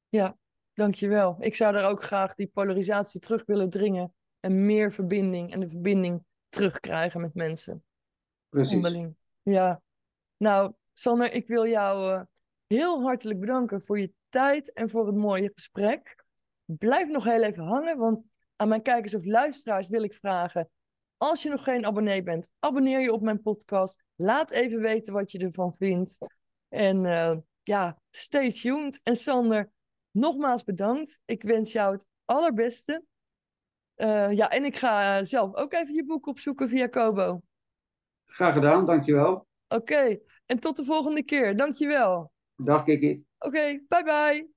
Ja, 0.09 0.37
dankjewel. 0.77 1.37
Ik 1.39 1.55
zou 1.55 1.73
daar 1.73 1.91
ook 1.91 2.03
graag 2.03 2.35
die 2.35 2.51
polarisatie 2.53 3.21
terug 3.21 3.43
willen 3.47 3.71
dringen. 3.71 4.15
En 4.41 4.67
meer 4.67 4.93
verbinding 4.93 5.53
en 5.53 5.61
de 5.61 5.69
verbinding 5.69 6.25
terugkrijgen 6.49 7.21
met 7.21 7.35
mensen. 7.35 7.85
Precies. 8.49 8.75
Onderling. 8.75 9.17
Ja. 9.43 9.83
Nou, 10.37 10.73
Sander, 10.93 11.33
ik 11.33 11.47
wil 11.47 11.67
jou 11.67 12.13
uh, 12.13 12.23
heel 12.67 13.03
hartelijk 13.03 13.41
bedanken 13.41 13.83
voor 13.83 13.99
je 13.99 14.13
tijd 14.29 14.73
en 14.73 14.91
voor 14.91 15.07
het 15.07 15.17
mooie 15.17 15.51
gesprek. 15.55 16.25
Blijf 16.65 17.09
nog 17.09 17.25
heel 17.25 17.43
even 17.43 17.65
hangen, 17.65 17.99
want 17.99 18.23
aan 18.57 18.69
mijn 18.69 18.83
kijkers 18.83 19.15
of 19.15 19.25
luisteraars 19.25 19.89
wil 19.89 20.03
ik 20.03 20.15
vragen. 20.15 20.71
Als 21.17 21.43
je 21.43 21.51
nog 21.51 21.65
geen 21.65 21.87
abonnee 21.87 22.23
bent, 22.23 22.51
abonneer 22.59 23.01
je 23.01 23.13
op 23.13 23.23
mijn 23.23 23.43
podcast. 23.43 24.05
Laat 24.17 24.51
even 24.51 24.81
weten 24.81 25.13
wat 25.13 25.31
je 25.31 25.39
ervan 25.39 25.75
vindt. 25.79 26.19
En 26.69 27.05
uh, 27.05 27.37
ja, 27.63 27.99
stay 28.11 28.51
tuned. 28.51 29.01
En 29.03 29.17
Sander, 29.17 29.71
nogmaals 30.17 30.65
bedankt. 30.65 31.21
Ik 31.25 31.43
wens 31.43 31.73
jou 31.73 31.93
het 31.93 32.07
allerbeste. 32.25 33.05
Uh, 33.97 34.33
ja, 34.33 34.51
en 34.51 34.65
ik 34.65 34.77
ga 34.77 35.25
zelf 35.25 35.55
ook 35.55 35.73
even 35.73 35.95
je 35.95 36.05
boek 36.05 36.27
opzoeken 36.27 36.69
via 36.69 36.87
Kobo. 36.87 37.41
Graag 38.25 38.53
gedaan, 38.53 38.87
dankjewel. 38.87 39.47
Oké, 39.69 39.75
okay. 39.75 40.23
en 40.47 40.59
tot 40.59 40.77
de 40.77 40.85
volgende 40.85 41.23
keer. 41.23 41.57
Dankjewel. 41.57 42.33
Dag 42.57 42.85
Kiki. 42.85 43.25
Oké, 43.39 43.47
okay, 43.47 43.85
bye 43.89 44.03
bye. 44.03 44.56